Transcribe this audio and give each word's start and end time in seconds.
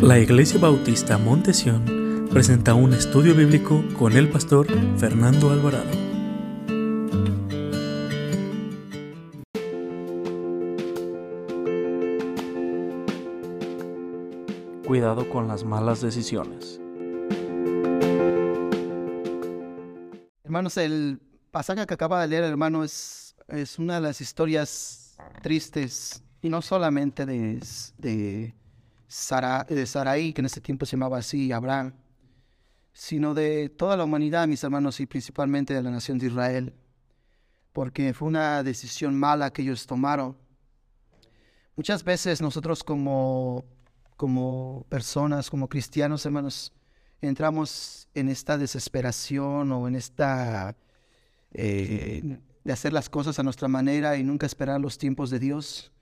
La 0.00 0.18
Iglesia 0.18 0.58
Bautista 0.58 1.18
Montesión 1.18 2.28
presenta 2.30 2.74
un 2.74 2.92
estudio 2.94 3.34
bíblico 3.34 3.82
con 3.98 4.12
el 4.12 4.28
pastor 4.28 4.66
Fernando 4.98 5.50
Alvarado. 5.50 5.90
Cuidado 14.86 15.28
con 15.28 15.48
las 15.48 15.64
malas 15.64 16.00
decisiones. 16.00 16.80
Hermanos, 20.44 20.76
el 20.76 21.20
pasaje 21.50 21.86
que 21.86 21.94
acaba 21.94 22.20
de 22.20 22.28
leer, 22.28 22.44
hermano, 22.44 22.84
es, 22.84 23.34
es 23.48 23.78
una 23.78 23.96
de 23.96 24.00
las 24.02 24.20
historias 24.20 25.16
tristes, 25.42 26.22
y 26.44 26.50
no 26.50 26.60
solamente 26.60 27.24
de, 27.24 27.58
de, 27.98 28.54
Sara, 29.14 29.64
de 29.68 29.86
Saraí, 29.86 30.32
que 30.32 30.40
en 30.40 30.46
ese 30.46 30.60
tiempo 30.60 30.84
se 30.84 30.96
llamaba 30.96 31.18
así, 31.18 31.52
Abraham, 31.52 31.92
sino 32.92 33.32
de 33.32 33.68
toda 33.68 33.96
la 33.96 34.02
humanidad, 34.02 34.48
mis 34.48 34.64
hermanos, 34.64 34.98
y 34.98 35.06
principalmente 35.06 35.72
de 35.72 35.82
la 35.84 35.90
nación 35.92 36.18
de 36.18 36.26
Israel, 36.26 36.74
porque 37.72 38.12
fue 38.12 38.26
una 38.26 38.64
decisión 38.64 39.14
mala 39.14 39.52
que 39.52 39.62
ellos 39.62 39.86
tomaron. 39.86 40.36
Muchas 41.76 42.02
veces 42.02 42.42
nosotros 42.42 42.82
como, 42.82 43.64
como 44.16 44.84
personas, 44.88 45.48
como 45.48 45.68
cristianos, 45.68 46.26
hermanos, 46.26 46.72
entramos 47.20 48.08
en 48.14 48.28
esta 48.28 48.58
desesperación 48.58 49.70
o 49.70 49.86
en 49.86 49.94
esta 49.94 50.76
eh, 51.52 52.40
de 52.64 52.72
hacer 52.72 52.92
las 52.92 53.08
cosas 53.08 53.38
a 53.38 53.44
nuestra 53.44 53.68
manera 53.68 54.16
y 54.16 54.24
nunca 54.24 54.46
esperar 54.46 54.80
los 54.80 54.98
tiempos 54.98 55.30
de 55.30 55.38
Dios. 55.38 55.92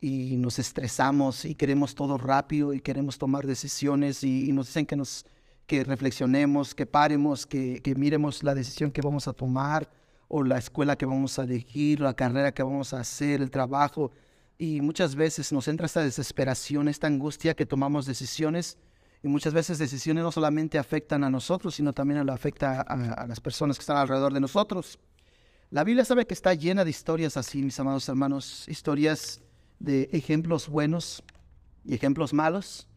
Y 0.00 0.36
nos 0.36 0.58
estresamos 0.58 1.44
y 1.44 1.54
queremos 1.54 1.94
todo 1.94 2.18
rápido 2.18 2.74
y 2.74 2.80
queremos 2.80 3.18
tomar 3.18 3.46
decisiones 3.46 4.22
y, 4.22 4.52
nos 4.52 4.66
dicen 4.66 4.86
que 4.86 4.96
nos 4.96 5.24
que 5.66 5.82
reflexionemos, 5.82 6.74
que 6.74 6.86
paremos, 6.86 7.44
que, 7.44 7.80
que, 7.82 7.96
miremos 7.96 8.44
la 8.44 8.54
decisión 8.54 8.92
que 8.92 9.00
vamos 9.00 9.26
a 9.26 9.32
tomar 9.32 9.90
o 10.28 10.44
la 10.44 10.58
escuela 10.58 10.96
que 10.96 11.06
vamos 11.06 11.38
a 11.38 11.42
elegir, 11.42 12.00
la 12.00 12.14
carrera 12.14 12.52
que 12.52 12.62
vamos 12.62 12.94
a 12.94 13.00
hacer, 13.00 13.40
el 13.40 13.50
trabajo. 13.50 14.12
Y 14.58 14.80
muchas 14.80 15.16
veces 15.16 15.52
nos 15.52 15.66
entra 15.66 15.86
esta 15.86 16.02
desesperación, 16.02 16.88
esta 16.88 17.08
angustia 17.08 17.54
que 17.54 17.66
tomamos 17.66 18.06
decisiones 18.06 18.78
y 19.22 19.28
muchas 19.28 19.52
veces 19.52 19.78
decisiones 19.78 20.22
no 20.22 20.32
solamente 20.32 20.78
afectan 20.78 21.24
a 21.24 21.30
nosotros, 21.30 21.74
sino 21.74 21.92
también 21.92 22.24
lo 22.24 22.32
afecta 22.32 22.80
a, 22.80 23.26
las 23.26 23.40
personas 23.40 23.76
que 23.76 23.82
están 23.82 23.96
alrededor 23.96 24.32
de 24.32 24.40
nosotros. 24.40 24.98
La 25.70 25.82
Biblia 25.84 26.04
sabe 26.04 26.26
que 26.26 26.34
está 26.34 26.54
llena 26.54 26.84
de 26.84 26.90
historias 26.90 27.36
así, 27.36 27.62
mis 27.62 27.78
amados 27.80 28.08
hermanos, 28.08 28.68
historias 28.68 29.40
de 29.78 30.08
ejemplos 30.12 30.68
buenos 30.68 31.22
y 31.84 31.94
ejemplos 31.94 32.32
malos. 32.32 32.88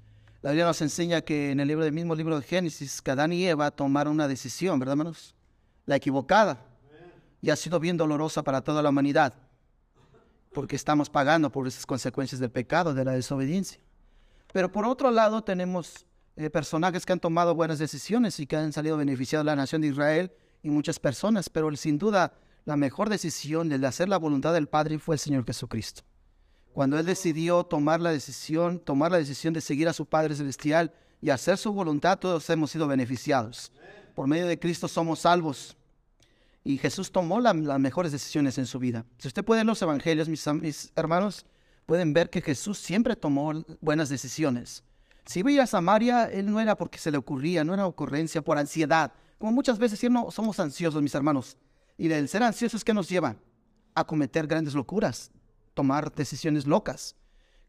La 0.41 0.52
Biblia 0.52 0.66
nos 0.66 0.81
enseña 0.81 1.22
que 1.22 1.52
en 1.52 1.59
el 1.59 1.91
mismo 1.91 2.16
libro 2.16 2.39
de 2.39 2.45
Génesis, 2.45 3.02
que 3.02 3.11
Adán 3.11 3.33
y 3.33 3.45
Eva 3.45 3.72
tomaron 3.72 4.13
una 4.13 4.27
decisión, 4.27 4.80
¿verdad, 4.80 4.94
hermanos? 4.94 5.35
La 5.85 5.97
equivocada. 5.97 6.66
Y 7.41 7.50
ha 7.50 7.55
sido 7.55 7.80
bien 7.80 7.97
dolorosa 7.97 8.44
para 8.44 8.61
toda 8.61 8.81
la 8.81 8.89
humanidad, 8.89 9.33
porque 10.53 10.75
estamos 10.75 11.09
pagando 11.09 11.52
por 11.52 11.67
esas 11.67 11.85
consecuencias 11.85 12.39
del 12.39 12.52
pecado, 12.52 12.94
de 12.94 13.05
la 13.05 13.13
desobediencia. 13.13 13.80
Pero 14.52 14.72
por 14.72 14.85
otro 14.85 15.11
lado 15.11 15.44
tenemos 15.44 16.05
eh, 16.35 16.50
personajes 16.50 17.05
que 17.05 17.13
han 17.13 17.19
tomado 17.19 17.53
buenas 17.55 17.80
decisiones 17.80 18.39
y 18.39 18.47
que 18.47 18.55
han 18.55 18.73
salido 18.73 18.97
beneficiados 18.97 19.45
de 19.45 19.52
la 19.52 19.55
nación 19.55 19.81
de 19.81 19.88
Israel 19.88 20.31
y 20.63 20.69
muchas 20.69 21.00
personas, 21.00 21.50
pero 21.50 21.73
sin 21.75 21.97
duda 21.97 22.33
la 22.66 22.75
mejor 22.75 23.09
decisión 23.09 23.69
de 23.69 23.85
hacer 23.85 24.09
la 24.09 24.17
voluntad 24.17 24.53
del 24.53 24.67
Padre 24.67 25.00
fue 25.00 25.16
el 25.16 25.19
Señor 25.19 25.45
Jesucristo. 25.45 26.03
Cuando 26.80 26.97
Él 26.97 27.05
decidió 27.05 27.66
tomar 27.66 27.99
la 27.99 28.09
decisión, 28.09 28.80
tomar 28.80 29.11
la 29.11 29.17
decisión 29.17 29.53
de 29.53 29.59
seguir 29.59 29.89
a 29.89 29.94
su 29.94 30.05
Padre 30.05 30.33
Celestial 30.33 30.94
y 31.22 31.30
hacer 31.30 31.58
su 31.58 31.73
voluntad, 31.73 32.17
todos 32.19 32.49
hemos 32.49 32.72
sido 32.72 32.88
beneficiados. 32.88 33.73
Por 34.16 34.27
medio 34.27 34.47
de 34.47 34.58
Cristo 34.58 34.88
somos 34.88 35.19
salvos. 35.19 35.75
Y 36.63 36.77
Jesús 36.77 37.11
tomó 37.11 37.41
las 37.41 37.53
mejores 37.53 38.13
decisiones 38.13 38.57
en 38.59 38.66
su 38.66 38.79
vida. 38.79 39.03
Si 39.17 39.28
usted 39.28 39.44
puede 39.44 39.59
en 39.59 39.67
los 39.67 39.81
evangelios, 39.81 40.29
mis 40.29 40.94
hermanos, 40.95 41.45
pueden 41.85 42.13
ver 42.13 42.29
que 42.29 42.40
Jesús 42.40 42.78
siempre 42.78 43.17
tomó 43.17 43.51
buenas 43.81 44.07
decisiones. 44.07 44.81
Si 45.25 45.41
iba 45.41 45.63
a 45.63 45.67
Samaria, 45.67 46.31
él 46.31 46.50
no 46.50 46.61
era 46.61 46.78
porque 46.78 46.97
se 46.97 47.11
le 47.11 47.17
ocurría, 47.17 47.66
no 47.66 47.73
era 47.73 47.88
ocurrencia 47.88 48.41
por 48.41 48.57
ansiedad. 48.57 49.11
Como 49.38 49.51
muchas 49.51 49.79
veces 49.79 50.01
no 50.09 50.31
somos 50.31 50.57
ansiosos, 50.61 51.01
mis 51.01 51.13
hermanos. 51.13 51.57
Y 51.97 52.09
el 52.09 52.29
ser 52.29 52.41
ansiosos, 52.41 52.85
¿qué 52.85 52.94
nos 52.94 53.09
lleva? 53.09 53.35
A 53.96 54.06
cometer 54.06 54.47
grandes 54.47 54.73
locuras, 54.75 55.29
tomar 55.79 56.13
decisiones 56.13 56.67
locas. 56.67 57.16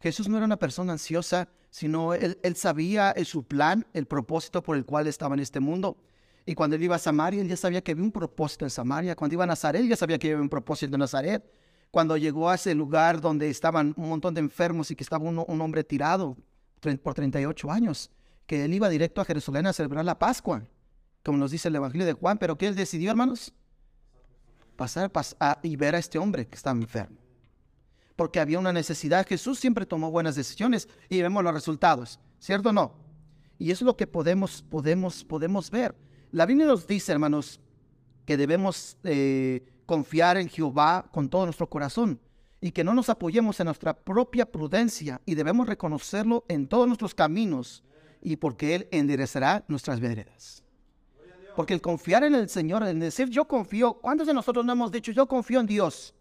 Jesús 0.01 0.29
no 0.29 0.37
era 0.37 0.45
una 0.45 0.57
persona 0.57 0.91
ansiosa, 0.91 1.49
sino 1.71 2.13
él, 2.13 2.41
él 2.43 2.57
sabía 2.57 3.15
su 3.25 3.45
plan, 3.45 3.87
el 3.93 4.07
propósito 4.07 4.65
por 4.65 4.77
el 4.77 4.85
cual 4.85 5.07
estaba 5.07 5.37
en 5.37 5.41
este 5.41 5.61
mundo. 5.61 5.97
Y 6.45 6.57
cuando 6.57 6.75
él 6.75 6.83
iba 6.83 6.97
a 6.97 6.99
Samaria, 6.99 7.41
él 7.41 7.49
ya 7.49 7.57
sabía 7.57 7.81
que 7.81 7.93
había 7.93 8.03
un 8.03 8.11
propósito 8.11 8.65
en 8.65 8.71
Samaria. 8.71 9.15
Cuando 9.15 9.35
iba 9.35 9.45
a 9.45 9.47
Nazaret, 9.47 9.81
él 9.81 9.89
ya 9.89 9.95
sabía 9.95 10.19
que 10.19 10.33
había 10.33 10.43
un 10.43 10.49
propósito 10.49 10.97
en 10.97 10.99
Nazaret. 10.99 11.49
Cuando 11.93 12.17
llegó 12.17 12.51
a 12.51 12.57
ese 12.57 12.75
lugar 12.75 13.21
donde 13.21 13.49
estaban 13.49 13.95
un 13.97 14.09
montón 14.09 14.35
de 14.35 14.41
enfermos 14.41 14.91
y 14.91 14.97
que 14.97 15.05
estaba 15.05 15.25
un 15.25 15.61
hombre 15.61 15.85
tirado, 15.85 16.37
por 16.81 17.15
38 17.15 17.71
años, 17.71 18.11
que 18.45 18.65
él 18.65 18.75
iba 18.75 18.89
directo 18.89 19.21
a 19.21 19.25
Jerusalén 19.25 19.69
a 19.69 19.73
celebrar 19.73 20.05
la 20.05 20.19
Pascua, 20.19 20.65
como 21.25 21.39
nos 21.39 21.53
dice 21.53 21.69
el 21.69 21.77
Evangelio 21.77 22.07
de 22.07 22.15
Juan, 22.15 22.39
pero 22.39 22.59
¿qué 22.59 22.67
él 22.67 22.75
decidió, 22.75 23.11
hermanos? 23.11 23.55
Pasar, 24.75 25.13
y 25.63 25.77
ver 25.77 25.95
a 25.95 25.99
este 25.99 26.19
hombre 26.19 26.49
que 26.49 26.57
estaba 26.57 26.77
enfermo. 26.77 27.20
Porque 28.21 28.39
había 28.39 28.59
una 28.59 28.75
necesidad. 28.75 29.27
Jesús 29.27 29.59
siempre 29.59 29.87
tomó 29.87 30.11
buenas 30.11 30.35
decisiones 30.35 30.91
y 31.09 31.23
vemos 31.23 31.43
los 31.43 31.55
resultados, 31.55 32.21
¿cierto 32.39 32.69
o 32.69 32.73
no? 32.75 32.93
Y 33.59 33.71
es 33.71 33.81
lo 33.81 33.97
que 33.97 34.07
podemos, 34.07 34.61
podemos, 34.61 35.25
podemos 35.25 35.71
ver. 35.71 35.95
La 36.31 36.45
Biblia 36.45 36.67
nos 36.67 36.87
dice, 36.87 37.13
hermanos, 37.13 37.61
que 38.27 38.37
debemos 38.37 38.99
eh, 39.05 39.65
confiar 39.87 40.37
en 40.37 40.51
Jehová 40.51 41.09
con 41.11 41.31
todo 41.31 41.47
nuestro 41.47 41.71
corazón 41.71 42.21
y 42.61 42.73
que 42.73 42.85
no 42.85 42.93
nos 42.93 43.09
apoyemos 43.09 43.59
en 43.59 43.65
nuestra 43.65 43.95
propia 43.95 44.45
prudencia 44.45 45.23
y 45.25 45.35
debemos 45.35 45.67
reconocerlo 45.67 46.45
en 46.49 46.69
todos 46.69 46.87
nuestros 46.87 47.15
caminos 47.15 47.83
y 48.21 48.37
porque 48.37 48.75
Él 48.75 48.89
enderezará 48.91 49.65
nuestras 49.67 49.99
veredas. 49.99 50.63
Porque 51.57 51.73
el 51.73 51.81
confiar 51.81 52.25
en 52.25 52.35
el 52.35 52.51
Señor, 52.51 52.83
el 52.83 53.01
decir 53.01 53.31
yo 53.31 53.49
confío, 53.49 53.95
¿cuántos 53.95 54.27
de 54.27 54.35
nosotros 54.35 54.63
no 54.63 54.73
hemos 54.73 54.93
dicho 54.93 55.11
yo 55.11 55.27
confío 55.27 55.61
en 55.61 55.67
Dios? 55.67 56.15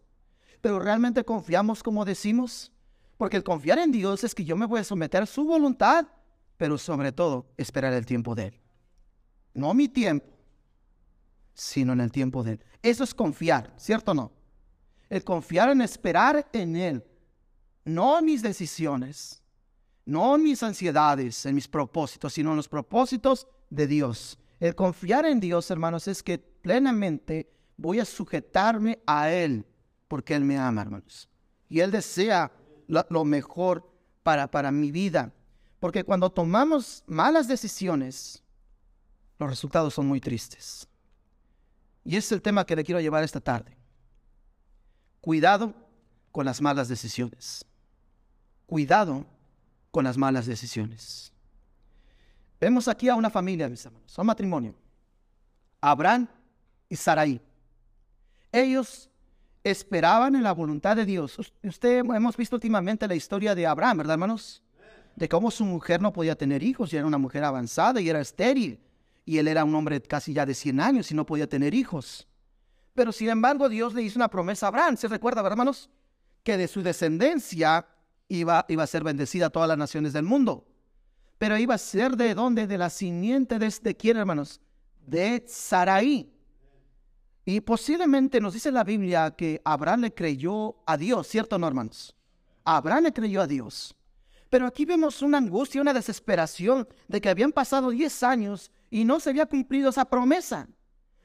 Pero 0.62 0.80
realmente 0.80 1.24
confiamos 1.24 1.84
como 1.84 2.06
decimos. 2.06 2.72
Porque 3.18 3.38
el 3.38 3.44
confiar 3.44 3.80
en 3.80 3.92
Dios 3.92 4.24
es 4.24 4.34
que 4.34 4.46
yo 4.46 4.56
me 4.56 4.66
voy 4.66 4.80
a 4.80 4.84
someter 4.84 5.24
a 5.24 5.26
su 5.26 5.44
voluntad, 5.44 6.08
pero 6.56 6.78
sobre 6.78 7.12
todo 7.12 7.48
esperar 7.58 7.92
el 7.94 8.06
tiempo 8.06 8.34
de 8.34 8.48
Él. 8.48 8.62
No 9.54 9.74
mi 9.74 9.90
tiempo, 9.90 10.26
sino 11.54 11.92
en 11.92 12.00
el 12.00 12.12
tiempo 12.12 12.44
de 12.44 12.54
Él. 12.54 12.64
Eso 12.82 13.04
es 13.04 13.14
confiar, 13.14 13.74
¿cierto 13.76 14.12
o 14.12 14.14
no? 14.14 14.32
el 15.10 15.24
confiar 15.24 15.70
en 15.70 15.82
esperar 15.82 16.48
en 16.54 16.76
Él, 16.76 17.04
no 17.84 18.20
en 18.20 18.26
mis 18.26 18.42
decisiones, 18.42 19.42
no 20.06 20.36
en 20.36 20.44
mis 20.44 20.62
ansiedades, 20.64 21.46
en 21.46 21.56
mis 21.56 21.68
propósitos, 21.68 22.34
sino 22.34 22.52
en 22.52 22.58
los 22.58 22.70
propósitos 22.70 23.48
de 23.70 23.88
Dios. 23.88 24.38
El 24.60 24.76
confiar 24.76 25.26
en 25.26 25.40
Dios, 25.40 25.70
hermanos, 25.72 26.08
es 26.08 26.22
que 26.22 26.38
plenamente 26.38 27.52
voy 27.78 28.00
a 28.00 28.06
sujetarme 28.06 29.00
a 29.06 29.32
Él, 29.32 29.66
porque 30.10 30.36
Él 30.36 30.44
me 30.44 30.58
ama, 30.58 30.82
hermanos. 30.82 31.30
Y 31.70 31.80
Él 31.80 31.92
desea 31.92 32.52
lo, 32.88 33.24
mejor 33.24 33.90
para, 34.24 34.52
para 34.52 34.72
mi 34.72 34.92
vida. 34.92 35.32
Porque 35.80 36.04
cuando 36.04 36.30
tomamos 36.30 37.04
malas 37.08 37.48
decisiones, 37.48 38.44
los 39.38 39.50
resultados 39.50 39.94
son 39.94 40.08
muy 40.08 40.20
tristes. 40.20 40.86
Y 42.04 42.18
ese 42.18 42.26
es 42.26 42.32
el 42.34 42.42
tema 42.42 42.66
que 42.66 42.76
le 42.76 42.84
quiero 42.84 43.00
llevar 43.00 43.24
esta 43.24 43.40
tarde. 43.40 43.78
Cuidado 45.22 45.74
con 46.32 46.46
las 46.46 46.60
malas 46.60 46.88
decisiones. 46.88 47.64
Cuidado 48.66 49.26
con 49.92 50.04
las 50.04 50.18
malas 50.18 50.48
decisiones. 50.48 51.32
Vemos 52.60 52.88
aquí 52.88 53.08
a 53.10 53.16
una 53.16 53.30
familia, 53.30 53.70
mis 53.70 53.86
hermanos, 53.86 54.18
un 54.18 54.26
matrimonio. 54.26 54.76
Abraham 55.80 56.28
y 56.90 56.96
Sarai. 56.96 57.40
Ellos 58.52 59.09
esperaban 59.64 60.36
en 60.36 60.44
la 60.44 60.54
voluntad 60.54 60.96
de 60.96 61.06
Dios. 61.06 61.38
Usted 61.64 62.00
hemos 62.00 62.38
visto 62.38 62.56
últimamente 62.56 63.08
la 63.08 63.16
historia 63.16 63.56
de 63.56 63.68
Abraham, 63.68 64.00
¿verdad, 64.00 64.14
hermanos? 64.14 64.64
De 65.16 65.28
cómo 65.28 65.52
su 65.52 65.66
mujer 65.66 66.02
no 66.02 66.14
podía 66.14 66.36
tener 66.36 66.64
hijos 66.64 66.94
y 66.94 66.98
era 66.98 67.06
una 67.06 67.18
mujer 67.18 67.44
avanzada 67.44 68.00
y 68.00 68.10
era 68.10 68.22
estéril. 68.22 68.80
Y 69.26 69.38
él 69.38 69.48
era 69.48 69.64
un 69.64 69.76
hombre 69.76 70.02
casi 70.02 70.34
ya 70.34 70.46
de 70.46 70.54
100 70.54 70.80
años 70.80 71.12
y 71.12 71.16
no 71.16 71.26
podía 71.26 71.48
tener 71.48 71.74
hijos. 71.74 72.28
Pero 72.94 73.12
sin 73.12 73.30
embargo, 73.30 73.70
Dios 73.70 73.94
le 73.94 74.02
hizo 74.02 74.18
una 74.18 74.30
promesa 74.30 74.66
a 74.66 74.70
Abraham. 74.70 74.98
¿Se 74.98 75.08
recuerda, 75.08 75.46
hermanos? 75.46 75.90
Que 76.44 76.58
de 76.58 76.68
su 76.68 76.82
descendencia 76.82 77.86
iba, 78.28 78.66
iba 78.70 78.84
a 78.84 78.88
ser 78.88 79.04
bendecida 79.04 79.50
todas 79.50 79.68
las 79.70 79.78
naciones 79.78 80.14
del 80.14 80.24
mundo. 80.24 80.66
Pero 81.38 81.58
iba 81.58 81.76
a 81.76 81.78
ser 81.78 82.18
de 82.18 82.34
dónde? 82.34 82.68
De 82.68 82.78
la 82.78 82.90
simiente 82.90 83.60
de, 83.60 83.68
este 83.68 83.96
quién, 83.96 84.18
hermanos? 84.18 84.62
De 85.06 85.44
Sarai. 85.48 86.30
Y 87.50 87.62
posiblemente 87.62 88.40
nos 88.40 88.54
dice 88.54 88.72
la 88.72 88.84
Biblia 88.84 89.32
que 89.32 89.60
Abraham 89.66 90.02
le 90.02 90.14
creyó 90.14 90.76
a 90.86 90.98
Dios, 90.98 91.26
¿cierto, 91.26 91.58
no, 91.58 91.68
hermanos? 91.68 92.16
Abraham 92.64 93.06
le 93.06 93.12
creyó 93.12 93.42
a 93.42 93.48
Dios. 93.48 93.96
Pero 94.52 94.68
aquí 94.68 94.86
vemos 94.86 95.24
una 95.24 95.40
angustia, 95.40 95.82
una 95.82 95.96
desesperación 95.96 96.88
de 97.08 97.20
que 97.20 97.28
habían 97.28 97.52
pasado 97.52 97.90
10 97.90 98.22
años 98.22 98.70
y 98.92 99.04
no 99.04 99.20
se 99.20 99.32
había 99.32 99.48
cumplido 99.48 99.90
esa 99.90 100.06
promesa. 100.06 100.68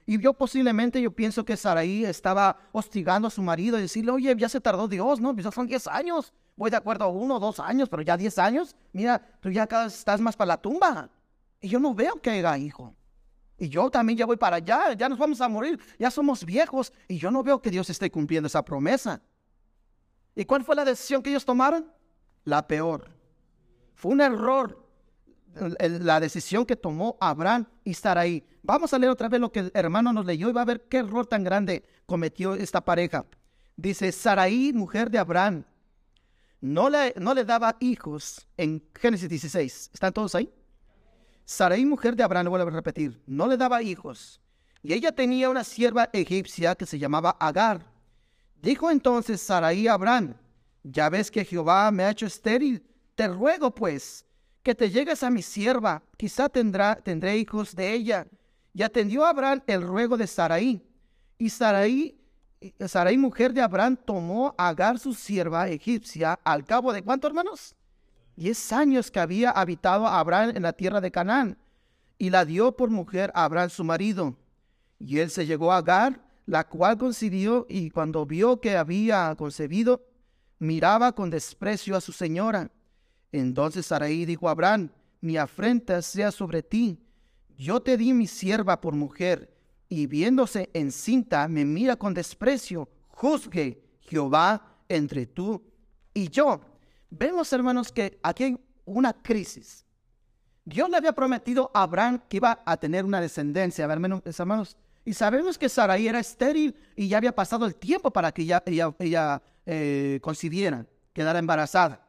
Y 0.06 0.18
yo 0.18 0.32
posiblemente, 0.32 1.02
yo 1.02 1.10
pienso 1.10 1.44
que 1.44 1.58
Saraí 1.58 2.06
estaba 2.06 2.56
hostigando 2.72 3.28
a 3.28 3.30
su 3.30 3.42
marido 3.42 3.76
y 3.76 3.82
decirle, 3.82 4.12
oye, 4.12 4.34
ya 4.34 4.48
se 4.48 4.62
tardó 4.62 4.88
Dios, 4.88 5.20
¿no? 5.20 5.34
Pues 5.34 5.44
ya 5.44 5.52
son 5.52 5.66
10 5.66 5.88
años. 5.88 6.32
Voy 6.56 6.70
de 6.70 6.78
acuerdo 6.78 7.04
a 7.04 7.08
uno 7.08 7.36
o 7.36 7.38
dos 7.38 7.60
años, 7.60 7.90
pero 7.90 8.00
ya 8.00 8.16
10 8.16 8.38
años, 8.38 8.74
mira, 8.94 9.20
tú 9.42 9.50
ya 9.50 9.66
cada 9.66 9.88
estás 9.88 10.22
más 10.22 10.36
para 10.36 10.48
la 10.48 10.56
tumba. 10.56 11.10
Y 11.60 11.68
yo 11.68 11.78
no 11.78 11.94
veo 11.94 12.18
que 12.22 12.30
haya 12.30 12.56
hijo. 12.56 12.94
Y 13.58 13.68
yo 13.68 13.90
también 13.90 14.18
ya 14.18 14.26
voy 14.26 14.36
para 14.36 14.56
allá, 14.56 14.92
ya 14.94 15.08
nos 15.08 15.18
vamos 15.18 15.40
a 15.40 15.48
morir, 15.48 15.78
ya 15.98 16.10
somos 16.10 16.44
viejos. 16.44 16.92
Y 17.08 17.18
yo 17.18 17.30
no 17.30 17.42
veo 17.42 17.62
que 17.62 17.70
Dios 17.70 17.88
esté 17.90 18.10
cumpliendo 18.10 18.46
esa 18.46 18.64
promesa. 18.64 19.22
¿Y 20.34 20.44
cuál 20.44 20.64
fue 20.64 20.74
la 20.74 20.84
decisión 20.84 21.22
que 21.22 21.30
ellos 21.30 21.44
tomaron? 21.44 21.90
La 22.44 22.66
peor. 22.66 23.10
Fue 23.94 24.12
un 24.12 24.20
error 24.20 24.84
la 26.00 26.20
decisión 26.20 26.66
que 26.66 26.76
tomó 26.76 27.16
Abraham 27.20 27.66
y 27.84 27.96
ahí. 28.04 28.44
Vamos 28.62 28.92
a 28.92 28.98
leer 28.98 29.10
otra 29.10 29.28
vez 29.28 29.40
lo 29.40 29.52
que 29.52 29.60
el 29.60 29.70
hermano 29.74 30.12
nos 30.12 30.26
leyó 30.26 30.48
y 30.48 30.52
va 30.52 30.62
a 30.62 30.66
ver 30.66 30.88
qué 30.88 30.98
error 30.98 31.26
tan 31.26 31.44
grande 31.44 31.84
cometió 32.06 32.54
esta 32.54 32.84
pareja. 32.84 33.24
Dice, 33.76 34.10
Saraí, 34.12 34.72
mujer 34.72 35.10
de 35.10 35.18
Abraham, 35.18 35.64
no 36.60 36.88
le, 36.88 37.14
no 37.18 37.34
le 37.34 37.44
daba 37.44 37.76
hijos 37.80 38.46
en 38.56 38.82
Génesis 38.94 39.28
16. 39.28 39.90
¿Están 39.92 40.12
todos 40.12 40.34
ahí? 40.34 40.52
Saraí, 41.44 41.84
mujer 41.84 42.16
de 42.16 42.22
Abraham, 42.22 42.48
vuelvo 42.48 42.68
a 42.68 42.70
repetir, 42.70 43.22
no 43.26 43.46
le 43.46 43.56
daba 43.56 43.82
hijos. 43.82 44.40
Y 44.82 44.92
ella 44.92 45.12
tenía 45.12 45.50
una 45.50 45.64
sierva 45.64 46.10
egipcia 46.12 46.74
que 46.74 46.86
se 46.86 46.98
llamaba 46.98 47.36
Agar. 47.40 47.86
Dijo 48.60 48.90
entonces 48.90 49.40
Saraí 49.40 49.88
a 49.88 49.94
Abraham, 49.94 50.34
ya 50.82 51.08
ves 51.08 51.30
que 51.30 51.44
Jehová 51.44 51.90
me 51.90 52.04
ha 52.04 52.10
hecho 52.10 52.26
estéril, 52.26 52.82
te 53.14 53.28
ruego 53.28 53.74
pues 53.74 54.24
que 54.62 54.74
te 54.74 54.90
llegues 54.90 55.22
a 55.22 55.30
mi 55.30 55.42
sierva, 55.42 56.02
quizá 56.16 56.48
tendrá, 56.48 56.96
tendré 56.96 57.36
hijos 57.36 57.76
de 57.76 57.92
ella. 57.92 58.26
Y 58.72 58.82
atendió 58.82 59.24
Abraham 59.24 59.62
el 59.66 59.82
ruego 59.82 60.16
de 60.16 60.26
Saraí. 60.26 60.82
Y 61.38 61.50
Saraí, 61.50 62.18
Saraí, 62.86 63.18
mujer 63.18 63.52
de 63.52 63.60
Abraham, 63.60 63.96
tomó 63.96 64.54
a 64.56 64.68
Agar, 64.68 64.98
su 64.98 65.12
sierva 65.12 65.68
egipcia, 65.68 66.40
al 66.42 66.64
cabo 66.64 66.92
de 66.92 67.02
cuántos 67.02 67.28
hermanos? 67.28 67.76
Diez 68.36 68.72
años 68.72 69.10
que 69.10 69.20
había 69.20 69.50
habitado 69.50 70.06
Abraham 70.06 70.52
en 70.56 70.62
la 70.62 70.72
tierra 70.72 71.00
de 71.00 71.10
Canaán, 71.10 71.58
y 72.18 72.30
la 72.30 72.44
dio 72.44 72.76
por 72.76 72.90
mujer 72.90 73.30
a 73.34 73.44
Abraham 73.44 73.70
su 73.70 73.84
marido. 73.84 74.36
Y 74.98 75.18
él 75.18 75.30
se 75.30 75.46
llegó 75.46 75.72
a 75.72 75.78
Agar, 75.78 76.20
la 76.46 76.68
cual 76.68 76.98
concibió, 76.98 77.66
y 77.68 77.90
cuando 77.90 78.26
vio 78.26 78.60
que 78.60 78.76
había 78.76 79.34
concebido, 79.36 80.04
miraba 80.58 81.12
con 81.12 81.30
desprecio 81.30 81.96
a 81.96 82.00
su 82.00 82.12
señora. 82.12 82.70
Entonces 83.32 83.86
Sarai 83.86 84.24
dijo 84.24 84.48
a 84.48 84.52
Abraham, 84.52 84.90
mi 85.20 85.36
afrenta 85.36 86.02
sea 86.02 86.30
sobre 86.30 86.62
ti. 86.62 86.98
Yo 87.56 87.80
te 87.80 87.96
di 87.96 88.12
mi 88.12 88.26
sierva 88.26 88.80
por 88.80 88.94
mujer, 88.94 89.54
y 89.88 90.06
viéndose 90.06 90.70
encinta 90.74 91.46
me 91.48 91.64
mira 91.64 91.96
con 91.96 92.14
desprecio. 92.14 92.88
Juzgue 93.08 93.80
Jehová 94.00 94.76
entre 94.88 95.26
tú 95.26 95.62
y 96.12 96.28
yo. 96.28 96.60
Vemos, 97.18 97.52
hermanos, 97.52 97.92
que 97.92 98.18
aquí 98.22 98.44
hay 98.44 98.60
una 98.84 99.12
crisis. 99.12 99.84
Dios 100.64 100.88
le 100.88 100.96
había 100.96 101.12
prometido 101.12 101.70
a 101.74 101.82
Abraham 101.82 102.20
que 102.28 102.38
iba 102.38 102.62
a 102.64 102.76
tener 102.76 103.04
una 103.04 103.20
descendencia, 103.20 103.84
hermanos. 103.84 104.76
Y 105.04 105.12
sabemos 105.12 105.58
que 105.58 105.68
Sarai 105.68 106.08
era 106.08 106.18
estéril 106.18 106.74
y 106.96 107.08
ya 107.08 107.18
había 107.18 107.34
pasado 107.34 107.66
el 107.66 107.74
tiempo 107.74 108.10
para 108.10 108.32
que 108.32 108.42
ella, 108.42 108.62
ella, 108.98 109.42
eh, 109.66 110.18
concibiera, 110.22 110.86
quedara 111.12 111.38
embarazada 111.38 112.04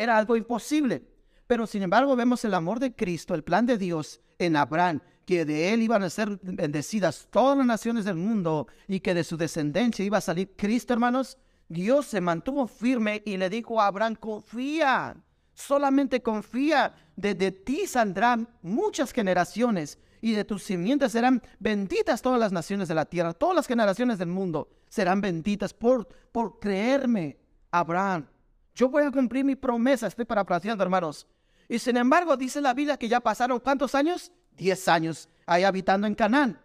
era 0.00 0.16
algo 0.16 0.34
imposible. 0.36 1.02
Pero 1.46 1.66
sin 1.66 1.82
embargo 1.82 2.16
vemos 2.16 2.44
el 2.44 2.54
amor 2.54 2.80
de 2.80 2.94
Cristo, 2.94 3.34
el 3.34 3.44
plan 3.44 3.66
de 3.66 3.76
Dios 3.76 4.20
en 4.38 4.56
Abraham, 4.56 5.00
que 5.26 5.44
de 5.44 5.74
él 5.74 5.82
iban 5.82 6.02
a 6.02 6.10
ser 6.10 6.38
bendecidas 6.42 7.28
todas 7.30 7.58
las 7.58 7.66
naciones 7.66 8.06
del 8.06 8.16
mundo 8.16 8.66
y 8.88 9.00
que 9.00 9.12
de 9.12 9.24
su 9.24 9.36
descendencia 9.36 10.04
iba 10.04 10.18
a 10.18 10.22
salir 10.22 10.52
Cristo, 10.56 10.94
hermanos. 10.94 11.36
Dios 11.70 12.06
se 12.06 12.20
mantuvo 12.20 12.66
firme 12.66 13.22
y 13.24 13.36
le 13.36 13.48
dijo 13.48 13.80
a 13.80 13.86
Abraham, 13.86 14.16
confía, 14.16 15.16
solamente 15.54 16.20
confía, 16.20 16.92
de, 17.14 17.36
de 17.36 17.52
ti 17.52 17.86
saldrán 17.86 18.48
muchas 18.60 19.12
generaciones 19.12 19.96
y 20.20 20.32
de 20.32 20.44
tus 20.44 20.64
simientes 20.64 21.12
serán 21.12 21.40
benditas 21.60 22.22
todas 22.22 22.40
las 22.40 22.50
naciones 22.50 22.88
de 22.88 22.96
la 22.96 23.04
tierra, 23.04 23.32
todas 23.32 23.54
las 23.54 23.68
generaciones 23.68 24.18
del 24.18 24.28
mundo 24.28 24.68
serán 24.88 25.20
benditas 25.20 25.72
por, 25.72 26.08
por 26.32 26.58
creerme, 26.58 27.38
Abraham. 27.70 28.26
Yo 28.74 28.88
voy 28.88 29.04
a 29.04 29.12
cumplir 29.12 29.44
mi 29.44 29.54
promesa, 29.54 30.08
estoy 30.08 30.24
parafraseando, 30.24 30.82
hermanos. 30.82 31.24
Y 31.68 31.78
sin 31.78 31.96
embargo, 31.96 32.36
dice 32.36 32.60
la 32.60 32.74
Biblia 32.74 32.96
que 32.96 33.08
ya 33.08 33.20
pasaron 33.20 33.60
cuántos 33.60 33.94
años? 33.94 34.32
Diez 34.56 34.88
años 34.88 35.28
ahí 35.46 35.62
habitando 35.62 36.08
en 36.08 36.16
Canaán. 36.16 36.60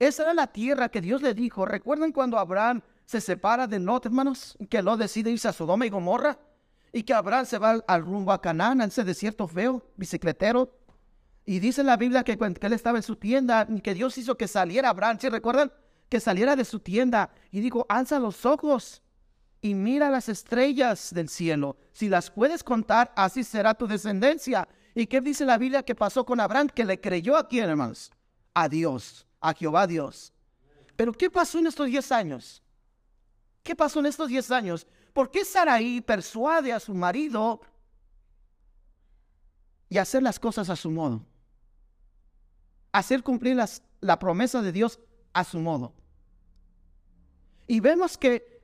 Esa 0.00 0.24
era 0.24 0.34
la 0.34 0.48
tierra 0.48 0.88
que 0.88 1.00
Dios 1.00 1.22
le 1.22 1.32
dijo. 1.32 1.64
¿Recuerdan 1.64 2.10
cuando 2.10 2.40
Abraham 2.40 2.82
se 3.06 3.20
separa 3.20 3.66
de 3.66 3.78
Lot, 3.78 4.06
hermanos? 4.06 4.56
Que 4.70 4.82
Lot 4.82 4.98
decide 4.98 5.30
irse 5.30 5.48
a 5.48 5.52
Sodoma 5.52 5.86
y 5.86 5.90
Gomorra. 5.90 6.38
Y 6.92 7.02
que 7.04 7.14
Abraham 7.14 7.46
se 7.46 7.58
va 7.58 7.82
al, 7.86 8.02
rumbo 8.02 8.32
a 8.32 8.40
Canaán, 8.40 8.80
a 8.80 8.84
ese 8.84 9.02
desierto 9.02 9.48
feo, 9.48 9.82
bicicletero. 9.96 10.70
Y 11.44 11.58
dice 11.58 11.82
la 11.82 11.96
Biblia 11.96 12.22
que, 12.22 12.36
que 12.36 12.66
él 12.66 12.72
estaba 12.72 12.98
en 12.98 13.02
su 13.02 13.16
tienda, 13.16 13.66
que 13.82 13.94
Dios 13.94 14.16
hizo 14.18 14.36
que 14.36 14.46
saliera 14.46 14.90
Abraham. 14.90 15.18
¿Sí 15.20 15.28
recuerdan? 15.28 15.72
Que 16.08 16.20
saliera 16.20 16.54
de 16.54 16.64
su 16.64 16.80
tienda 16.80 17.30
y 17.50 17.60
dijo, 17.60 17.86
alza 17.88 18.18
los 18.18 18.44
ojos 18.44 19.02
y 19.62 19.74
mira 19.74 20.10
las 20.10 20.28
estrellas 20.28 21.14
del 21.14 21.28
cielo. 21.28 21.76
Si 21.92 22.08
las 22.08 22.30
puedes 22.30 22.62
contar, 22.62 23.12
así 23.16 23.44
será 23.44 23.74
tu 23.74 23.86
descendencia. 23.86 24.68
¿Y 24.94 25.06
qué 25.06 25.20
dice 25.20 25.46
la 25.46 25.56
Biblia 25.56 25.84
que 25.84 25.94
pasó 25.94 26.26
con 26.26 26.40
Abraham? 26.40 26.68
Que 26.68 26.84
le 26.84 27.00
creyó 27.00 27.36
a 27.36 27.48
quién, 27.48 27.70
hermanos? 27.70 28.10
A 28.52 28.68
Dios, 28.68 29.26
a 29.40 29.54
Jehová 29.54 29.86
Dios. 29.86 30.32
Pero 30.96 31.12
¿qué 31.12 31.30
pasó 31.30 31.58
en 31.58 31.68
estos 31.68 31.86
diez 31.86 32.12
años? 32.12 32.62
¿Qué 33.62 33.76
pasó 33.76 34.00
en 34.00 34.06
estos 34.06 34.28
diez 34.28 34.50
años? 34.50 34.86
¿Por 35.12 35.30
qué 35.30 35.44
Saraí 35.44 36.00
persuade 36.00 36.72
a 36.72 36.80
su 36.80 36.94
marido 36.94 37.60
y 39.88 39.98
hacer 39.98 40.22
las 40.22 40.40
cosas 40.40 40.68
a 40.70 40.76
su 40.76 40.90
modo? 40.90 41.24
Hacer 42.92 43.22
cumplir 43.22 43.56
las, 43.56 43.82
la 44.00 44.18
promesa 44.18 44.62
de 44.62 44.72
Dios 44.72 44.98
a 45.32 45.44
su 45.44 45.60
modo. 45.60 45.94
Y 47.66 47.80
vemos 47.80 48.18
que 48.18 48.60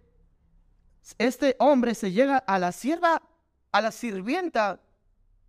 este 1.17 1.57
hombre 1.59 1.95
se 1.95 2.13
llega 2.13 2.39
a 2.39 2.59
la 2.59 2.73
sierva, 2.73 3.23
a 3.73 3.81
la 3.81 3.93
sirvienta 3.93 4.81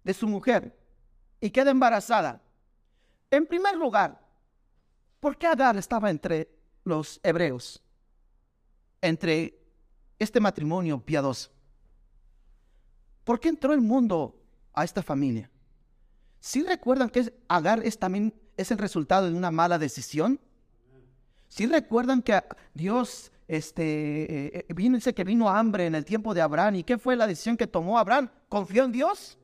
de 0.03 0.13
su 0.13 0.27
mujer 0.27 0.77
y 1.41 1.49
queda 1.49 1.71
embarazada. 1.71 2.41
En 3.31 3.45
primer 3.45 3.75
lugar, 3.75 4.21
¿por 5.19 5.37
qué 5.37 5.47
Agar 5.47 5.75
estaba 5.77 6.09
entre 6.09 6.49
los 6.83 7.19
hebreos? 7.23 7.83
Entre 9.01 9.59
este 10.17 10.39
matrimonio 10.39 10.99
piadoso. 10.99 11.51
¿Por 13.23 13.39
qué 13.39 13.49
entró 13.49 13.73
el 13.73 13.81
mundo 13.81 14.35
a 14.73 14.83
esta 14.83 15.03
familia? 15.03 15.49
¿Sí 16.39 16.63
recuerdan 16.63 17.09
que 17.09 17.33
Agar 17.47 17.81
es 17.85 17.97
también 17.97 18.33
es 18.57 18.71
el 18.71 18.77
resultado 18.77 19.29
de 19.29 19.35
una 19.35 19.51
mala 19.51 19.77
decisión? 19.77 20.39
¿Sí 21.47 21.65
recuerdan 21.65 22.21
que 22.21 22.41
Dios 22.73 23.31
este, 23.49 23.83
eh, 23.83 24.65
eh, 24.69 24.73
vino, 24.75 24.95
dice 24.95 25.11
que 25.11 25.23
vino 25.23 25.49
hambre 25.49 25.87
en 25.87 25.95
el 25.95 26.05
tiempo 26.05 26.35
de 26.35 26.41
Abraham. 26.41 26.75
¿Y 26.75 26.83
qué 26.83 26.99
fue 26.99 27.15
la 27.15 27.25
decisión 27.25 27.57
que 27.57 27.65
tomó 27.65 27.97
Abraham? 27.97 28.29
¿Confió 28.47 28.85
en 28.85 28.91
Dios? 28.91 29.39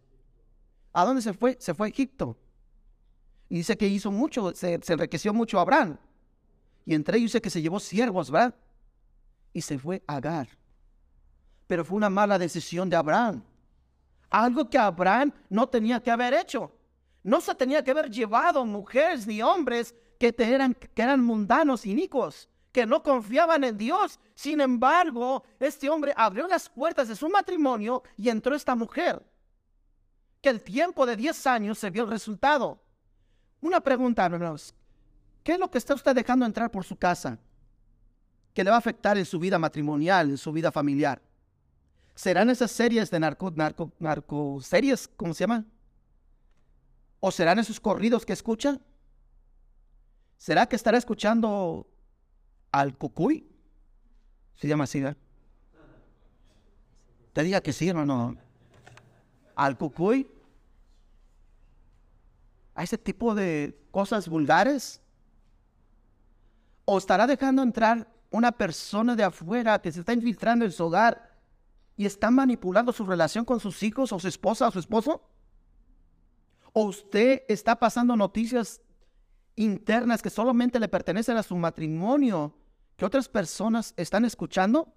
¿A 0.93 1.03
dónde 1.03 1.23
se 1.23 1.33
fue? 1.33 1.57
Se 1.59 1.73
fue 1.73 1.87
a 1.87 1.89
Egipto. 1.89 2.37
Y 3.49 3.57
dice 3.57 3.75
que 3.75 3.87
hizo 3.87 4.11
mucho, 4.11 4.53
se, 4.53 4.79
enriqueció 4.87 5.33
mucho 5.33 5.59
Abraham. 5.59 5.97
Y 6.85 6.93
entre 6.93 7.17
ellos 7.17 7.31
dice 7.31 7.41
que 7.41 7.49
se 7.49 7.63
llevó 7.63 7.79
siervos, 7.79 8.29
¿verdad? 8.29 8.53
Y 9.55 9.61
se 9.61 9.79
fue 9.79 10.03
a 10.05 10.17
Agar. 10.17 10.49
Pero 11.65 11.85
fue 11.85 11.95
una 11.95 12.09
mala 12.09 12.37
decisión 12.37 12.89
de 12.89 12.97
Abraham. 12.97 13.41
Algo 14.29 14.69
que 14.69 14.77
Abraham 14.77 15.31
no 15.49 15.69
tenía 15.69 16.03
que 16.03 16.11
haber 16.11 16.33
hecho. 16.33 16.73
No 17.23 17.39
se 17.39 17.55
tenía 17.55 17.81
que 17.81 17.91
haber 17.91 18.09
llevado 18.09 18.65
mujeres 18.65 19.25
ni 19.25 19.41
hombres 19.41 19.95
que, 20.19 20.35
eran, 20.37 21.23
mundanos, 21.23 21.85
inicuos 21.85 22.49
que 22.73 22.85
no 22.85 23.01
confiaban 23.01 23.63
en 23.63 23.77
Dios. 23.77 24.19
Sin 24.33 24.59
embargo, 24.59 25.45
este 25.57 25.89
hombre 25.89 26.13
abrió 26.17 26.49
las 26.49 26.67
puertas 26.67 27.07
de 27.07 27.15
su 27.15 27.29
matrimonio 27.29 28.03
y 28.17 28.27
entró 28.27 28.53
esta 28.55 28.75
mujer. 28.75 29.25
Que 30.41 30.49
el 30.49 30.61
tiempo 30.61 31.05
de 31.05 31.15
10 31.15 31.47
años 31.47 31.79
se 31.79 31.91
vio 31.91 32.03
el 32.03 32.09
resultado. 32.09 32.77
Una 33.61 33.79
pregunta, 33.79 34.25
hermanos. 34.25 34.75
¿Qué 35.43 35.53
es 35.53 35.59
lo 35.59 35.71
que 35.71 35.77
está 35.77 35.93
usted 35.93 36.13
dejando 36.13 36.45
entrar 36.45 36.69
por 36.69 36.83
su 36.83 36.97
casa? 36.97 37.39
Que 38.55 38.63
le 38.63 38.71
va 38.71 38.77
a 38.77 38.79
afectar 38.79 39.15
en 39.19 39.25
su 39.25 39.37
vida 39.37 39.59
matrimonial, 39.59 40.31
en 40.31 40.37
su 40.39 40.51
vida 40.51 40.71
familiar. 40.71 41.21
¿Serán 42.15 42.49
esas 42.49 42.71
series 42.71 43.11
de 43.11 43.19
narco, 43.19 43.51
narco, 43.51 43.91
narco 43.99 44.59
series, 44.61 45.07
¿cómo 45.07 45.35
se 45.35 45.43
llama? 45.43 45.65
¿O 47.19 47.29
serán 47.29 47.59
esos 47.59 47.79
corridos 47.79 48.25
que 48.25 48.33
escucha? 48.33 48.79
¿Será 50.37 50.65
que 50.65 50.75
estará 50.75 50.97
escuchando 50.97 51.87
al 52.75 52.97
cucuy. 52.97 53.47
Se 54.55 54.67
llama 54.67 54.83
así, 54.83 55.01
Te 57.31 57.43
diga 57.43 57.61
que 57.61 57.71
sí, 57.71 57.87
hermano. 57.87 58.35
al 59.55 59.77
cucuy, 59.77 60.29
a 62.73 62.83
ese 62.83 62.97
tipo 62.97 63.33
de 63.33 63.77
cosas 63.91 64.27
vulgares? 64.27 65.01
¿O 66.83 66.97
estará 66.97 67.27
dejando 67.27 67.63
entrar 67.63 68.14
una 68.35 68.51
persona 68.51 69.15
de 69.15 69.23
afuera 69.23 69.81
que 69.81 69.91
se 69.91 70.01
está 70.01 70.13
infiltrando 70.13 70.65
en 70.65 70.71
su 70.71 70.83
hogar 70.85 71.31
y 71.95 72.05
está 72.05 72.29
manipulando 72.29 72.91
su 72.91 73.05
relación 73.05 73.45
con 73.45 73.59
sus 73.59 73.81
hijos 73.83 74.11
o 74.11 74.19
su 74.19 74.27
esposa 74.27 74.67
o 74.67 74.71
su 74.71 74.79
esposo? 74.79 75.29
¿O 76.73 76.83
usted 76.83 77.43
está 77.47 77.77
pasando 77.77 78.15
noticias 78.15 78.81
internas 79.55 80.21
que 80.21 80.29
solamente 80.29 80.79
le 80.79 80.89
pertenecen 80.89 81.37
a 81.37 81.43
su 81.43 81.55
matrimonio 81.55 82.57
que 82.97 83.05
otras 83.05 83.29
personas 83.29 83.93
están 83.95 84.25
escuchando? 84.25 84.93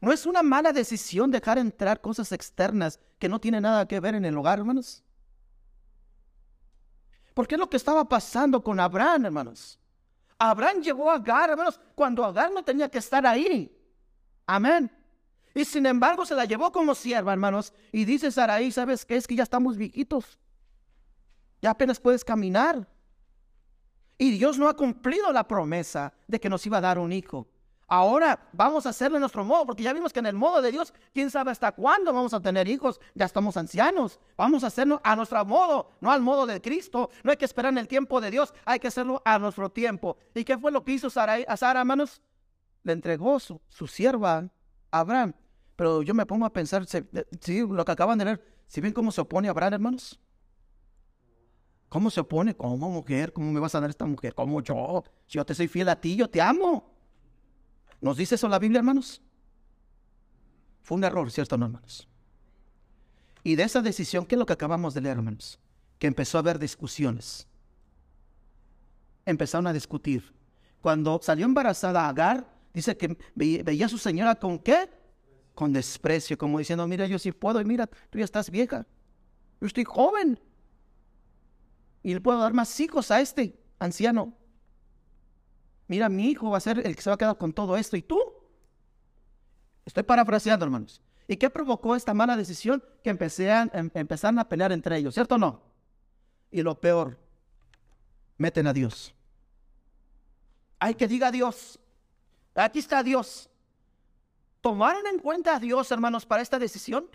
¿No 0.00 0.12
es 0.12 0.26
una 0.26 0.42
mala 0.42 0.72
decisión 0.72 1.30
dejar 1.30 1.58
entrar 1.58 2.00
cosas 2.00 2.30
externas 2.32 3.00
que 3.18 3.28
no 3.28 3.40
tienen 3.40 3.62
nada 3.62 3.86
que 3.86 4.00
ver 4.00 4.14
en 4.14 4.24
el 4.24 4.36
hogar, 4.36 4.58
hermanos? 4.58 5.02
Porque 7.34 7.56
es 7.56 7.58
lo 7.58 7.70
que 7.70 7.76
estaba 7.76 8.08
pasando 8.08 8.62
con 8.62 8.78
Abraham, 8.78 9.26
hermanos. 9.26 9.80
Abraham 10.50 10.82
llevó 10.82 11.08
a 11.08 11.14
Agar, 11.14 11.50
hermanos, 11.50 11.78
cuando 11.94 12.24
Agar 12.24 12.52
no 12.52 12.64
tenía 12.64 12.88
que 12.88 12.98
estar 12.98 13.24
ahí. 13.24 13.72
Amén. 14.44 14.90
Y 15.54 15.64
sin 15.64 15.86
embargo 15.86 16.26
se 16.26 16.34
la 16.34 16.44
llevó 16.44 16.72
como 16.72 16.96
sierva, 16.96 17.32
hermanos. 17.32 17.72
Y 17.92 18.04
dice 18.04 18.32
Saraí, 18.32 18.72
¿sabes 18.72 19.04
qué? 19.04 19.14
Es 19.14 19.28
que 19.28 19.36
ya 19.36 19.44
estamos 19.44 19.76
viejitos. 19.76 20.40
Ya 21.60 21.70
apenas 21.70 22.00
puedes 22.00 22.24
caminar. 22.24 22.88
Y 24.18 24.32
Dios 24.32 24.58
no 24.58 24.68
ha 24.68 24.74
cumplido 24.74 25.30
la 25.30 25.46
promesa 25.46 26.12
de 26.26 26.40
que 26.40 26.48
nos 26.48 26.66
iba 26.66 26.78
a 26.78 26.80
dar 26.80 26.98
un 26.98 27.12
hijo. 27.12 27.46
Ahora 27.94 28.48
vamos 28.54 28.86
a 28.86 28.88
hacerlo 28.88 29.18
en 29.18 29.20
nuestro 29.20 29.44
modo, 29.44 29.66
porque 29.66 29.82
ya 29.82 29.92
vimos 29.92 30.14
que 30.14 30.20
en 30.20 30.24
el 30.24 30.34
modo 30.34 30.62
de 30.62 30.72
Dios, 30.72 30.94
quién 31.12 31.30
sabe 31.30 31.50
hasta 31.50 31.72
cuándo 31.72 32.10
vamos 32.10 32.32
a 32.32 32.40
tener 32.40 32.66
hijos, 32.66 32.98
ya 33.14 33.26
estamos 33.26 33.54
ancianos. 33.58 34.18
Vamos 34.34 34.64
a 34.64 34.68
hacerlo 34.68 34.98
a 35.04 35.14
nuestro 35.14 35.44
modo, 35.44 35.90
no 36.00 36.10
al 36.10 36.22
modo 36.22 36.46
de 36.46 36.62
Cristo. 36.62 37.10
No 37.22 37.30
hay 37.30 37.36
que 37.36 37.44
esperar 37.44 37.70
en 37.70 37.76
el 37.76 37.88
tiempo 37.88 38.22
de 38.22 38.30
Dios, 38.30 38.54
hay 38.64 38.78
que 38.78 38.88
hacerlo 38.88 39.20
a 39.26 39.38
nuestro 39.38 39.70
tiempo. 39.70 40.16
¿Y 40.34 40.42
qué 40.42 40.56
fue 40.56 40.72
lo 40.72 40.82
que 40.82 40.92
hizo 40.92 41.10
Sara, 41.10 41.36
a 41.46 41.54
Sara, 41.58 41.80
hermanos? 41.80 42.22
Le 42.82 42.94
entregó 42.94 43.38
su, 43.38 43.60
sierva 43.86 44.38
a 44.38 44.98
Abraham. 44.98 45.34
Pero 45.76 46.00
yo 46.00 46.14
me 46.14 46.24
pongo 46.24 46.46
a 46.46 46.50
pensar, 46.50 46.86
si 46.86 47.60
lo 47.60 47.84
que 47.84 47.92
acaban 47.92 48.16
de 48.16 48.24
leer, 48.24 48.44
si 48.68 48.80
ven 48.80 48.94
cómo 48.94 49.12
se 49.12 49.20
opone 49.20 49.50
Abraham, 49.50 49.74
hermanos. 49.74 50.18
¿Cómo 51.90 52.08
se 52.08 52.20
opone? 52.20 52.56
¿Cómo 52.56 52.88
mujer? 52.88 53.34
¿Cómo 53.34 53.52
me 53.52 53.60
vas 53.60 53.74
a 53.74 53.80
dar 53.82 53.90
esta 53.90 54.06
mujer? 54.06 54.34
¿Cómo 54.34 54.62
yo? 54.62 55.04
Si 55.26 55.34
yo 55.34 55.44
te 55.44 55.54
soy 55.54 55.68
fiel 55.68 55.90
a 55.90 56.00
ti, 56.00 56.16
yo 56.16 56.30
te 56.30 56.40
amo. 56.40 56.91
¿Nos 58.02 58.16
dice 58.16 58.34
eso 58.34 58.48
la 58.48 58.58
Biblia, 58.58 58.80
hermanos? 58.80 59.22
Fue 60.82 60.96
un 60.96 61.04
error, 61.04 61.30
¿cierto, 61.30 61.56
no, 61.56 61.66
hermanos? 61.66 62.08
Y 63.44 63.54
de 63.54 63.62
esa 63.62 63.80
decisión, 63.80 64.26
¿qué 64.26 64.34
es 64.34 64.38
lo 64.40 64.44
que 64.44 64.52
acabamos 64.52 64.92
de 64.92 65.00
leer, 65.00 65.18
hermanos? 65.18 65.60
Que 66.00 66.08
empezó 66.08 66.36
a 66.36 66.40
haber 66.40 66.58
discusiones. 66.58 67.46
Empezaron 69.24 69.68
a 69.68 69.72
discutir. 69.72 70.34
Cuando 70.80 71.20
salió 71.22 71.46
embarazada 71.46 72.08
Agar, 72.08 72.44
dice 72.74 72.96
que 72.96 73.16
veía 73.36 73.86
a 73.86 73.88
su 73.88 73.98
señora 73.98 74.34
con 74.34 74.58
qué? 74.58 74.90
Con 75.54 75.72
desprecio, 75.72 76.36
como 76.36 76.58
diciendo, 76.58 76.88
mira, 76.88 77.06
yo 77.06 77.20
sí 77.20 77.30
puedo, 77.30 77.60
y 77.60 77.64
mira, 77.64 77.86
tú 77.86 78.18
ya 78.18 78.24
estás 78.24 78.50
vieja. 78.50 78.84
Yo 79.60 79.66
estoy 79.68 79.84
joven. 79.84 80.40
Y 82.02 82.14
le 82.14 82.20
puedo 82.20 82.40
dar 82.40 82.52
más 82.52 82.80
hijos 82.80 83.12
a 83.12 83.20
este 83.20 83.56
anciano 83.78 84.36
mira, 85.88 86.08
mi 86.08 86.30
hijo 86.30 86.50
va 86.50 86.58
a 86.58 86.60
ser 86.60 86.86
el 86.86 86.96
que 86.96 87.02
se 87.02 87.10
va 87.10 87.14
a 87.14 87.18
quedar 87.18 87.38
con 87.38 87.52
todo 87.52 87.76
esto. 87.76 87.96
¿Y 87.96 88.02
tú? 88.02 88.18
Estoy 89.84 90.02
parafraseando, 90.02 90.64
hermanos. 90.64 91.00
¿Y 91.28 91.36
qué 91.36 91.50
provocó 91.50 91.96
esta 91.96 92.14
mala 92.14 92.36
decisión? 92.36 92.82
Que 93.02 93.10
em, 93.10 93.90
empezaron 93.94 94.38
a 94.38 94.48
pelear 94.48 94.72
entre 94.72 94.96
ellos, 94.96 95.14
¿cierto 95.14 95.36
o 95.36 95.38
no? 95.38 95.62
Y 96.50 96.62
lo 96.62 96.78
peor, 96.80 97.18
meten 98.36 98.66
a 98.66 98.72
Dios. 98.72 99.14
Hay 100.78 100.94
que 100.94 101.08
diga 101.08 101.28
a 101.28 101.32
Dios. 101.32 101.78
Aquí 102.54 102.80
está 102.80 103.02
Dios. 103.02 103.48
¿Tomaron 104.60 105.06
en 105.06 105.18
cuenta 105.18 105.56
a 105.56 105.58
Dios, 105.58 105.90
hermanos, 105.90 106.26
para 106.26 106.42
esta 106.42 106.58
decisión? 106.58 107.08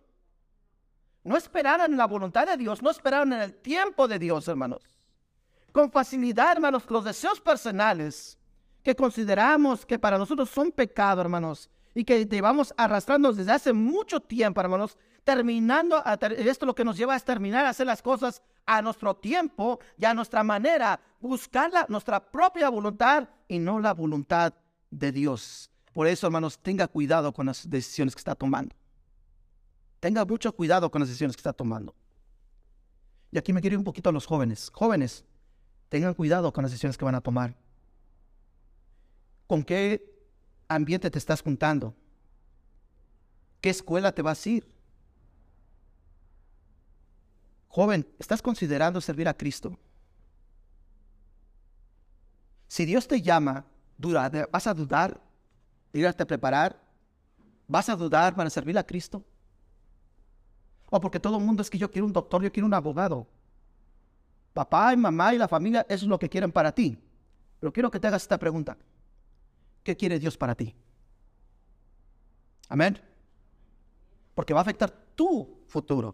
No 1.23 1.37
esperaron 1.37 1.95
la 1.97 2.07
voluntad 2.07 2.47
de 2.47 2.57
Dios, 2.57 2.81
no 2.81 2.89
esperaron 2.89 3.33
en 3.33 3.41
el 3.41 3.53
tiempo 3.53 4.07
de 4.07 4.17
Dios, 4.17 4.47
hermanos. 4.47 4.81
Con 5.71 5.91
facilidad, 5.91 6.53
hermanos, 6.53 6.89
los 6.89 7.03
deseos 7.03 7.39
personales 7.41 8.37
que 8.87 8.95
consideramos 8.95 9.85
que 9.85 9.99
para 9.99 10.17
nosotros 10.17 10.49
son 10.49 10.71
pecado, 10.71 11.19
hermanos, 11.19 11.69
y 11.93 12.05
que 12.05 12.25
llevamos 12.25 12.73
arrastrando 12.77 13.33
desde 13.33 13.51
hace 13.51 13.73
mucho 13.73 14.21
tiempo, 14.21 14.61
hermanos, 14.61 14.97
terminando, 15.25 16.01
esto 16.37 16.65
lo 16.65 16.73
que 16.73 16.85
nos 16.85 16.95
lleva 16.95 17.13
es 17.13 17.25
terminar 17.25 17.65
a 17.65 17.69
hacer 17.71 17.85
las 17.85 18.01
cosas 18.01 18.41
a 18.65 18.81
nuestro 18.81 19.13
tiempo 19.13 19.77
y 19.97 20.05
a 20.05 20.13
nuestra 20.13 20.41
manera, 20.41 21.01
buscar 21.19 21.69
nuestra 21.89 22.31
propia 22.31 22.69
voluntad 22.69 23.27
y 23.49 23.59
no 23.59 23.77
la 23.81 23.93
voluntad 23.93 24.53
de 24.89 25.11
Dios. 25.11 25.69
Por 25.91 26.07
eso, 26.07 26.27
hermanos, 26.27 26.57
tenga 26.57 26.87
cuidado 26.87 27.33
con 27.33 27.47
las 27.47 27.69
decisiones 27.69 28.15
que 28.15 28.19
está 28.19 28.35
tomando. 28.35 28.73
Tenga 29.99 30.23
mucho 30.23 30.55
cuidado 30.55 30.89
con 30.89 31.01
las 31.01 31.09
decisiones 31.09 31.35
que 31.35 31.41
está 31.41 31.51
tomando. 31.51 31.93
Y 33.31 33.37
aquí 33.37 33.51
me 33.51 33.59
quiero 33.59 33.73
ir 33.73 33.79
un 33.79 33.83
poquito 33.83 34.07
a 34.07 34.13
los 34.13 34.25
jóvenes. 34.25 34.71
Jóvenes, 34.73 35.25
tengan 35.89 36.13
cuidado 36.13 36.53
con 36.53 36.61
las 36.61 36.71
decisiones 36.71 36.97
que 36.97 37.03
van 37.03 37.15
a 37.15 37.19
tomar 37.21 37.66
con 39.47 39.63
qué 39.63 40.03
ambiente 40.67 41.09
te 41.09 41.17
estás 41.17 41.41
juntando, 41.41 41.95
qué 43.61 43.69
escuela 43.69 44.11
te 44.11 44.21
vas 44.21 44.45
a 44.45 44.49
ir. 44.49 44.67
Joven, 47.69 48.07
¿estás 48.19 48.41
considerando 48.41 48.99
servir 49.01 49.27
a 49.27 49.33
Cristo? 49.35 49.77
Si 52.67 52.85
Dios 52.85 53.07
te 53.07 53.21
llama, 53.21 53.65
¿vas 54.51 54.67
a 54.67 54.73
dudar 54.73 55.21
de 55.93 55.99
irte 55.99 56.23
a 56.23 56.27
preparar? 56.27 56.81
¿Vas 57.67 57.89
a 57.89 57.95
dudar 57.95 58.35
para 58.35 58.49
servir 58.49 58.77
a 58.77 58.85
Cristo? 58.85 59.23
O 60.89 60.99
porque 60.99 61.19
todo 61.19 61.37
el 61.37 61.43
mundo 61.43 61.61
es 61.61 61.69
que 61.69 61.77
yo 61.77 61.91
quiero 61.91 62.05
un 62.05 62.13
doctor, 62.13 62.41
yo 62.41 62.51
quiero 62.51 62.65
un 62.65 62.73
abogado. 62.73 63.27
Papá 64.53 64.93
y 64.93 64.97
mamá 64.97 65.33
y 65.33 65.37
la 65.37 65.47
familia, 65.47 65.85
eso 65.89 66.05
es 66.05 66.09
lo 66.09 66.17
que 66.17 66.29
quieren 66.29 66.51
para 66.51 66.71
ti. 66.71 66.97
Pero 67.59 67.71
quiero 67.71 67.91
que 67.91 67.99
te 67.99 68.07
hagas 68.07 68.23
esta 68.23 68.37
pregunta. 68.37 68.77
¿Qué 69.87 69.95
quiere 69.95 70.19
Dios 70.19 70.35
para 70.35 70.53
ti? 70.53 70.75
Amén. 72.67 72.99
Porque 74.35 74.53
va 74.53 74.59
a 74.59 74.63
afectar 74.63 74.91
tu 75.15 75.63
futuro. 75.65 76.13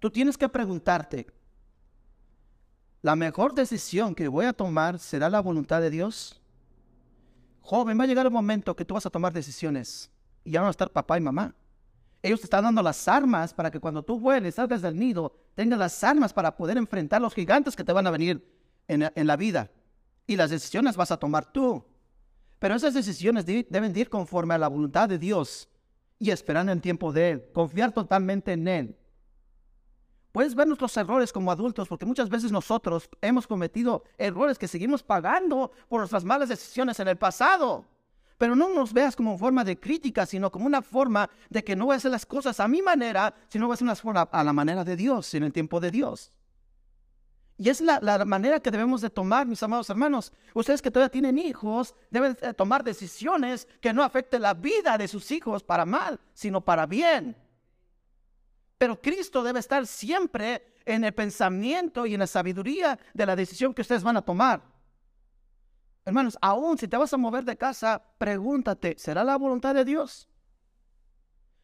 Tú 0.00 0.10
tienes 0.10 0.36
que 0.36 0.48
preguntarte, 0.48 1.28
¿la 3.02 3.14
mejor 3.14 3.54
decisión 3.54 4.16
que 4.16 4.26
voy 4.26 4.46
a 4.46 4.52
tomar 4.52 4.98
será 4.98 5.30
la 5.30 5.38
voluntad 5.38 5.80
de 5.80 5.90
Dios? 5.90 6.42
Joven, 7.60 7.96
va 7.96 8.02
a 8.02 8.08
llegar 8.08 8.26
el 8.26 8.32
momento 8.32 8.74
que 8.74 8.84
tú 8.84 8.94
vas 8.94 9.06
a 9.06 9.10
tomar 9.10 9.32
decisiones 9.32 10.10
y 10.42 10.50
ya 10.50 10.58
no 10.58 10.64
va 10.64 10.70
a 10.70 10.72
estar 10.72 10.90
papá 10.90 11.18
y 11.18 11.20
mamá. 11.20 11.54
Ellos 12.20 12.40
te 12.40 12.46
están 12.46 12.64
dando 12.64 12.82
las 12.82 13.06
armas 13.06 13.54
para 13.54 13.70
que 13.70 13.78
cuando 13.78 14.02
tú 14.02 14.18
vueles, 14.18 14.56
salgas 14.56 14.82
del 14.82 14.98
nido, 14.98 15.36
tengas 15.54 15.78
las 15.78 16.02
armas 16.02 16.32
para 16.32 16.56
poder 16.56 16.78
enfrentar 16.78 17.22
los 17.22 17.32
gigantes 17.32 17.76
que 17.76 17.84
te 17.84 17.92
van 17.92 18.08
a 18.08 18.10
venir 18.10 18.44
en, 18.88 19.08
en 19.14 19.26
la 19.28 19.36
vida. 19.36 19.70
Y 20.26 20.34
las 20.34 20.50
decisiones 20.50 20.96
vas 20.96 21.12
a 21.12 21.16
tomar 21.16 21.52
tú. 21.52 21.91
Pero 22.62 22.76
esas 22.76 22.94
decisiones 22.94 23.44
deben 23.44 23.98
ir 23.98 24.08
conforme 24.08 24.54
a 24.54 24.58
la 24.58 24.68
voluntad 24.68 25.08
de 25.08 25.18
Dios 25.18 25.68
y 26.20 26.30
esperar 26.30 26.62
en 26.62 26.68
el 26.68 26.80
tiempo 26.80 27.12
de 27.12 27.30
Él, 27.30 27.44
confiar 27.52 27.90
totalmente 27.90 28.52
en 28.52 28.68
Él. 28.68 28.96
Puedes 30.30 30.54
ver 30.54 30.68
nuestros 30.68 30.96
errores 30.96 31.32
como 31.32 31.50
adultos, 31.50 31.88
porque 31.88 32.06
muchas 32.06 32.28
veces 32.28 32.52
nosotros 32.52 33.10
hemos 33.20 33.48
cometido 33.48 34.04
errores 34.16 34.60
que 34.60 34.68
seguimos 34.68 35.02
pagando 35.02 35.72
por 35.88 35.98
nuestras 35.98 36.22
malas 36.22 36.50
decisiones 36.50 37.00
en 37.00 37.08
el 37.08 37.16
pasado. 37.16 37.84
Pero 38.38 38.54
no 38.54 38.72
nos 38.72 38.92
veas 38.92 39.16
como 39.16 39.36
forma 39.36 39.64
de 39.64 39.80
crítica, 39.80 40.24
sino 40.24 40.52
como 40.52 40.66
una 40.66 40.82
forma 40.82 41.28
de 41.50 41.64
que 41.64 41.74
no 41.74 41.86
voy 41.86 41.94
a 41.94 41.96
hacer 41.96 42.12
las 42.12 42.24
cosas 42.24 42.60
a 42.60 42.68
mi 42.68 42.80
manera, 42.80 43.34
sino 43.48 43.66
voy 43.66 43.72
a 43.72 43.74
hacer 43.74 43.88
las 43.88 44.00
cosas 44.00 44.28
a 44.30 44.44
la 44.44 44.52
manera 44.52 44.84
de 44.84 44.94
Dios, 44.94 45.34
en 45.34 45.42
el 45.42 45.52
tiempo 45.52 45.80
de 45.80 45.90
Dios. 45.90 46.30
Y 47.62 47.68
es 47.68 47.80
la, 47.80 48.24
manera 48.24 48.58
que 48.58 48.72
debemos 48.72 49.02
de 49.02 49.08
tomar, 49.08 49.46
mis 49.46 49.62
amados 49.62 49.88
hermanos. 49.88 50.32
Ustedes 50.52 50.82
que 50.82 50.90
todavía 50.90 51.12
tienen 51.12 51.38
hijos, 51.38 51.94
deben 52.10 52.36
tomar 52.56 52.82
decisiones 52.82 53.68
que 53.80 53.92
no 53.92 54.02
afecten 54.02 54.42
la 54.42 54.52
vida 54.52 54.98
de 54.98 55.06
sus 55.06 55.30
hijos 55.30 55.62
para 55.62 55.84
mal, 55.84 56.18
sino 56.34 56.60
para 56.60 56.86
bien. 56.86 57.36
Pero 58.78 59.00
Cristo 59.00 59.44
debe 59.44 59.60
estar 59.60 59.86
siempre 59.86 60.74
en 60.84 61.04
el 61.04 61.14
pensamiento 61.14 62.04
y 62.04 62.14
en 62.14 62.18
la 62.20 62.26
sabiduría 62.26 62.98
de 63.14 63.26
la 63.26 63.36
decisión 63.36 63.72
que 63.72 63.82
ustedes 63.82 64.02
van 64.02 64.16
a 64.16 64.22
tomar. 64.22 64.60
Hermanos, 66.04 66.36
aún 66.40 66.76
si 66.78 66.88
te 66.88 66.96
vas 66.96 67.14
a 67.14 67.16
mover 67.16 67.44
de 67.44 67.56
casa, 67.56 68.02
pregúntate, 68.18 68.96
¿será 68.98 69.22
la 69.22 69.36
voluntad 69.36 69.72
de 69.72 69.84
Dios? 69.84 70.28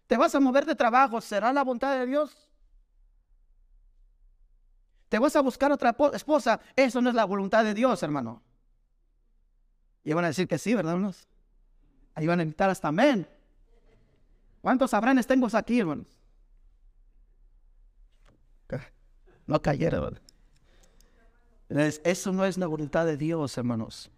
¿Te 0.07 0.17
vas 0.17 0.33
a 0.33 0.39
mover 0.39 0.65
de 0.65 0.77
trabajo? 0.77 1.21
¿Será 1.21 1.53
la 1.53 1.65
voluntad 1.65 1.99
de 1.99 2.07
Dios? 2.07 2.48
Te 5.09 5.19
vas 5.19 5.35
a 5.37 5.41
buscar 5.41 5.73
otra 5.73 5.97
esposa. 6.13 6.61
Eso 6.77 7.01
no 7.01 7.09
es 7.09 7.15
la 7.15 7.25
voluntad 7.25 7.65
de 7.65 7.75
Dios, 7.75 8.03
hermano. 8.03 8.43
Y 10.05 10.13
van 10.13 10.25
a 10.25 10.29
decir 10.29 10.47
que 10.47 10.59
sí, 10.59 10.75
¿verdad, 10.75 10.95
hermanos? 10.95 11.29
Ahí 12.15 12.27
van 12.27 12.41
a 12.41 12.43
invitar 12.43 12.71
hasta 12.71 12.89
amén. 12.89 13.27
¿Cuántos 14.61 14.93
Abrahanes 14.93 15.27
tengo 15.27 15.49
aquí, 15.53 15.81
hermanos? 15.81 16.07
No 19.47 19.63
cayeron. 19.63 20.21
Eso 21.71 22.33
no 22.33 22.45
es 22.45 22.59
la 22.59 22.67
voluntad 22.67 23.07
de 23.07 23.17
Dios, 23.17 23.57
hermanos. 23.57 24.11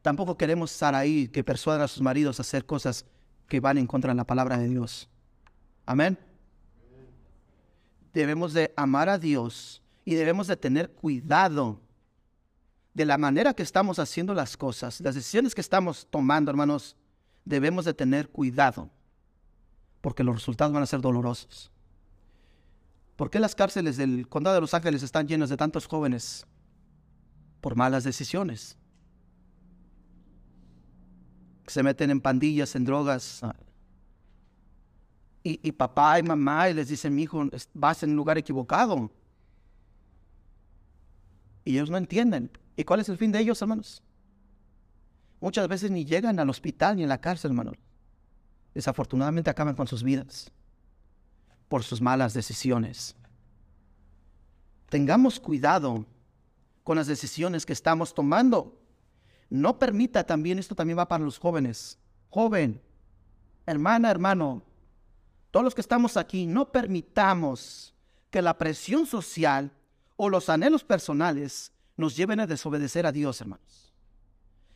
Tampoco 0.00 0.38
queremos 0.38 0.70
Saraí 0.70 1.28
que 1.28 1.44
persuadan 1.44 1.82
a 1.82 1.88
sus 1.88 2.00
maridos 2.00 2.38
a 2.38 2.42
hacer 2.42 2.64
cosas 2.64 3.04
que 3.48 3.60
van 3.60 3.76
en 3.76 3.86
contra 3.86 4.12
de 4.12 4.16
la 4.16 4.24
palabra 4.24 4.56
de 4.56 4.68
Dios. 4.68 5.10
Amén. 5.84 6.18
Debemos 8.14 8.54
de 8.54 8.72
amar 8.76 9.10
a 9.10 9.18
Dios 9.18 9.82
y 10.10 10.16
debemos 10.16 10.48
de 10.48 10.56
tener 10.56 10.90
cuidado 10.90 11.80
de 12.94 13.04
la 13.04 13.16
manera 13.16 13.54
que 13.54 13.62
estamos 13.62 14.00
haciendo 14.00 14.34
las 14.34 14.56
cosas, 14.56 15.00
las 15.00 15.14
decisiones 15.14 15.54
que 15.54 15.60
estamos 15.60 16.08
tomando, 16.10 16.50
hermanos. 16.50 16.96
Debemos 17.44 17.84
de 17.84 17.94
tener 17.94 18.28
cuidado 18.28 18.90
porque 20.00 20.24
los 20.24 20.34
resultados 20.34 20.72
van 20.72 20.82
a 20.82 20.86
ser 20.86 21.00
dolorosos. 21.00 21.70
¿Por 23.14 23.30
qué 23.30 23.38
las 23.38 23.54
cárceles 23.54 23.98
del 23.98 24.28
condado 24.28 24.56
de 24.56 24.62
Los 24.62 24.74
Ángeles 24.74 25.04
están 25.04 25.28
llenas 25.28 25.48
de 25.48 25.56
tantos 25.56 25.86
jóvenes? 25.86 26.44
Por 27.60 27.76
malas 27.76 28.02
decisiones. 28.02 28.76
Se 31.68 31.84
meten 31.84 32.10
en 32.10 32.20
pandillas, 32.20 32.74
en 32.74 32.84
drogas. 32.84 33.42
Y, 35.44 35.70
papá 35.70 36.18
y 36.18 36.24
mamá 36.24 36.68
y 36.68 36.74
les 36.74 36.88
dicen, 36.88 37.14
mi 37.14 37.22
hijo, 37.22 37.48
vas 37.74 38.02
en 38.02 38.10
un 38.10 38.16
lugar 38.16 38.38
equivocado. 38.38 39.08
Y 41.64 41.72
ellos 41.72 41.90
no 41.90 41.96
entienden. 41.96 42.50
¿Y 42.76 42.84
cuál 42.84 43.00
es 43.00 43.08
el 43.08 43.18
fin 43.18 43.32
de 43.32 43.40
ellos, 43.40 43.60
hermanos? 43.60 44.02
Muchas 45.40 45.68
veces 45.68 45.90
ni 45.90 46.04
llegan 46.04 46.38
al 46.38 46.50
hospital 46.50 46.96
ni 46.96 47.04
a 47.04 47.06
la 47.06 47.20
cárcel, 47.20 47.50
hermanos 47.50 47.76
desafortunadamente 48.74 49.50
acaban 49.50 49.74
con 49.74 49.86
sus 49.86 50.02
vidas 50.02 50.50
por 51.68 51.82
sus 51.84 52.00
malas 52.00 52.34
decisiones. 52.34 53.14
Tengamos 54.88 55.38
cuidado 55.38 56.04
con 56.82 56.96
las 56.96 57.06
decisiones 57.06 57.64
que 57.64 57.72
estamos 57.72 58.12
tomando. 58.12 58.76
No 59.48 59.78
permita 59.78 60.24
también, 60.24 60.58
esto 60.58 60.74
también 60.74 60.98
va 60.98 61.06
para 61.06 61.24
los 61.24 61.38
jóvenes. 61.38 61.98
Joven, 62.28 62.80
hermana, 63.66 64.10
hermano, 64.10 64.64
todos 65.52 65.62
los 65.62 65.74
que 65.74 65.80
estamos 65.80 66.16
aquí, 66.16 66.46
no 66.46 66.72
permitamos 66.72 67.94
que 68.30 68.42
la 68.42 68.58
presión 68.58 69.06
social 69.06 69.72
o 70.22 70.28
los 70.28 70.50
anhelos 70.50 70.84
personales 70.84 71.72
nos 71.96 72.14
lleven 72.14 72.40
a 72.40 72.46
desobedecer 72.46 73.06
a 73.06 73.12
Dios, 73.12 73.40
hermanos. 73.40 73.94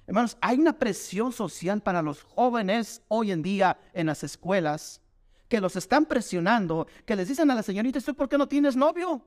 Hermanos, 0.06 0.38
hay 0.40 0.58
una 0.58 0.78
presión 0.78 1.32
social 1.32 1.82
para 1.82 2.00
los 2.00 2.22
jóvenes 2.22 3.02
hoy 3.08 3.30
en 3.30 3.42
día 3.42 3.78
en 3.92 4.06
las 4.06 4.24
escuelas 4.24 5.02
que 5.46 5.60
los 5.60 5.76
están 5.76 6.06
presionando, 6.06 6.86
que 7.04 7.14
les 7.14 7.28
dicen 7.28 7.50
a 7.50 7.54
la 7.54 7.62
señorita, 7.62 8.00
¿por 8.14 8.26
qué 8.26 8.38
no 8.38 8.48
tienes 8.48 8.74
novio? 8.74 9.22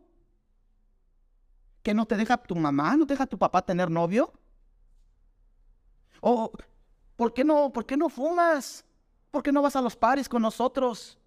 ¿Que 1.84 1.94
no 1.94 2.08
te 2.08 2.18
deja 2.18 2.36
tu 2.36 2.56
mamá, 2.56 2.98
no 2.98 3.06
te 3.06 3.14
deja 3.14 3.28
tu 3.28 3.38
papá 3.38 3.62
tener 3.62 3.92
novio? 3.92 4.34
¿O 6.20 6.52
por 7.16 7.32
qué 7.32 7.44
no, 7.44 7.72
por 7.72 7.86
qué 7.86 7.96
no 7.96 8.10
fumas? 8.10 8.84
¿Por 9.30 9.44
qué 9.44 9.52
no 9.52 9.62
vas 9.62 9.76
a 9.76 9.82
los 9.82 9.96
pares 9.96 10.28
con 10.28 10.42
nosotros? 10.42 11.20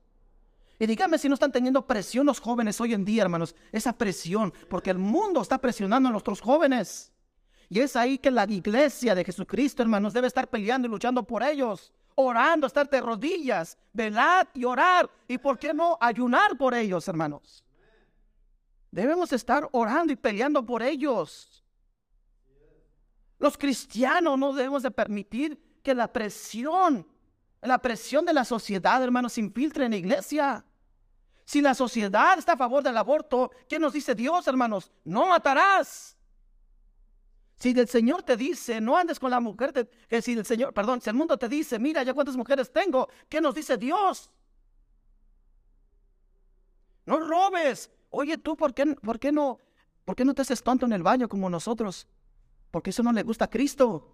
Y 0.81 0.87
dígame 0.87 1.19
si 1.19 1.29
no 1.29 1.35
están 1.35 1.53
teniendo 1.53 1.87
presión 1.87 2.25
los 2.25 2.41
jóvenes 2.41 2.81
hoy 2.81 2.95
en 2.95 3.05
día, 3.05 3.21
hermanos. 3.23 3.55
Esa 3.71 3.93
presión, 3.93 4.51
porque 4.71 4.89
el 4.89 4.97
mundo 4.97 5.43
está 5.43 5.59
presionando 5.59 6.09
a 6.09 6.13
nuestros 6.13 6.41
jóvenes. 6.41 7.13
Y 7.69 7.81
es 7.81 7.97
ahí 7.97 8.17
que 8.17 8.31
la 8.31 8.47
iglesia 8.49 9.15
de 9.15 9.23
Jesucristo, 9.23 9.83
hermanos, 9.83 10.15
debe 10.15 10.27
estar 10.27 10.49
peleando 10.49 10.89
y 10.89 10.91
luchando 10.91 11.23
por 11.23 11.43
ellos, 11.43 11.93
orando, 12.15 12.67
estar 12.67 12.89
de 12.89 12.99
rodillas, 13.03 13.77
velar 13.93 14.49
y 14.55 14.65
orar. 14.65 15.11
¿Y 15.29 15.37
por 15.37 15.59
qué 15.59 15.75
no 15.75 15.99
ayunar 16.01 16.57
por 16.57 16.73
ellos, 16.73 17.07
hermanos? 17.09 17.63
Debemos 18.91 19.35
estar 19.35 19.69
orando 19.73 20.15
y 20.15 20.17
peleando 20.17 20.65
por 20.65 20.83
ellos. 20.83 21.62
Los 23.38 23.59
cristianos 23.59 24.38
no 24.38 24.55
debemos 24.55 24.83
de 24.83 24.90
permitir 24.90 25.62
que 25.83 25.95
la 25.95 26.11
presión, 26.11 27.07
la 27.61 27.77
presión 27.77 28.25
de 28.25 28.33
la 28.33 28.47
sociedad, 28.47 29.05
hermanos, 29.05 29.35
se 29.35 29.40
infiltre 29.40 29.85
en 29.85 29.90
la 29.90 29.99
iglesia. 29.99 30.64
Si 31.51 31.61
la 31.61 31.75
sociedad 31.75 32.39
está 32.39 32.53
a 32.53 32.57
favor 32.57 32.81
del 32.81 32.97
aborto, 32.97 33.51
¿qué 33.69 33.81
nos 33.81 33.93
dice 33.93 34.15
Dios, 34.15 34.47
hermanos? 34.47 34.93
No 35.03 35.27
matarás. 35.27 36.17
Si 37.57 37.71
el 37.71 37.89
Señor 37.89 38.23
te 38.23 38.37
dice, 38.37 38.81
no 38.81 38.97
andes 38.97 39.19
con 39.19 39.33
la 39.33 39.41
mujer, 39.41 39.91
que 40.09 40.23
si 40.23 40.35
el 40.35 40.47
Señor, 40.47 40.73
perdón, 40.73 41.01
si 41.01 41.11
el 41.11 41.17
mundo 41.17 41.37
te 41.37 41.49
dice, 41.49 41.81
mira 41.81 42.05
ya 42.05 42.15
cuántas 42.15 42.37
mujeres 42.37 42.71
tengo, 42.73 43.09
¿qué 43.29 43.41
nos 43.41 43.57
dice 43.57 43.77
Dios? 43.77 44.31
No 47.05 47.19
robes. 47.19 47.91
Oye, 48.11 48.39
tú, 48.39 48.57
¿por 48.57 48.73
qué, 48.73 48.87
por 48.87 49.19
qué 49.19 49.33
no, 49.33 49.59
por 50.05 50.15
qué 50.15 50.25
no 50.25 50.35
te 50.35 50.43
haces 50.43 50.63
tonto 50.63 50.87
en 50.87 50.93
el 50.93 51.03
baño 51.03 51.29
como 51.29 51.51
nosotros? 51.51 52.07
Porque 52.71 52.91
eso 52.91 53.03
no 53.03 53.11
le 53.11 53.25
gusta 53.25 53.47
a 53.47 53.51
Cristo. 53.51 54.09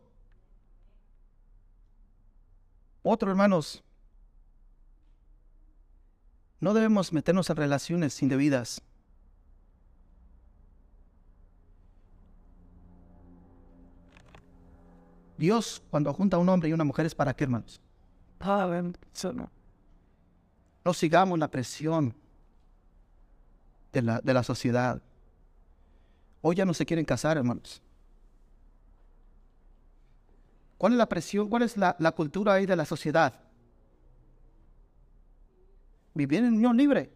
Otro, 3.03 3.31
hermanos, 3.31 3.85
no 6.67 6.75
debemos 6.75 7.13
meternos 7.13 7.49
en 7.49 7.55
relaciones 7.55 8.21
indebidas. 8.21 8.83
Dios, 15.39 15.81
cuando 15.93 16.13
junta 16.13 16.37
a 16.37 16.41
un 16.41 16.49
hombre 16.49 16.69
y 16.69 16.73
una 16.73 16.83
mujer, 16.83 17.07
es 17.07 17.15
para 17.15 17.37
qué, 17.37 17.45
hermanos? 17.45 17.81
No 20.85 20.93
sigamos 20.93 21.39
la 21.39 21.49
presión 21.49 22.13
de 23.93 24.03
la, 24.03 24.21
de 24.21 24.35
la 24.35 24.43
sociedad. 24.43 25.01
Hoy 26.43 26.57
ya 26.57 26.65
no 26.65 26.75
se 26.75 26.85
quieren 26.85 27.05
casar, 27.05 27.37
hermanos. 27.37 27.81
¿Cuál 30.79 30.95
es 30.95 30.99
la 30.99 31.09
presión? 31.09 31.49
¿Cuál 31.49 31.63
es 31.63 31.77
la, 31.77 31.95
cultura 32.11 32.55
ahí 32.55 32.67
de 32.67 32.75
la 32.75 32.85
sociedad? 32.85 33.46
Vivir 36.17 36.43
en 36.43 36.55
unión 36.55 36.75
libre, 36.79 37.13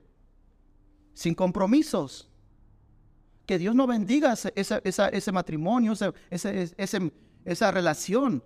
sin 1.15 1.35
compromisos. 1.35 2.29
Que 3.47 3.59
Dios 3.59 3.75
no 3.75 3.87
bendiga 3.87 4.35
ese, 4.35 4.83
ese 4.85 5.33
matrimonio, 5.33 5.93
ese, 5.93 6.13
ese, 6.77 7.13
esa 7.47 7.71
relación. 7.71 8.45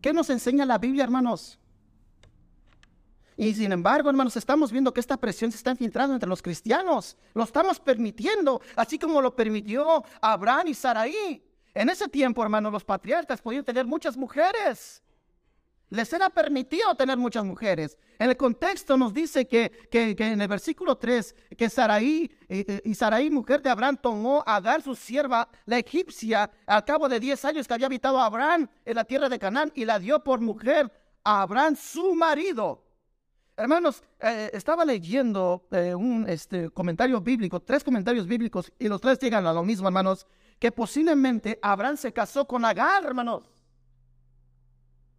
¿Qué 0.00 0.12
nos 0.12 0.28
enseña 0.28 0.66
la 0.66 0.78
Biblia, 0.78 1.04
hermanos? 1.04 1.60
Y 3.36 3.54
sin 3.54 3.70
embargo, 3.70 4.10
hermanos, 4.10 4.36
estamos 4.36 4.72
viendo 4.72 4.92
que 4.92 4.98
esta 4.98 5.16
presión 5.16 5.52
se 5.52 5.58
está 5.58 5.70
infiltrando 5.70 6.14
entre 6.14 6.28
los 6.28 6.42
cristianos. 6.42 7.16
Lo 7.32 7.44
estamos 7.44 7.78
permitiendo, 7.78 8.60
así 8.74 8.98
como 8.98 9.22
lo 9.22 9.36
permitió 9.36 10.02
Abraham 10.20 10.66
y 10.66 10.74
Saraí. 10.74 11.44
En 11.72 11.90
ese 11.90 12.08
tiempo, 12.08 12.42
hermanos, 12.42 12.72
los 12.72 12.84
patriarcas 12.84 13.40
podían 13.40 13.64
tener 13.64 13.86
muchas 13.86 14.16
mujeres. 14.16 15.00
Les 15.88 16.12
era 16.12 16.28
permitido 16.30 16.94
tener 16.96 17.16
muchas 17.16 17.44
mujeres. 17.44 17.96
En 18.18 18.30
el 18.30 18.36
contexto 18.36 18.96
nos 18.96 19.14
dice 19.14 19.46
que, 19.46 19.70
en 19.92 20.40
el 20.40 20.48
versículo 20.48 20.96
3, 20.96 21.34
que 21.56 21.70
Saraí 21.70 22.28
y, 22.48 22.94
Saraí, 22.94 23.30
mujer 23.30 23.62
de 23.62 23.70
Abraham, 23.70 23.96
tomó 24.00 24.42
a 24.46 24.56
Agar, 24.56 24.82
su 24.82 24.96
sierva, 24.96 25.48
la 25.64 25.78
egipcia, 25.78 26.50
al 26.66 26.84
cabo 26.84 27.08
de 27.08 27.20
10 27.20 27.44
años 27.44 27.68
que 27.68 27.74
había 27.74 27.86
habitado 27.86 28.20
Abraham 28.20 28.68
en 28.84 28.96
la 28.96 29.04
tierra 29.04 29.28
de 29.28 29.38
Canaán, 29.38 29.70
y 29.76 29.84
la 29.84 30.00
dio 30.00 30.24
por 30.24 30.40
mujer 30.40 30.90
a 31.22 31.42
Abraham, 31.42 31.76
su 31.76 32.14
marido. 32.14 32.82
Hermanos, 33.56 34.02
eh, 34.20 34.50
estaba 34.52 34.84
leyendo 34.84 35.68
eh, 35.70 35.94
un 35.94 36.28
este, 36.28 36.68
comentario 36.70 37.20
bíblico, 37.20 37.60
tres 37.60 37.84
comentarios 37.84 38.26
bíblicos, 38.26 38.72
y 38.76 38.88
los 38.88 39.00
tres 39.00 39.20
llegan 39.20 39.46
a 39.46 39.52
lo 39.52 39.62
mismo, 39.62 39.86
hermanos, 39.86 40.26
que 40.58 40.72
posiblemente 40.72 41.60
Abraham 41.62 41.96
se 41.96 42.12
casó 42.12 42.44
con 42.44 42.64
Agar, 42.64 43.04
hermanos 43.04 43.55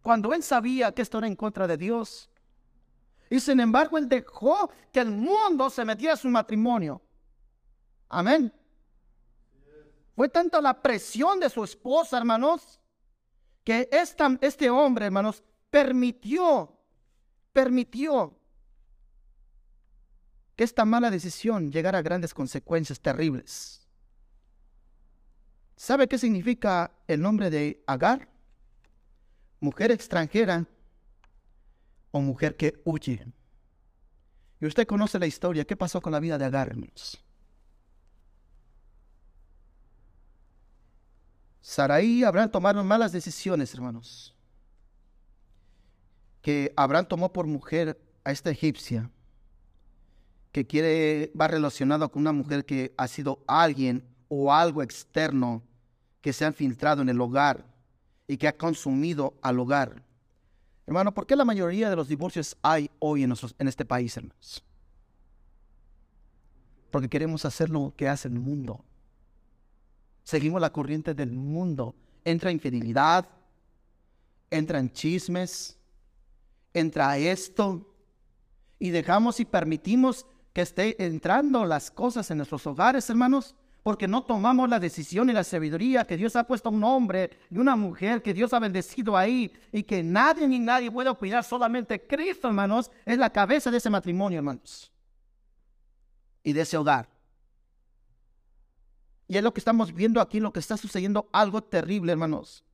cuando 0.08 0.32
él 0.32 0.42
sabía 0.42 0.90
que 0.90 1.02
esto 1.02 1.18
era 1.18 1.26
en 1.26 1.36
contra 1.36 1.66
de 1.66 1.76
Dios. 1.76 2.30
Y 3.28 3.40
sin 3.40 3.60
embargo, 3.60 3.98
él 3.98 4.08
dejó 4.08 4.70
que 4.90 5.00
el 5.00 5.10
mundo 5.10 5.68
se 5.68 5.84
metiera 5.84 6.14
en 6.14 6.18
su 6.18 6.30
matrimonio. 6.30 7.02
Amén. 8.08 8.50
Fue 10.16 10.30
tanta 10.30 10.62
la 10.62 10.80
presión 10.80 11.38
de 11.38 11.50
su 11.50 11.62
esposa, 11.62 12.16
hermanos, 12.16 12.80
que 13.62 13.86
este 14.40 14.70
hombre, 14.70 15.04
hermanos, 15.04 15.44
permitió, 15.68 16.74
permitió 17.52 18.34
que 20.56 20.64
esta 20.64 20.86
mala 20.86 21.10
decisión 21.10 21.70
llegara 21.70 21.98
a 21.98 22.02
grandes 22.02 22.32
consecuencias 22.32 22.98
terribles. 22.98 23.86
¿Sabe 25.76 26.08
qué 26.08 26.16
significa 26.16 26.92
el 27.06 27.20
nombre 27.20 27.50
de 27.50 27.84
Agar? 27.86 28.37
Mujer 29.60 29.90
extranjera 29.90 30.66
o 32.10 32.20
mujer 32.20 32.56
que 32.56 32.80
huye. 32.84 33.26
Y 34.60 34.66
usted 34.66 34.86
conoce 34.86 35.18
la 35.18 35.26
historia. 35.26 35.64
¿Qué 35.64 35.76
pasó 35.76 36.00
con 36.00 36.12
la 36.12 36.20
vida 36.20 36.38
de 36.38 36.44
Agar, 36.44 36.68
hermanos? 36.68 37.22
Saraí 41.60 42.20
y 42.20 42.24
Abraham 42.24 42.50
tomaron 42.50 42.86
malas 42.86 43.12
decisiones, 43.12 43.72
hermanos. 43.74 44.34
Que 46.40 46.72
Abraham 46.76 47.06
tomó 47.06 47.32
por 47.32 47.46
mujer 47.46 48.00
a 48.24 48.32
esta 48.32 48.50
egipcia 48.50 49.10
que 50.50 50.66
quiere, 50.66 51.30
va 51.38 51.46
relacionado 51.46 52.10
con 52.10 52.22
una 52.22 52.32
mujer 52.32 52.64
que 52.64 52.94
ha 52.96 53.06
sido 53.06 53.44
alguien 53.46 54.04
o 54.28 54.52
algo 54.52 54.82
externo 54.82 55.62
que 56.20 56.32
se 56.32 56.44
ha 56.44 56.48
infiltrado 56.48 57.02
en 57.02 57.10
el 57.10 57.20
hogar 57.20 57.64
y 58.28 58.36
que 58.36 58.46
ha 58.46 58.56
consumido 58.56 59.34
al 59.42 59.58
hogar. 59.58 60.04
Hermano, 60.86 61.12
¿por 61.12 61.26
qué 61.26 61.34
la 61.34 61.44
mayoría 61.44 61.90
de 61.90 61.96
los 61.96 62.06
divorcios 62.06 62.56
hay 62.62 62.90
hoy 63.00 63.24
en, 63.24 63.34
en 63.58 63.68
este 63.68 63.84
país, 63.84 64.16
hermanos? 64.16 64.64
Porque 66.92 67.08
queremos 67.08 67.44
hacer 67.44 67.68
lo 67.68 67.92
que 67.96 68.08
hace 68.08 68.28
el 68.28 68.38
mundo. 68.38 68.84
Seguimos 70.22 70.60
la 70.60 70.72
corriente 70.72 71.14
del 71.14 71.32
mundo. 71.32 71.94
Entra 72.24 72.52
infidelidad, 72.52 73.28
entran 74.50 74.92
chismes, 74.92 75.78
entra 76.72 77.18
esto, 77.18 77.88
y 78.78 78.90
dejamos 78.90 79.40
y 79.40 79.44
permitimos 79.44 80.26
que 80.52 80.62
esté 80.62 81.04
entrando 81.04 81.64
las 81.64 81.90
cosas 81.90 82.30
en 82.30 82.38
nuestros 82.38 82.66
hogares, 82.66 83.08
hermanos, 83.10 83.54
porque 83.88 84.06
no 84.06 84.22
tomamos 84.22 84.68
la 84.68 84.78
decisión 84.78 85.30
y 85.30 85.32
la 85.32 85.42
sabiduría 85.42 86.04
que 86.04 86.18
Dios 86.18 86.36
ha 86.36 86.44
puesto 86.44 86.68
a 86.68 86.72
un 86.72 86.84
hombre 86.84 87.30
y 87.50 87.56
una 87.56 87.74
mujer 87.74 88.20
que 88.20 88.34
Dios 88.34 88.52
ha 88.52 88.58
bendecido 88.58 89.16
ahí 89.16 89.50
y 89.72 89.82
que 89.82 90.02
nadie 90.02 90.46
ni 90.46 90.58
nadie 90.58 90.90
puede 90.90 91.10
cuidar, 91.14 91.42
solamente 91.42 92.06
Cristo, 92.06 92.48
hermanos, 92.48 92.90
es 93.06 93.16
la 93.16 93.30
cabeza 93.30 93.70
de 93.70 93.78
ese 93.78 93.88
matrimonio, 93.88 94.40
hermanos, 94.40 94.92
y 96.42 96.52
de 96.52 96.60
ese 96.60 96.76
hogar. 96.76 97.08
Y 99.26 99.38
es 99.38 99.42
lo 99.42 99.54
que 99.54 99.60
estamos 99.60 99.94
viendo 99.94 100.20
aquí, 100.20 100.38
lo 100.38 100.52
que 100.52 100.60
está 100.60 100.76
sucediendo, 100.76 101.26
algo 101.32 101.62
terrible, 101.62 102.12
hermanos. 102.12 102.66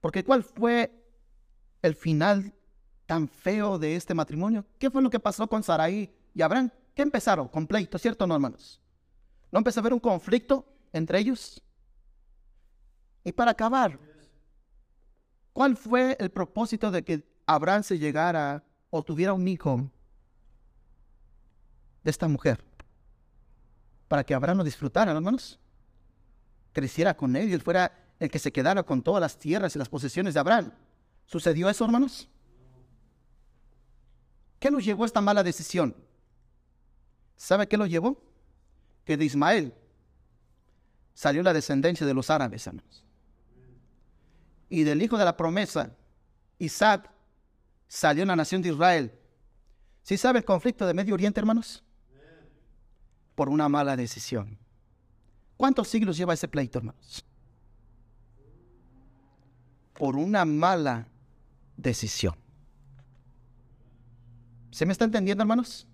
Porque 0.00 0.24
¿cuál 0.24 0.42
fue 0.42 0.92
el 1.80 1.94
final 1.94 2.52
tan 3.06 3.28
feo 3.28 3.78
de 3.78 3.94
este 3.94 4.14
matrimonio? 4.14 4.66
¿Qué 4.80 4.90
fue 4.90 5.00
lo 5.00 5.10
que 5.10 5.20
pasó 5.20 5.46
con 5.46 5.62
Saraí 5.62 6.12
y 6.34 6.42
Abraham? 6.42 6.72
¿Qué 6.92 7.02
empezaron? 7.02 7.46
Con 7.46 7.68
pleito, 7.68 7.98
¿cierto 7.98 8.24
o 8.24 8.26
no, 8.26 8.34
hermanos? 8.34 8.80
¿No 9.50 9.58
empezó 9.58 9.80
a 9.80 9.82
haber 9.82 9.94
un 9.94 10.00
conflicto 10.00 10.64
entre 10.92 11.18
ellos? 11.18 11.62
Y 13.24 13.32
para 13.32 13.50
acabar, 13.50 13.98
¿cuál 15.52 15.76
fue 15.76 16.16
el 16.18 16.30
propósito 16.30 16.90
de 16.90 17.04
que 17.04 17.28
Abraham 17.46 17.82
se 17.82 17.98
llegara 17.98 18.64
o 18.90 19.02
tuviera 19.02 19.32
un 19.32 19.46
hijo 19.46 19.90
de 22.02 22.10
esta 22.10 22.28
mujer? 22.28 22.64
Para 24.08 24.24
que 24.24 24.34
Abraham 24.34 24.58
lo 24.58 24.64
disfrutara, 24.64 25.12
hermanos. 25.12 25.58
Creciera 26.72 27.16
con 27.16 27.34
él 27.36 27.48
y 27.48 27.52
él 27.52 27.62
fuera 27.62 27.92
el 28.18 28.30
que 28.30 28.38
se 28.38 28.52
quedara 28.52 28.82
con 28.82 29.02
todas 29.02 29.20
las 29.20 29.38
tierras 29.38 29.74
y 29.74 29.78
las 29.78 29.88
posesiones 29.88 30.34
de 30.34 30.40
Abraham. 30.40 30.72
¿Sucedió 31.26 31.68
eso, 31.68 31.84
hermanos? 31.84 32.28
¿Qué 34.58 34.70
nos 34.70 34.84
llevó 34.84 35.04
a 35.04 35.06
esta 35.06 35.20
mala 35.20 35.42
decisión? 35.42 35.96
¿Sabe 37.36 37.66
qué 37.66 37.76
lo 37.76 37.86
llevó? 37.86 38.29
Que 39.04 39.16
de 39.16 39.24
Ismael 39.24 39.74
salió 41.14 41.42
la 41.42 41.52
descendencia 41.52 42.06
de 42.06 42.14
los 42.14 42.30
árabes, 42.30 42.66
hermanos. 42.66 43.04
Y 44.68 44.84
del 44.84 45.02
hijo 45.02 45.18
de 45.18 45.24
la 45.24 45.36
promesa, 45.36 45.94
Isaac, 46.58 47.10
salió 47.88 48.24
la 48.24 48.36
nación 48.36 48.62
de 48.62 48.70
Israel. 48.70 49.12
¿Sí 50.02 50.16
sabe 50.16 50.38
el 50.38 50.44
conflicto 50.44 50.86
de 50.86 50.94
Medio 50.94 51.14
Oriente, 51.14 51.40
hermanos? 51.40 51.82
Por 53.34 53.48
una 53.48 53.68
mala 53.68 53.96
decisión. 53.96 54.58
¿Cuántos 55.56 55.88
siglos 55.88 56.16
lleva 56.16 56.34
ese 56.34 56.48
pleito, 56.48 56.78
hermanos? 56.78 57.24
Por 59.94 60.16
una 60.16 60.44
mala 60.44 61.06
decisión. 61.76 62.34
¿Se 64.70 64.86
me 64.86 64.92
está 64.92 65.04
entendiendo, 65.04 65.42
hermanos? 65.42 65.86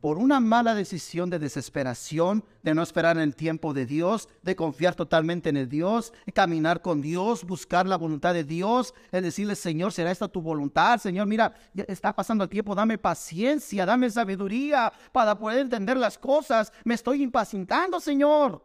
Por 0.00 0.18
una 0.18 0.40
mala 0.40 0.74
decisión 0.74 1.30
de 1.30 1.38
desesperación, 1.38 2.44
de 2.62 2.74
no 2.74 2.82
esperar 2.82 3.16
en 3.16 3.22
el 3.22 3.34
tiempo 3.34 3.72
de 3.72 3.86
Dios, 3.86 4.28
de 4.42 4.54
confiar 4.54 4.94
totalmente 4.94 5.48
en 5.48 5.56
el 5.56 5.68
Dios, 5.68 6.12
caminar 6.34 6.82
con 6.82 7.00
Dios, 7.00 7.44
buscar 7.44 7.86
la 7.86 7.96
voluntad 7.96 8.34
de 8.34 8.44
Dios, 8.44 8.94
es 9.10 9.22
decirle, 9.22 9.56
Señor, 9.56 9.92
¿será 9.92 10.10
esta 10.10 10.28
tu 10.28 10.42
voluntad? 10.42 10.98
Señor, 10.98 11.26
mira, 11.26 11.54
está 11.74 12.14
pasando 12.14 12.44
el 12.44 12.50
tiempo, 12.50 12.74
dame 12.74 12.98
paciencia, 12.98 13.86
dame 13.86 14.10
sabiduría 14.10 14.92
para 15.12 15.38
poder 15.38 15.60
entender 15.60 15.96
las 15.96 16.18
cosas. 16.18 16.72
Me 16.84 16.94
estoy 16.94 17.22
impacientando, 17.22 17.98
Señor. 17.98 18.62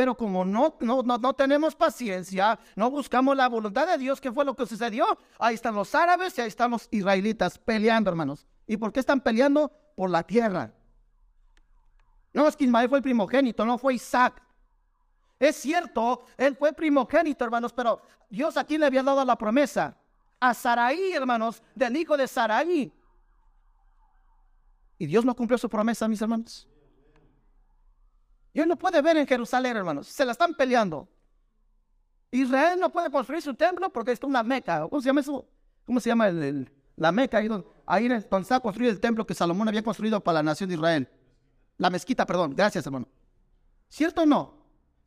Pero 0.00 0.16
como 0.16 0.46
no, 0.46 0.76
no, 0.80 1.02
no, 1.02 1.34
tenemos 1.34 1.74
paciencia, 1.74 2.58
no 2.74 2.90
buscamos 2.90 3.36
la 3.36 3.50
voluntad 3.50 3.86
de 3.86 3.98
Dios, 3.98 4.18
¿qué 4.18 4.32
fue 4.32 4.46
lo 4.46 4.56
que 4.56 4.64
sucedió? 4.64 5.04
Ahí 5.38 5.54
están 5.54 5.74
los 5.74 5.94
árabes 5.94 6.38
y 6.38 6.40
ahí 6.40 6.48
están 6.48 6.70
los 6.70 6.88
israelitas 6.90 7.58
peleando, 7.58 8.08
hermanos. 8.08 8.46
¿Y 8.66 8.78
por 8.78 8.94
qué 8.94 9.00
están 9.00 9.20
peleando? 9.20 9.70
Por 10.00 10.08
la 10.08 10.22
tierra. 10.22 10.72
No 12.32 12.48
es 12.48 12.56
que 12.56 12.64
Ismael 12.64 12.88
fue 12.88 12.96
el 12.96 13.02
primogénito, 13.02 13.66
no 13.66 13.76
fue 13.76 13.92
Isaac. 13.96 14.42
Es 15.38 15.56
cierto, 15.56 16.24
él 16.38 16.56
fue 16.56 16.72
primogénito, 16.72 17.44
hermanos, 17.44 17.70
pero 17.74 18.00
Dios 18.30 18.56
aquí 18.56 18.78
le 18.78 18.86
había 18.86 19.02
dado 19.02 19.22
la 19.26 19.36
promesa 19.36 19.94
a 20.40 20.54
Saraí, 20.54 21.12
hermanos, 21.12 21.62
del 21.74 21.98
hijo 21.98 22.16
de 22.16 22.26
Saraí. 22.26 22.90
Y 24.96 25.04
Dios 25.04 25.22
no 25.22 25.36
cumplió 25.36 25.58
su 25.58 25.68
promesa, 25.68 26.08
mis 26.08 26.22
hermanos. 26.22 26.66
Y 28.54 28.60
no 28.60 28.76
puede 28.76 29.02
ver 29.02 29.18
en 29.18 29.26
Jerusalén, 29.26 29.76
hermanos. 29.76 30.06
Se 30.06 30.24
la 30.24 30.32
están 30.32 30.54
peleando. 30.54 31.10
Israel 32.30 32.80
no 32.80 32.90
puede 32.90 33.10
construir 33.10 33.42
su 33.42 33.52
templo 33.52 33.90
porque 33.90 34.12
está 34.12 34.26
una 34.26 34.42
meca. 34.42 34.80
¿Cómo 34.88 35.02
se 35.02 35.10
llama 35.10 35.20
eso? 35.20 35.46
¿Cómo 35.84 36.00
se 36.00 36.08
llama 36.08 36.28
el, 36.28 36.72
la 36.96 37.12
meca? 37.12 37.36
Ahí 37.36 37.48
donde, 37.48 37.68
ahí 37.90 38.08
donde 38.08 38.24
está 38.40 38.60
construido 38.60 38.92
el 38.92 39.00
templo 39.00 39.26
que 39.26 39.34
Salomón 39.34 39.68
había 39.68 39.82
construido 39.82 40.20
para 40.20 40.36
la 40.36 40.42
nación 40.44 40.68
de 40.68 40.76
Israel. 40.76 41.08
La 41.76 41.90
mezquita, 41.90 42.24
perdón. 42.24 42.54
Gracias, 42.54 42.86
hermano. 42.86 43.08
¿Cierto 43.88 44.22
o 44.22 44.26
no? 44.26 44.54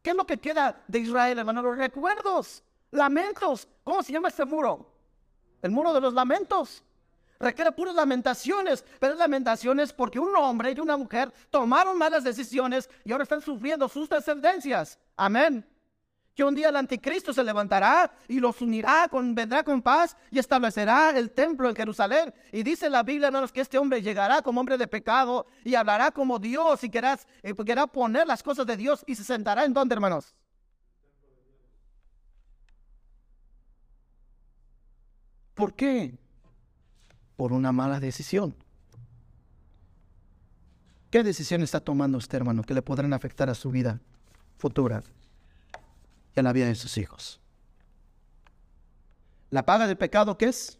¿Qué 0.01 0.09
es 0.09 0.15
lo 0.15 0.25
que 0.25 0.37
queda 0.37 0.83
de 0.87 0.99
Israel, 0.99 1.39
hermano? 1.39 1.61
Los 1.61 1.77
recuerdos, 1.77 2.61
lamentos. 2.91 3.67
¿Cómo 3.83 4.03
se 4.03 4.11
llama 4.11 4.27
este 4.27 4.43
muro? 4.43 4.91
El 5.61 5.71
muro 5.71 5.93
de 5.93 6.01
los 6.01 6.13
lamentos 6.13 6.83
requiere 7.39 7.71
puras 7.71 7.95
lamentaciones, 7.95 8.83
pero 8.99 9.15
lamentaciones 9.15 9.93
porque 9.93 10.19
un 10.19 10.35
hombre 10.35 10.71
y 10.71 10.79
una 10.79 10.97
mujer 10.97 11.31
tomaron 11.49 11.97
malas 11.97 12.23
decisiones 12.23 12.89
y 13.03 13.11
ahora 13.11 13.23
están 13.23 13.41
sufriendo 13.41 13.87
sus 13.87 14.09
descendencias. 14.09 14.99
Amén. 15.15 15.65
Que 16.35 16.43
un 16.43 16.55
día 16.55 16.69
el 16.69 16.75
anticristo 16.75 17.33
se 17.33 17.43
levantará 17.43 18.11
y 18.27 18.39
los 18.39 18.61
unirá, 18.61 19.07
con, 19.09 19.35
vendrá 19.35 19.63
con 19.63 19.81
paz 19.81 20.17
y 20.31 20.39
establecerá 20.39 21.11
el 21.11 21.31
templo 21.31 21.69
en 21.69 21.75
Jerusalén. 21.75 22.33
Y 22.51 22.63
dice 22.63 22.89
la 22.89 23.03
Biblia, 23.03 23.27
hermanos, 23.27 23.51
que 23.51 23.61
este 23.61 23.77
hombre 23.77 24.01
llegará 24.01 24.41
como 24.41 24.59
hombre 24.59 24.77
de 24.77 24.87
pecado 24.87 25.45
y 25.63 25.75
hablará 25.75 26.11
como 26.11 26.39
Dios 26.39 26.83
y 26.83 26.89
querrá, 26.89 27.19
eh, 27.43 27.53
querrá 27.65 27.87
poner 27.87 28.25
las 28.25 28.41
cosas 28.41 28.65
de 28.65 28.77
Dios 28.77 29.03
y 29.05 29.15
se 29.15 29.23
sentará 29.23 29.65
en 29.65 29.73
donde, 29.73 29.93
hermanos. 29.93 30.33
¿Por 35.53 35.75
qué? 35.75 36.17
por 37.35 37.51
una 37.51 37.71
mala 37.71 37.99
decisión. 37.99 38.55
¿Qué 41.09 41.23
decisión 41.23 41.61
está 41.61 41.79
tomando 41.79 42.17
usted, 42.17 42.37
hermano, 42.37 42.63
que 42.63 42.73
le 42.73 42.81
podrán 42.81 43.13
afectar 43.13 43.49
a 43.49 43.55
su 43.55 43.69
vida 43.69 43.99
futura 44.57 45.03
y 46.35 46.39
a 46.39 46.43
la 46.43 46.53
vida 46.53 46.67
de 46.67 46.75
sus 46.75 46.97
hijos? 46.97 47.39
¿La 49.49 49.65
paga 49.65 49.87
del 49.87 49.97
pecado 49.97 50.37
qué 50.37 50.45
es? 50.45 50.79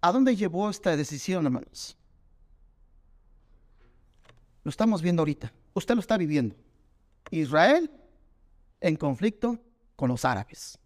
¿A 0.00 0.12
dónde 0.12 0.36
llevó 0.36 0.70
esta 0.70 0.96
decisión, 0.96 1.46
hermanos? 1.46 1.96
Lo 4.62 4.70
estamos 4.70 5.02
viendo 5.02 5.22
ahorita. 5.22 5.52
Usted 5.74 5.94
lo 5.94 6.00
está 6.00 6.16
viviendo. 6.16 6.54
Israel 7.30 7.90
en 8.80 8.96
conflicto 8.96 9.58
con 9.96 10.10
los 10.10 10.24
árabes. 10.24 10.78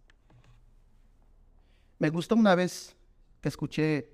Me 1.98 2.10
gustó 2.10 2.36
una 2.36 2.54
vez 2.54 2.96
que 3.40 3.48
escuché 3.48 4.08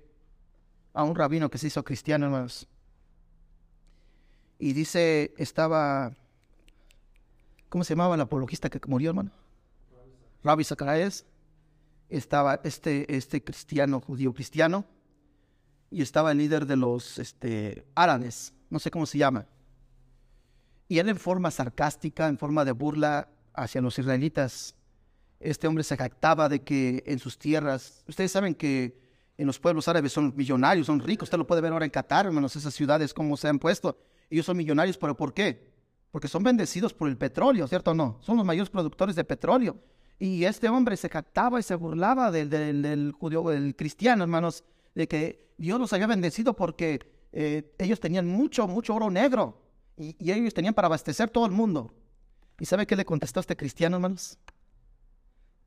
a 0.93 1.03
un 1.03 1.15
rabino 1.15 1.49
que 1.49 1.57
se 1.57 1.67
hizo 1.67 1.83
cristiano, 1.83 2.25
hermanos. 2.25 2.67
Y 4.57 4.73
dice, 4.73 5.33
estaba, 5.37 6.15
¿cómo 7.69 7.83
se 7.83 7.93
llamaba 7.93 8.15
el 8.15 8.21
apologista 8.21 8.69
que 8.69 8.79
murió, 8.87 9.09
hermano? 9.11 9.31
Rabbi 10.43 10.63
Zacarías. 10.63 11.25
Estaba 12.07 12.61
este, 12.63 13.15
este 13.15 13.43
cristiano, 13.43 13.99
judío 13.99 14.31
cristiano, 14.31 14.85
y 15.89 16.03
estaba 16.03 16.31
el 16.31 16.37
líder 16.37 16.67
de 16.67 16.75
los 16.75 17.17
este, 17.17 17.83
árabes, 17.95 18.53
no 18.69 18.77
sé 18.77 18.91
cómo 18.91 19.07
se 19.07 19.17
llama. 19.17 19.47
Y 20.87 20.99
él 20.99 21.09
en 21.09 21.17
forma 21.17 21.49
sarcástica, 21.49 22.27
en 22.27 22.37
forma 22.37 22.63
de 22.63 22.73
burla 22.73 23.27
hacia 23.53 23.81
los 23.81 23.97
israelitas, 23.97 24.75
este 25.39 25.67
hombre 25.67 25.83
se 25.83 25.97
jactaba 25.97 26.47
de 26.47 26.61
que 26.61 27.03
en 27.07 27.17
sus 27.17 27.39
tierras, 27.39 28.03
ustedes 28.07 28.31
saben 28.31 28.53
que 28.53 28.99
en 29.37 29.47
los 29.47 29.59
pueblos 29.59 29.87
árabes 29.87 30.13
son 30.13 30.33
millonarios, 30.35 30.87
son 30.87 30.99
ricos. 30.99 31.27
Usted 31.27 31.37
lo 31.37 31.47
puede 31.47 31.61
ver 31.61 31.73
ahora 31.73 31.85
en 31.85 31.91
Qatar, 31.91 32.27
hermanos, 32.27 32.55
esas 32.55 32.73
ciudades 32.73 33.13
cómo 33.13 33.35
se 33.35 33.47
han 33.47 33.59
puesto. 33.59 33.97
Ellos 34.29 34.45
son 34.45 34.57
millonarios, 34.57 34.97
pero 34.97 35.17
¿por 35.17 35.33
qué? 35.33 35.74
Porque 36.15 36.29
son 36.29 36.43
bendecidos 36.43 36.93
por 36.93 37.09
el 37.09 37.17
petróleo, 37.17 37.67
¿cierto 37.67 37.91
o 37.91 37.93
no? 37.93 38.19
Son 38.21 38.37
los 38.37 38.45
mayores 38.45 38.69
productores 38.69 39.17
de 39.17 39.25
petróleo. 39.25 39.75
Y 40.17 40.45
este 40.45 40.69
hombre 40.69 40.95
se 40.95 41.09
captaba 41.09 41.59
y 41.59 41.63
se 41.63 41.75
burlaba 41.75 42.31
del, 42.31 42.49
del, 42.49 43.11
judío, 43.11 43.43
del 43.49 43.75
cristiano, 43.75 44.23
hermanos, 44.23 44.63
de 44.93 45.09
que 45.09 45.51
Dios 45.57 45.77
los 45.77 45.91
había 45.91 46.07
bendecido 46.07 46.55
porque 46.55 47.01
eh, 47.33 47.75
ellos 47.77 47.99
tenían 47.99 48.27
mucho, 48.27 48.65
mucho 48.65 48.95
oro 48.95 49.11
negro 49.11 49.61
y 49.97 50.31
ellos 50.31 50.53
tenían 50.53 50.73
para 50.73 50.85
abastecer 50.85 51.29
todo 51.29 51.47
el 51.47 51.51
mundo. 51.51 51.93
¿Y 52.61 52.65
sabe 52.65 52.87
qué 52.87 52.95
le 52.95 53.03
contestó 53.03 53.41
a 53.41 53.41
este 53.41 53.57
cristiano, 53.57 53.97
hermanos? 53.97 54.39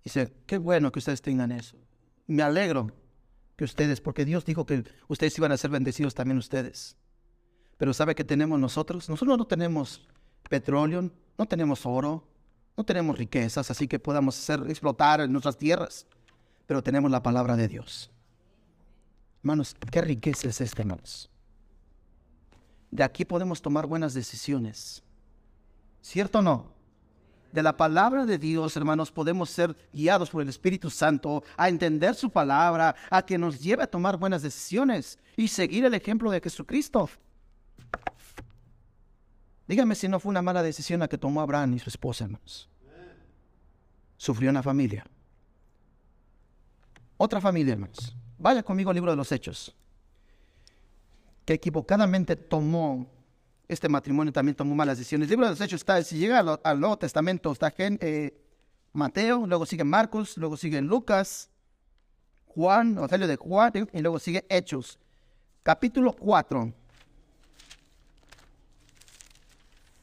Dice, 0.03 0.33
qué 0.47 0.57
bueno 0.57 0.91
que 0.91 1.01
ustedes 1.01 1.21
tengan 1.21 1.53
eso. 1.53 1.77
Me 2.27 2.43
alegro 2.43 2.91
que 3.55 3.65
ustedes, 3.65 4.01
porque 4.01 4.25
Dios 4.25 4.47
dijo 4.47 4.65
que 4.65 4.83
ustedes 5.09 5.37
iban 5.37 5.53
a 5.53 5.59
ser 5.59 5.71
bendecidos 5.71 6.15
también 6.15 6.39
ustedes. 6.39 6.97
Pero 7.77 7.93
¿sabe 7.93 8.15
qué 8.15 8.25
tenemos 8.25 8.59
nosotros? 8.59 9.11
Nosotros 9.11 9.37
no 9.37 9.47
tenemos 9.47 10.09
petróleo, 10.49 11.11
no 11.37 11.47
tenemos 11.47 11.87
oro, 11.87 12.25
no 12.77 12.85
tenemos 12.85 13.17
riquezas, 13.17 13.71
así 13.71 13.89
que 13.89 13.99
podamos 13.99 14.39
hacer 14.39 14.61
explotar 14.69 15.21
en 15.21 15.33
nuestras 15.33 15.57
tierras. 15.57 16.07
Pero 16.67 16.83
tenemos 16.83 17.11
la 17.11 17.23
palabra 17.23 17.57
de 17.57 17.69
Dios. 17.69 18.11
Hermanos, 19.43 19.75
¿qué 19.91 20.01
riqueza 20.03 20.49
es 20.49 20.61
esta, 20.61 20.83
hermanos? 20.83 21.31
De 22.91 23.03
aquí 23.03 23.25
podemos 23.25 23.63
tomar 23.63 23.87
buenas 23.87 24.15
decisiones. 24.15 25.03
¿Cierto 26.01 26.39
o 26.39 26.43
no? 26.43 26.79
de 27.53 27.63
la 27.63 27.77
palabra 27.77 28.27
de 28.27 28.39
Dios, 28.39 28.77
hermanos, 28.77 29.11
podemos 29.11 29.51
ser 29.51 29.75
guiados 29.93 30.31
por 30.31 30.43
el 30.43 30.49
Espíritu 30.49 30.91
Santo 30.91 31.43
a 31.57 31.69
entender 31.69 32.15
su 32.15 32.31
palabra, 32.31 32.95
a 33.11 33.23
que 33.23 33.39
nos 33.39 33.61
lleve 33.61 33.83
a 33.83 33.87
tomar 33.87 34.17
buenas 34.17 34.43
decisiones 34.43 35.19
y 35.37 35.49
seguir 35.49 35.85
el 35.85 35.95
ejemplo 35.95 36.31
de 36.31 36.41
Jesucristo. 36.41 37.09
Dígame 39.69 39.95
si 39.95 40.09
no 40.09 40.19
fue 40.19 40.31
una 40.31 40.43
mala 40.43 40.63
decisión 40.63 41.01
la 41.01 41.09
que 41.09 41.19
tomó 41.19 41.43
Abraham 41.43 41.75
y 41.75 41.79
su 41.79 41.91
esposa, 41.91 42.25
hermanos. 42.25 42.69
Sufrió 44.17 44.51
una 44.51 44.63
familia. 44.63 45.07
Otra 47.19 47.41
familia, 47.41 47.75
hermanos. 47.75 48.17
Vaya 48.39 48.63
conmigo 48.63 48.91
al 48.91 48.95
libro 48.95 49.11
de 49.11 49.17
los 49.17 49.31
Hechos. 49.31 49.77
Que 51.45 51.53
equivocadamente 51.53 52.35
tomó 52.35 53.07
este 53.69 53.89
matrimonio 53.89 54.33
también 54.33 54.57
tomó 54.57 54.75
malas 54.75 54.97
decisiones. 54.97 55.27
El 55.27 55.33
libro 55.33 55.45
de 55.45 55.51
los 55.51 55.61
Hechos 55.61 55.83
está, 55.83 56.03
si 56.03 56.17
llega 56.17 56.39
al, 56.39 56.81
Nuevo 56.81 56.97
Testamento, 56.97 57.53
está 57.53 57.73
eh, 57.77 58.43
Mateo, 58.95 59.47
luego 59.47 59.67
sigue 59.67 59.85
Marcos, 59.85 60.39
luego 60.39 60.57
sigue 60.57 60.81
Lucas, 60.81 61.51
Juan, 62.47 62.97
Evangelio 62.97 63.29
de 63.29 63.37
Juan, 63.37 63.73
y 63.93 64.01
luego 64.01 64.19
sigue 64.19 64.47
Hechos. 64.49 64.99
Capítulo 65.63 66.15
4. 66.15 66.73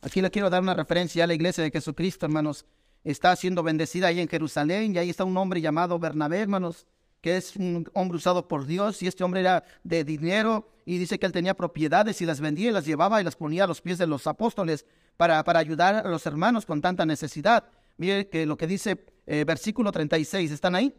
Aquí 0.05 0.21
le 0.21 0.29
quiero 0.29 0.51
dar 0.51 0.61
una 0.61 0.75
referencia 0.75 1.23
a 1.23 1.27
la 1.27 1.33
iglesia 1.33 1.63
de 1.63 1.71
Jesucristo, 1.71 2.27
hermanos. 2.27 2.63
Está 3.03 3.35
siendo 3.35 3.63
bendecida 3.63 4.07
ahí 4.07 4.19
en 4.19 4.27
Jerusalén 4.27 4.93
y 4.93 4.99
ahí 4.99 5.09
está 5.09 5.23
un 5.23 5.35
hombre 5.35 5.61
llamado 5.61 5.97
Bernabé, 5.97 6.41
hermanos 6.41 6.85
que 7.25 7.37
es 7.37 7.55
un 7.55 7.89
hombre 7.95 8.17
usado 8.17 8.47
por 8.47 8.67
Dios 8.67 9.01
y 9.01 9.07
este 9.07 9.23
hombre 9.23 9.39
era 9.39 9.63
de 9.83 10.03
dinero 10.03 10.69
y 10.85 10.99
dice 10.99 11.17
que 11.17 11.25
él 11.25 11.31
tenía 11.31 11.55
propiedades 11.55 12.21
y 12.21 12.25
las 12.27 12.39
vendía 12.39 12.69
y 12.69 12.71
las 12.71 12.85
llevaba 12.85 13.19
y 13.19 13.23
las 13.23 13.35
ponía 13.35 13.63
a 13.63 13.67
los 13.67 13.81
pies 13.81 13.97
de 13.97 14.05
los 14.05 14.27
apóstoles 14.27 14.85
para, 15.17 15.43
para 15.43 15.57
ayudar 15.57 15.95
a 15.95 16.07
los 16.07 16.23
hermanos 16.27 16.67
con 16.67 16.81
tanta 16.81 17.03
necesidad. 17.03 17.63
Mire 17.97 18.29
que 18.29 18.45
lo 18.45 18.57
que 18.57 18.67
dice 18.67 19.03
eh, 19.25 19.43
versículo 19.43 19.91
36, 19.91 20.51
¿están 20.51 20.75
ahí? 20.75 20.93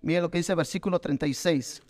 Mire 0.00 0.22
lo 0.22 0.32
que 0.32 0.38
dice 0.38 0.52
versículo 0.56 0.98
36. 0.98 1.80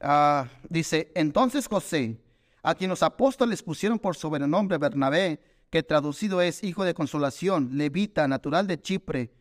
Ah, 0.00 0.46
dice, 0.68 1.10
entonces 1.16 1.66
José, 1.66 2.21
a 2.62 2.74
quien 2.74 2.90
los 2.90 3.02
apóstoles 3.02 3.62
pusieron 3.62 3.98
por 3.98 4.16
sobrenombre 4.16 4.78
Bernabé, 4.78 5.40
que 5.70 5.82
traducido 5.82 6.40
es 6.40 6.62
hijo 6.62 6.84
de 6.84 6.94
consolación, 6.94 7.70
levita, 7.72 8.28
natural 8.28 8.66
de 8.66 8.80
Chipre, 8.80 9.32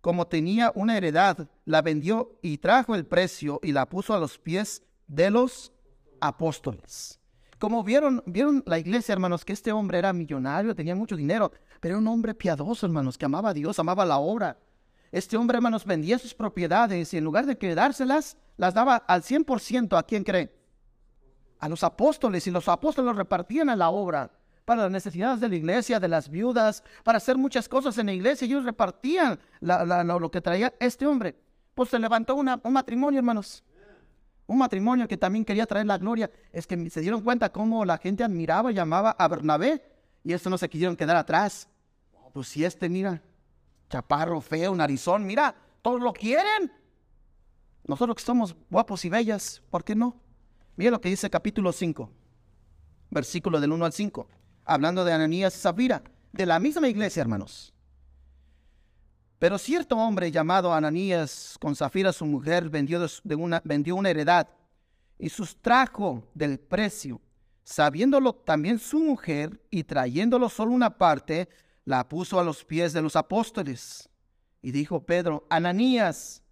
como 0.00 0.26
tenía 0.28 0.70
una 0.74 0.96
heredad, 0.96 1.48
la 1.64 1.82
vendió 1.82 2.38
y 2.42 2.58
trajo 2.58 2.94
el 2.94 3.06
precio 3.06 3.58
y 3.62 3.72
la 3.72 3.88
puso 3.88 4.14
a 4.14 4.20
los 4.20 4.38
pies 4.38 4.82
de 5.08 5.30
los 5.30 5.72
apóstoles. 6.20 7.18
Como 7.58 7.82
vieron, 7.82 8.22
vieron 8.26 8.62
la 8.66 8.78
iglesia, 8.78 9.14
hermanos, 9.14 9.44
que 9.44 9.52
este 9.52 9.72
hombre 9.72 9.98
era 9.98 10.12
millonario, 10.12 10.76
tenía 10.76 10.94
mucho 10.94 11.16
dinero, 11.16 11.50
pero 11.80 11.94
era 11.94 11.98
un 11.98 12.06
hombre 12.06 12.34
piadoso, 12.34 12.86
hermanos, 12.86 13.18
que 13.18 13.24
amaba 13.24 13.50
a 13.50 13.54
Dios, 13.54 13.78
amaba 13.78 14.04
la 14.04 14.18
obra. 14.18 14.58
Este 15.10 15.36
hombre, 15.36 15.56
hermanos, 15.56 15.84
vendía 15.84 16.18
sus 16.18 16.34
propiedades 16.34 17.12
y 17.12 17.16
en 17.16 17.24
lugar 17.24 17.46
de 17.46 17.58
quedárselas, 17.58 18.36
las 18.56 18.74
daba 18.74 18.96
al 18.96 19.22
100% 19.22 19.98
a 19.98 20.02
quién 20.02 20.22
cree? 20.22 20.55
A 21.58 21.68
los 21.68 21.82
apóstoles 21.82 22.46
y 22.46 22.50
los 22.50 22.68
apóstoles 22.68 23.16
repartían 23.16 23.70
a 23.70 23.76
la 23.76 23.90
obra 23.90 24.30
para 24.66 24.82
las 24.82 24.90
necesidades 24.90 25.40
de 25.40 25.48
la 25.48 25.54
iglesia, 25.54 26.00
de 26.00 26.08
las 26.08 26.28
viudas, 26.28 26.82
para 27.04 27.18
hacer 27.18 27.38
muchas 27.38 27.68
cosas 27.68 27.96
en 27.98 28.06
la 28.06 28.12
iglesia. 28.12 28.44
Ellos 28.44 28.64
repartían 28.64 29.38
lo 29.60 30.30
que 30.30 30.40
traía 30.40 30.74
este 30.80 31.06
hombre. 31.06 31.36
Pues 31.74 31.90
se 31.90 31.98
levantó 31.98 32.34
un 32.34 32.72
matrimonio, 32.72 33.18
hermanos. 33.18 33.62
Un 34.46 34.58
matrimonio 34.58 35.06
que 35.06 35.16
también 35.16 35.44
quería 35.44 35.66
traer 35.66 35.86
la 35.86 35.98
gloria. 35.98 36.30
Es 36.52 36.66
que 36.66 36.90
se 36.90 37.00
dieron 37.00 37.22
cuenta 37.22 37.50
cómo 37.50 37.84
la 37.84 37.96
gente 37.96 38.24
admiraba 38.24 38.72
y 38.72 38.74
llamaba 38.74 39.10
a 39.10 39.28
Bernabé. 39.28 39.82
Y 40.24 40.32
esto 40.32 40.50
no 40.50 40.58
se 40.58 40.68
quisieron 40.68 40.96
quedar 40.96 41.16
atrás. 41.16 41.68
Pues 42.32 42.48
si 42.48 42.64
este, 42.64 42.88
mira, 42.88 43.22
chaparro, 43.88 44.40
feo, 44.40 44.74
narizón, 44.74 45.24
mira, 45.24 45.54
todos 45.80 46.00
lo 46.00 46.12
quieren. 46.12 46.72
Nosotros 47.86 48.16
que 48.16 48.22
somos 48.22 48.56
guapos 48.68 49.04
y 49.04 49.08
bellas, 49.08 49.62
¿por 49.70 49.84
qué 49.84 49.94
no? 49.94 50.16
Mira 50.76 50.90
lo 50.90 51.00
que 51.00 51.08
dice 51.08 51.30
capítulo 51.30 51.72
5, 51.72 52.10
versículo 53.10 53.60
del 53.60 53.72
1 53.72 53.84
al 53.84 53.92
5 53.92 54.28
hablando 54.66 55.04
de 55.04 55.12
Ananías 55.12 55.56
y 55.56 55.60
Zafira, 55.60 56.02
de 56.32 56.44
la 56.44 56.58
misma 56.58 56.88
iglesia, 56.88 57.22
hermanos. 57.22 57.72
Pero 59.38 59.58
cierto 59.58 59.96
hombre 59.96 60.30
llamado 60.30 60.74
Ananías 60.74 61.56
con 61.60 61.76
Zafira 61.76 62.12
su 62.12 62.26
mujer 62.26 62.68
vendió, 62.68 63.06
de 63.22 63.34
una, 63.34 63.62
vendió 63.64 63.94
una 63.94 64.10
heredad 64.10 64.48
y 65.18 65.28
sustrajo 65.28 66.28
del 66.34 66.58
precio, 66.58 67.20
sabiéndolo 67.62 68.34
también 68.34 68.78
su 68.78 68.98
mujer 68.98 69.62
y 69.70 69.84
trayéndolo 69.84 70.48
solo 70.48 70.72
una 70.72 70.98
parte, 70.98 71.48
la 71.84 72.08
puso 72.08 72.40
a 72.40 72.44
los 72.44 72.64
pies 72.64 72.92
de 72.92 73.02
los 73.02 73.14
apóstoles. 73.14 74.08
Y 74.62 74.72
dijo 74.72 75.04
Pedro, 75.04 75.46
Ananías, 75.48 76.42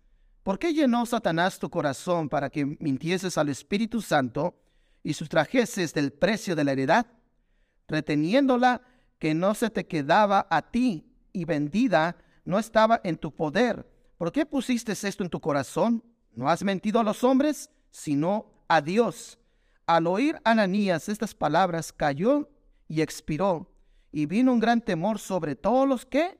¿por 0.44 0.60
qué 0.60 0.72
llenó 0.72 1.04
Satanás 1.04 1.58
tu 1.58 1.68
corazón 1.68 2.28
para 2.28 2.48
que 2.48 2.64
mintieses 2.64 3.36
al 3.36 3.48
Espíritu 3.48 4.00
Santo 4.00 4.54
y 5.02 5.14
sustrajeses 5.14 5.92
del 5.92 6.12
precio 6.12 6.54
de 6.54 6.62
la 6.62 6.72
heredad? 6.72 7.06
reteniéndola 7.88 8.82
que 9.18 9.34
no 9.34 9.54
se 9.54 9.70
te 9.70 9.86
quedaba 9.86 10.46
a 10.50 10.62
ti 10.62 11.06
y 11.32 11.44
vendida 11.44 12.16
no 12.44 12.58
estaba 12.58 13.00
en 13.04 13.16
tu 13.16 13.34
poder. 13.34 13.88
¿Por 14.16 14.32
qué 14.32 14.46
pusiste 14.46 14.92
esto 14.92 15.22
en 15.22 15.30
tu 15.30 15.40
corazón? 15.40 16.04
No 16.32 16.48
has 16.48 16.62
mentido 16.62 17.00
a 17.00 17.04
los 17.04 17.24
hombres, 17.24 17.70
sino 17.90 18.46
a 18.68 18.80
Dios. 18.80 19.38
Al 19.86 20.06
oír 20.06 20.40
Ananías 20.44 21.08
estas 21.08 21.34
palabras, 21.34 21.92
cayó 21.92 22.48
y 22.88 23.02
expiró, 23.02 23.70
y 24.12 24.26
vino 24.26 24.52
un 24.52 24.60
gran 24.60 24.80
temor 24.80 25.18
sobre 25.18 25.56
todos 25.56 25.88
los 25.88 26.06
que 26.06 26.38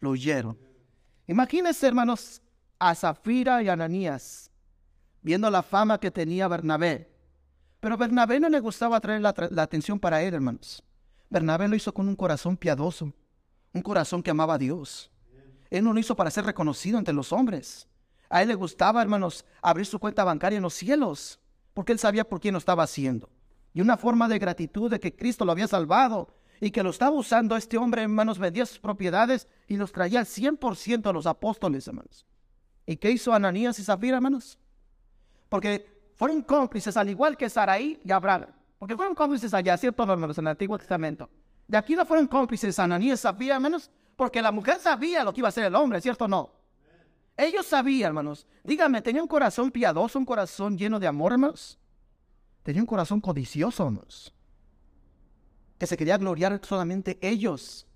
lo 0.00 0.10
oyeron. 0.10 0.58
Imagínense, 1.26 1.86
hermanos, 1.86 2.42
a 2.80 2.94
Zafira 2.94 3.62
y 3.62 3.68
Ananías, 3.68 4.50
viendo 5.22 5.48
la 5.50 5.62
fama 5.62 6.00
que 6.00 6.10
tenía 6.10 6.48
Bernabé, 6.48 7.10
pero 7.78 7.96
Bernabé 7.96 8.40
no 8.40 8.48
le 8.48 8.58
gustaba 8.60 9.00
traer 9.00 9.20
la, 9.20 9.34
atención 9.62 10.00
para 10.00 10.22
él, 10.22 10.34
hermanos. 10.34 10.82
Bernabé 11.28 11.68
lo 11.68 11.76
hizo 11.76 11.92
con 11.94 12.08
un 12.08 12.16
corazón 12.16 12.56
piadoso, 12.56 13.12
un 13.72 13.82
corazón 13.82 14.22
que 14.22 14.30
amaba 14.30 14.54
a 14.54 14.58
Dios. 14.58 15.10
Él 15.70 15.84
no 15.84 15.92
lo 15.92 16.00
hizo 16.00 16.16
para 16.16 16.30
ser 16.30 16.44
reconocido 16.44 16.98
entre 16.98 17.14
los 17.14 17.32
hombres. 17.32 17.86
A 18.28 18.42
él 18.42 18.48
le 18.48 18.54
gustaba, 18.54 19.00
hermanos, 19.00 19.44
abrir 19.62 19.86
su 19.86 19.98
cuenta 19.98 20.24
bancaria 20.24 20.56
en 20.56 20.62
los 20.62 20.74
cielos, 20.74 21.38
porque 21.72 21.92
él 21.92 21.98
sabía 21.98 22.28
por 22.28 22.40
quién 22.40 22.52
lo 22.52 22.58
estaba 22.58 22.82
haciendo. 22.82 23.30
Y 23.72 23.80
una 23.80 23.96
forma 23.96 24.28
de 24.28 24.38
gratitud 24.38 24.90
de 24.90 25.00
que 25.00 25.14
Cristo 25.14 25.44
lo 25.44 25.52
había 25.52 25.68
salvado 25.68 26.34
y 26.60 26.70
que 26.70 26.82
lo 26.82 26.90
estaba 26.90 27.16
usando 27.16 27.56
este 27.56 27.78
hombre, 27.78 28.02
hermanos, 28.02 28.38
vendía 28.38 28.66
sus 28.66 28.78
propiedades 28.78 29.48
y 29.68 29.76
los 29.76 29.92
traía 29.92 30.20
al 30.20 30.26
100% 30.26 31.08
a 31.08 31.12
los 31.12 31.26
apóstoles, 31.26 31.86
hermanos. 31.86 32.26
¿Y 32.90 32.96
qué 32.96 33.12
hizo 33.12 33.32
Ananías 33.32 33.78
y 33.78 33.84
Zafira, 33.84 34.16
hermanos? 34.16 34.58
Porque 35.48 36.10
fueron 36.16 36.42
cómplices, 36.42 36.96
al 36.96 37.08
igual 37.08 37.36
que 37.36 37.48
Saraí 37.48 38.00
y 38.04 38.10
Abraham. 38.10 38.46
Porque 38.80 38.96
fueron 38.96 39.14
cómplices 39.14 39.54
allá, 39.54 39.76
¿cierto, 39.76 40.02
hermanos, 40.02 40.36
en 40.38 40.46
el 40.46 40.50
Antiguo 40.50 40.76
Testamento? 40.76 41.30
De 41.68 41.78
aquí 41.78 41.94
no 41.94 42.04
fueron 42.04 42.26
cómplices 42.26 42.80
Ananías, 42.80 43.20
sabía, 43.20 43.60
menos, 43.60 43.92
porque 44.16 44.42
la 44.42 44.50
mujer 44.50 44.80
sabía 44.80 45.22
lo 45.22 45.32
que 45.32 45.38
iba 45.38 45.46
a 45.46 45.50
hacer 45.50 45.66
el 45.66 45.74
hombre, 45.76 46.00
¿cierto 46.00 46.24
o 46.24 46.28
no? 46.28 46.50
Ellos 47.36 47.64
sabían, 47.64 48.08
hermanos. 48.08 48.44
Dígame, 48.64 49.00
¿tenía 49.02 49.22
un 49.22 49.28
corazón 49.28 49.70
piadoso, 49.70 50.18
un 50.18 50.24
corazón 50.24 50.76
lleno 50.76 50.98
de 50.98 51.06
amor, 51.06 51.30
hermanos? 51.30 51.78
Tenía 52.64 52.82
un 52.82 52.86
corazón 52.86 53.20
codicioso, 53.20 53.84
hermanos. 53.84 54.34
Que 55.78 55.86
se 55.86 55.96
quería 55.96 56.18
gloriar 56.18 56.60
solamente 56.64 57.20
ellos. 57.22 57.86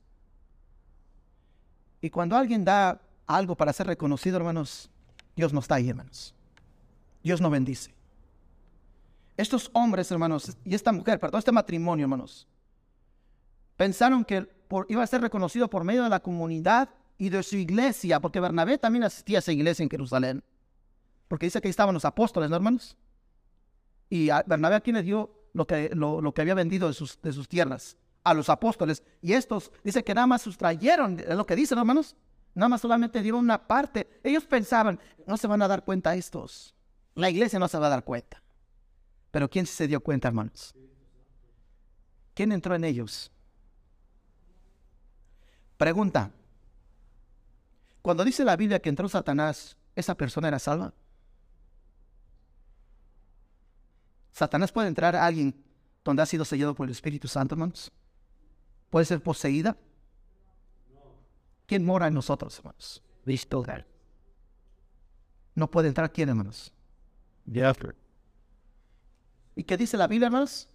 Y 2.00 2.10
cuando 2.10 2.36
alguien 2.36 2.64
da 2.64 3.00
algo 3.26 3.56
para 3.56 3.72
ser 3.72 3.86
reconocido, 3.86 4.36
hermanos, 4.36 4.90
Dios 5.36 5.52
no 5.52 5.60
está 5.60 5.76
ahí, 5.76 5.88
hermanos. 5.88 6.34
Dios 7.22 7.40
no 7.40 7.50
bendice. 7.50 7.94
Estos 9.36 9.70
hombres, 9.72 10.10
hermanos, 10.10 10.56
y 10.64 10.74
esta 10.74 10.92
mujer, 10.92 11.18
perdón, 11.18 11.38
este 11.38 11.52
matrimonio, 11.52 12.04
hermanos, 12.04 12.46
pensaron 13.76 14.24
que 14.24 14.48
iba 14.88 15.02
a 15.02 15.06
ser 15.06 15.20
reconocido 15.20 15.68
por 15.68 15.84
medio 15.84 16.04
de 16.04 16.08
la 16.08 16.20
comunidad 16.20 16.88
y 17.18 17.28
de 17.30 17.42
su 17.42 17.56
iglesia, 17.56 18.20
porque 18.20 18.40
Bernabé 18.40 18.78
también 18.78 19.04
asistía 19.04 19.38
a 19.38 19.40
esa 19.40 19.52
iglesia 19.52 19.82
en 19.82 19.90
Jerusalén. 19.90 20.44
Porque 21.28 21.46
dice 21.46 21.60
que 21.60 21.68
ahí 21.68 21.70
estaban 21.70 21.94
los 21.94 22.04
apóstoles, 22.04 22.50
¿no, 22.50 22.56
hermanos? 22.56 22.96
Y 24.08 24.30
a 24.30 24.44
Bernabé 24.46 24.76
aquí 24.76 24.92
le 24.92 25.02
dio 25.02 25.30
lo 25.52 25.66
que, 25.66 25.90
lo, 25.94 26.20
lo 26.20 26.34
que 26.34 26.42
había 26.42 26.54
vendido 26.54 26.88
de 26.88 26.94
sus, 26.94 27.20
de 27.22 27.32
sus 27.32 27.48
tierras 27.48 27.96
a 28.22 28.34
los 28.34 28.48
apóstoles. 28.48 29.02
Y 29.20 29.32
estos, 29.32 29.72
dice 29.82 30.04
que 30.04 30.14
nada 30.14 30.26
más 30.26 30.42
sustrayeron, 30.42 31.18
es 31.20 31.36
lo 31.36 31.46
que 31.46 31.56
dicen, 31.56 31.78
hermanos. 31.78 32.16
Nada 32.54 32.68
más 32.68 32.80
solamente 32.80 33.20
dieron 33.20 33.40
una 33.40 33.66
parte. 33.66 34.20
Ellos 34.22 34.44
pensaban, 34.44 35.00
no 35.26 35.36
se 35.36 35.46
van 35.46 35.62
a 35.62 35.68
dar 35.68 35.84
cuenta 35.84 36.14
estos. 36.14 36.74
La 37.14 37.30
iglesia 37.30 37.58
no 37.58 37.68
se 37.68 37.78
va 37.78 37.86
a 37.86 37.90
dar 37.90 38.04
cuenta. 38.04 38.42
Pero 39.30 39.50
¿quién 39.50 39.66
se 39.66 39.88
dio 39.88 40.00
cuenta, 40.00 40.28
hermanos? 40.28 40.74
¿Quién 42.34 42.52
entró 42.52 42.74
en 42.74 42.84
ellos? 42.84 43.32
Pregunta. 45.76 46.30
Cuando 48.02 48.24
dice 48.24 48.44
la 48.44 48.56
Biblia 48.56 48.80
que 48.80 48.88
entró 48.88 49.08
Satanás, 49.08 49.76
¿esa 49.96 50.14
persona 50.14 50.48
era 50.48 50.58
salva? 50.58 50.92
¿Satanás 54.30 54.72
puede 54.72 54.88
entrar 54.88 55.16
a 55.16 55.24
alguien 55.24 55.54
donde 56.04 56.22
ha 56.22 56.26
sido 56.26 56.44
sellado 56.44 56.74
por 56.74 56.86
el 56.86 56.92
Espíritu 56.92 57.28
Santo, 57.28 57.54
hermanos? 57.54 57.90
¿Puede 58.90 59.06
ser 59.06 59.22
poseída? 59.22 59.76
¿Quién 61.66 61.84
mora 61.84 62.08
en 62.08 62.14
nosotros, 62.14 62.58
hermanos? 62.58 63.02
No 65.54 65.70
puede 65.70 65.88
entrar 65.88 66.12
quién, 66.12 66.28
hermanos. 66.28 66.72
¿Y 69.56 69.64
qué 69.64 69.76
dice 69.76 69.96
la 69.96 70.06
Biblia, 70.06 70.26
hermanos? 70.26 70.68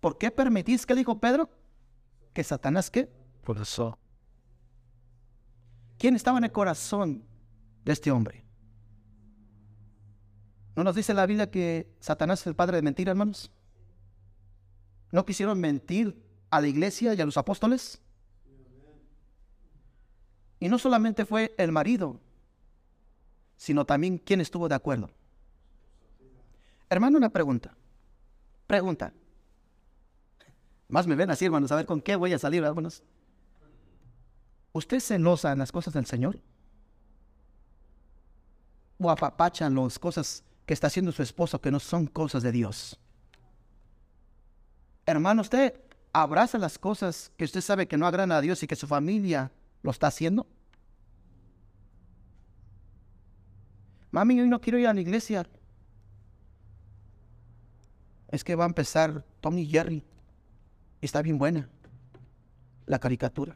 ¿Por 0.00 0.18
qué 0.18 0.30
permitís, 0.30 0.86
qué 0.86 0.94
dijo 0.94 1.18
Pedro? 1.18 1.50
Que 2.32 2.44
Satanás, 2.44 2.90
¿qué? 2.90 3.10
Por 3.42 3.58
eso. 3.58 3.98
¿Quién 5.98 6.14
estaba 6.14 6.38
en 6.38 6.44
el 6.44 6.52
corazón 6.52 7.24
de 7.84 7.92
este 7.92 8.10
hombre? 8.10 8.44
¿No 10.76 10.84
nos 10.84 10.94
dice 10.94 11.14
la 11.14 11.26
Biblia 11.26 11.50
que 11.50 11.90
Satanás 12.00 12.40
es 12.42 12.46
el 12.46 12.54
padre 12.54 12.76
de 12.76 12.82
mentira, 12.82 13.10
hermanos? 13.10 13.50
¿No 15.10 15.24
quisieron 15.24 15.58
mentir 15.58 16.22
a 16.50 16.60
la 16.60 16.68
iglesia 16.68 17.14
y 17.14 17.20
a 17.20 17.24
los 17.24 17.38
apóstoles? 17.38 18.02
Y 20.58 20.68
no 20.68 20.78
solamente 20.78 21.24
fue 21.24 21.54
el 21.58 21.72
marido, 21.72 22.18
sino 23.56 23.84
también 23.84 24.18
quién 24.18 24.40
estuvo 24.40 24.68
de 24.68 24.74
acuerdo. 24.74 25.10
Hermano, 26.88 27.18
una 27.18 27.30
pregunta. 27.30 27.74
Pregunta. 28.66 29.12
Más 30.88 31.06
me 31.06 31.16
ven 31.16 31.30
así, 31.30 31.44
hermanos, 31.44 31.72
a 31.72 31.76
ver 31.76 31.86
con 31.86 32.00
qué 32.00 32.16
voy 32.16 32.32
a 32.32 32.38
salir, 32.38 32.62
hermanos. 32.62 33.02
¿Usted 34.72 35.00
celosa 35.00 35.52
en 35.52 35.58
las 35.58 35.72
cosas 35.72 35.94
del 35.94 36.06
Señor? 36.06 36.38
¿O 38.98 39.10
apapachan 39.10 39.74
las 39.74 39.98
cosas 39.98 40.44
que 40.64 40.74
está 40.74 40.86
haciendo 40.86 41.12
su 41.12 41.22
esposo 41.22 41.60
que 41.60 41.70
no 41.70 41.80
son 41.80 42.06
cosas 42.06 42.42
de 42.42 42.52
Dios? 42.52 42.98
Hermano, 45.06 45.42
usted 45.42 45.80
abraza 46.12 46.58
las 46.58 46.78
cosas 46.78 47.30
que 47.36 47.44
usted 47.44 47.60
sabe 47.60 47.88
que 47.88 47.96
no 47.96 48.06
agradan 48.06 48.32
a 48.32 48.40
Dios 48.40 48.62
y 48.62 48.66
que 48.66 48.76
su 48.76 48.86
familia 48.86 49.50
lo 49.86 49.92
está 49.92 50.08
haciendo. 50.08 50.48
Mami, 54.10 54.40
hoy 54.40 54.48
no 54.48 54.60
quiero 54.60 54.78
ir 54.78 54.88
a 54.88 54.92
la 54.92 55.00
iglesia. 55.00 55.46
Es 58.28 58.42
que 58.42 58.56
va 58.56 58.64
a 58.64 58.66
empezar 58.66 59.24
Tommy 59.40 59.64
Jerry. 59.64 60.04
Está 61.00 61.22
bien 61.22 61.38
buena 61.38 61.68
la 62.86 62.98
caricatura. 62.98 63.54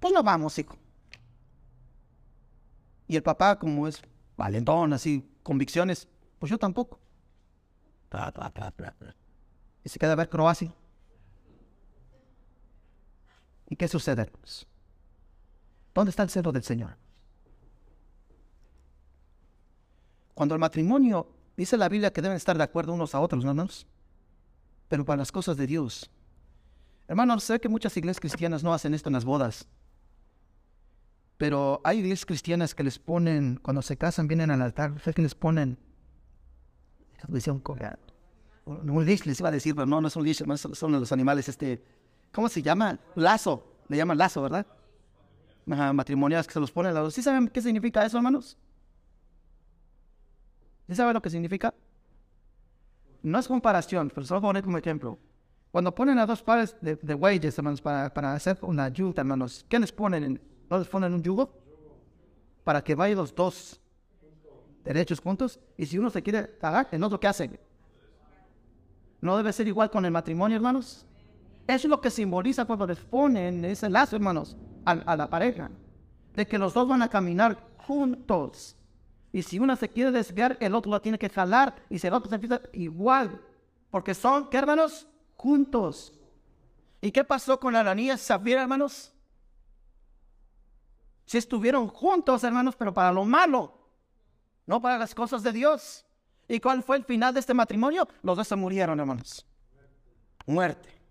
Pues 0.00 0.12
no 0.12 0.24
vamos, 0.24 0.58
hijo. 0.58 0.76
Y 3.06 3.14
el 3.14 3.22
papá, 3.22 3.56
como 3.56 3.86
es 3.86 4.02
valentón, 4.36 4.92
así, 4.92 5.24
convicciones, 5.44 6.08
pues 6.40 6.50
yo 6.50 6.58
tampoco. 6.58 6.98
Y 9.84 9.88
se 9.88 9.98
queda 10.00 10.12
a 10.12 10.16
ver 10.16 10.28
Croacia. 10.28 10.74
¿Y 13.68 13.76
qué 13.76 13.86
sucede? 13.86 14.28
¿Dónde 15.94 16.10
está 16.10 16.22
el 16.22 16.30
celo 16.30 16.52
del 16.52 16.62
Señor? 16.62 16.96
Cuando 20.34 20.54
el 20.54 20.60
matrimonio, 20.60 21.28
dice 21.56 21.76
la 21.76 21.88
Biblia 21.88 22.12
que 22.12 22.22
deben 22.22 22.36
estar 22.36 22.56
de 22.56 22.64
acuerdo 22.64 22.94
unos 22.94 23.14
a 23.14 23.20
otros, 23.20 23.44
¿no, 23.44 23.50
hermanos? 23.50 23.86
Pero 24.88 25.04
para 25.04 25.18
las 25.18 25.32
cosas 25.32 25.56
de 25.56 25.66
Dios. 25.66 26.10
Hermanos, 27.08 27.44
sé 27.44 27.60
que 27.60 27.68
muchas 27.68 27.96
iglesias 27.96 28.20
cristianas 28.20 28.62
no 28.62 28.72
hacen 28.72 28.94
esto 28.94 29.08
en 29.08 29.14
las 29.14 29.24
bodas. 29.24 29.68
Pero 31.36 31.80
hay 31.84 31.98
iglesias 31.98 32.24
cristianas 32.24 32.74
que 32.74 32.84
les 32.84 32.98
ponen, 32.98 33.58
cuando 33.62 33.82
se 33.82 33.96
casan, 33.96 34.28
vienen 34.28 34.50
al 34.50 34.62
altar, 34.62 34.98
sé 35.00 35.12
que 35.12 35.22
les 35.22 35.34
ponen. 35.34 35.78
Un 38.64 39.04
leash 39.04 39.24
les 39.24 39.40
iba 39.40 39.48
a 39.48 39.52
decir, 39.52 39.74
pero 39.74 39.86
no, 39.86 40.00
no 40.00 40.08
es 40.08 40.16
un 40.16 40.24
leash, 40.24 40.42
son 40.56 40.92
los 40.92 41.12
animales, 41.12 41.48
este, 41.48 41.84
¿cómo 42.32 42.48
se 42.48 42.62
llama? 42.62 42.98
Lazo, 43.16 43.76
le 43.88 43.96
llaman 43.96 44.18
lazo, 44.18 44.42
¿verdad? 44.42 44.66
Matrimoniales 45.66 46.46
que 46.46 46.52
se 46.52 46.60
los 46.60 46.70
ponen 46.70 46.90
a 46.90 46.94
lados. 46.94 47.14
¿Sí 47.14 47.22
saben 47.22 47.48
qué 47.48 47.60
significa 47.60 48.04
eso, 48.04 48.16
hermanos? 48.16 48.56
¿Sí 50.88 50.94
saben 50.94 51.14
lo 51.14 51.22
que 51.22 51.30
significa? 51.30 51.74
No 53.22 53.38
es 53.38 53.46
comparación, 53.46 54.10
pero 54.12 54.26
solo 54.26 54.40
poner 54.40 54.64
como 54.64 54.78
ejemplo. 54.78 55.18
Cuando 55.70 55.94
ponen 55.94 56.18
a 56.18 56.26
dos 56.26 56.42
pares 56.42 56.76
de, 56.80 56.96
de 56.96 57.52
hermanos, 57.56 57.80
para, 57.80 58.12
para, 58.12 58.34
hacer 58.34 58.58
una 58.62 58.88
yuga, 58.88 59.20
hermanos, 59.20 59.64
¿qué 59.68 59.78
les 59.78 59.92
ponen? 59.92 60.40
¿No 60.68 60.78
les 60.78 60.88
ponen 60.88 61.14
un 61.14 61.22
yugo? 61.22 61.50
Para 62.64 62.82
que 62.82 62.94
vayan 62.94 63.16
los 63.16 63.34
dos 63.34 63.80
derechos 64.84 65.20
juntos. 65.20 65.60
Y 65.76 65.86
si 65.86 65.98
uno 65.98 66.10
se 66.10 66.22
quiere 66.22 66.58
cagar, 66.58 66.88
el 66.90 67.02
otro, 67.02 67.18
¿qué 67.18 67.28
hace? 67.28 67.58
¿No 69.20 69.36
debe 69.36 69.52
ser 69.52 69.68
igual 69.68 69.90
con 69.90 70.04
el 70.04 70.10
matrimonio, 70.10 70.56
hermanos? 70.56 71.06
Eso 71.66 71.86
es 71.86 71.90
lo 71.90 72.00
que 72.00 72.10
simboliza 72.10 72.64
cuando 72.64 72.86
les 72.86 72.98
ponen 72.98 73.64
ese 73.64 73.88
lazo, 73.88 74.16
hermanos, 74.16 74.56
a, 74.84 75.16
la 75.16 75.30
pareja. 75.30 75.70
De 76.34 76.46
que 76.46 76.58
los 76.58 76.74
dos 76.74 76.88
van 76.88 77.02
a 77.02 77.08
caminar 77.08 77.58
juntos. 77.78 78.76
Y 79.32 79.42
si 79.42 79.58
una 79.58 79.76
se 79.76 79.88
quiere 79.88 80.10
desviar, 80.10 80.56
el 80.60 80.74
otro 80.74 80.90
la 80.90 81.00
tiene 81.00 81.18
que 81.18 81.28
jalar. 81.28 81.74
Y 81.88 81.98
si 81.98 82.06
el 82.06 82.14
otro 82.14 82.30
se 82.30 82.60
igual. 82.72 83.40
Porque 83.90 84.14
son, 84.14 84.48
¿qué 84.50 84.58
hermanos? 84.58 85.06
Juntos. 85.36 86.12
¿Y 87.00 87.10
qué 87.10 87.24
pasó 87.24 87.58
con 87.58 87.76
Ananías 87.76 88.20
y 88.22 88.26
Zafira, 88.26 88.62
hermanos? 88.62 89.12
Si 91.26 91.38
estuvieron 91.38 91.88
juntos, 91.88 92.42
hermanos, 92.44 92.74
pero 92.76 92.92
para 92.92 93.12
lo 93.12 93.24
malo, 93.24 93.72
no 94.66 94.82
para 94.82 94.98
las 94.98 95.14
cosas 95.14 95.42
de 95.42 95.52
Dios. 95.52 96.04
¿Y 96.48 96.60
cuál 96.60 96.82
fue 96.82 96.96
el 96.96 97.04
final 97.04 97.32
de 97.32 97.40
este 97.40 97.54
matrimonio? 97.54 98.06
Los 98.22 98.36
dos 98.36 98.48
se 98.48 98.56
murieron, 98.56 98.98
hermanos. 99.00 99.46
Muerte 100.46 101.01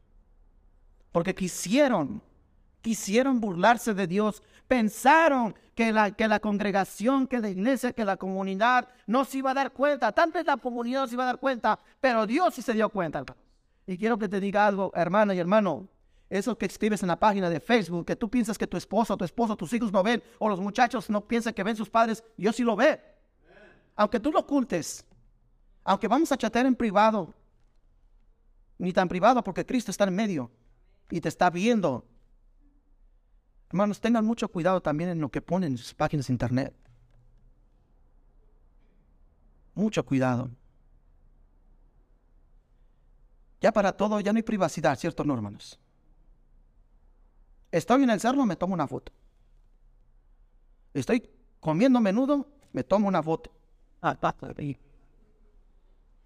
porque 1.11 1.35
quisieron, 1.35 2.21
quisieron 2.81 3.39
burlarse 3.39 3.93
de 3.93 4.07
Dios, 4.07 4.41
pensaron 4.67 5.55
que 5.75 5.91
la, 5.91 6.11
que 6.11 6.27
la 6.27 6.39
congregación, 6.39 7.27
que 7.27 7.39
la 7.39 7.49
iglesia, 7.49 7.93
que 7.93 8.05
la 8.05 8.17
comunidad 8.17 8.87
no 9.07 9.25
se 9.25 9.39
iba 9.39 9.51
a 9.51 9.53
dar 9.53 9.71
cuenta, 9.71 10.11
tal 10.11 10.31
vez 10.31 10.45
la 10.45 10.57
comunidad 10.57 11.01
no 11.01 11.07
se 11.07 11.15
iba 11.15 11.23
a 11.23 11.27
dar 11.27 11.39
cuenta, 11.39 11.79
pero 11.99 12.25
Dios 12.25 12.53
sí 12.53 12.61
se 12.61 12.73
dio 12.73 12.89
cuenta. 12.89 13.23
Y 13.85 13.97
quiero 13.97 14.17
que 14.17 14.29
te 14.29 14.39
diga 14.39 14.65
algo, 14.67 14.91
hermana 14.95 15.33
y 15.33 15.39
hermano, 15.39 15.87
eso 16.29 16.57
que 16.57 16.65
escribes 16.65 17.01
en 17.01 17.09
la 17.09 17.19
página 17.19 17.49
de 17.49 17.59
Facebook, 17.59 18.05
que 18.05 18.15
tú 18.15 18.29
piensas 18.29 18.57
que 18.57 18.67
tu 18.67 18.77
esposo, 18.77 19.17
tu 19.17 19.25
esposo, 19.25 19.57
tus 19.57 19.73
hijos 19.73 19.91
no 19.91 20.01
ven, 20.01 20.23
o 20.39 20.47
los 20.47 20.61
muchachos 20.61 21.09
no 21.09 21.27
piensan 21.27 21.53
que 21.53 21.63
ven 21.63 21.75
sus 21.75 21.89
padres, 21.89 22.23
Dios 22.37 22.55
sí 22.55 22.63
lo 22.63 22.75
ve. 22.75 23.01
Aunque 23.97 24.19
tú 24.19 24.31
lo 24.31 24.39
ocultes, 24.39 25.05
aunque 25.83 26.07
vamos 26.07 26.31
a 26.31 26.37
chatear 26.37 26.65
en 26.65 26.75
privado, 26.75 27.33
ni 28.77 28.93
tan 28.93 29.09
privado 29.09 29.43
porque 29.43 29.65
Cristo 29.65 29.91
está 29.91 30.05
en 30.05 30.15
medio 30.15 30.49
y 31.09 31.21
te 31.21 31.29
está 31.29 31.49
viendo. 31.49 32.05
Hermanos, 33.69 34.01
tengan 34.01 34.25
mucho 34.25 34.49
cuidado 34.49 34.81
también 34.81 35.09
en 35.09 35.21
lo 35.21 35.29
que 35.29 35.41
ponen 35.41 35.71
en 35.71 35.77
sus 35.77 35.93
páginas 35.93 36.27
de 36.27 36.33
internet. 36.33 36.75
Mucho 39.73 40.05
cuidado. 40.05 40.49
Ya 43.61 43.71
para 43.71 43.93
todo, 43.93 44.19
ya 44.19 44.33
no 44.33 44.37
hay 44.37 44.43
privacidad, 44.43 44.97
¿cierto, 44.97 45.23
no, 45.23 45.33
hermanos? 45.33 45.79
Estoy 47.71 48.03
en 48.03 48.09
el 48.09 48.19
cerro, 48.19 48.45
me 48.45 48.55
tomo 48.55 48.73
una 48.73 48.87
foto. 48.87 49.13
Estoy 50.93 51.29
comiendo 51.59 52.01
menudo, 52.01 52.47
me 52.73 52.83
tomo 52.83 53.07
una 53.07 53.23
foto. 53.23 53.51
Ah, 54.01 54.17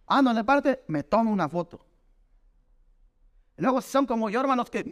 Ando 0.08 0.32
en 0.32 0.38
el 0.38 0.46
parte, 0.46 0.84
me 0.88 1.04
tomo 1.04 1.32
una 1.32 1.50
foto. 1.50 1.86
Luego 3.58 3.82
son 3.82 4.06
como 4.06 4.30
yo, 4.30 4.42
hermanos, 4.42 4.70
que 4.70 4.84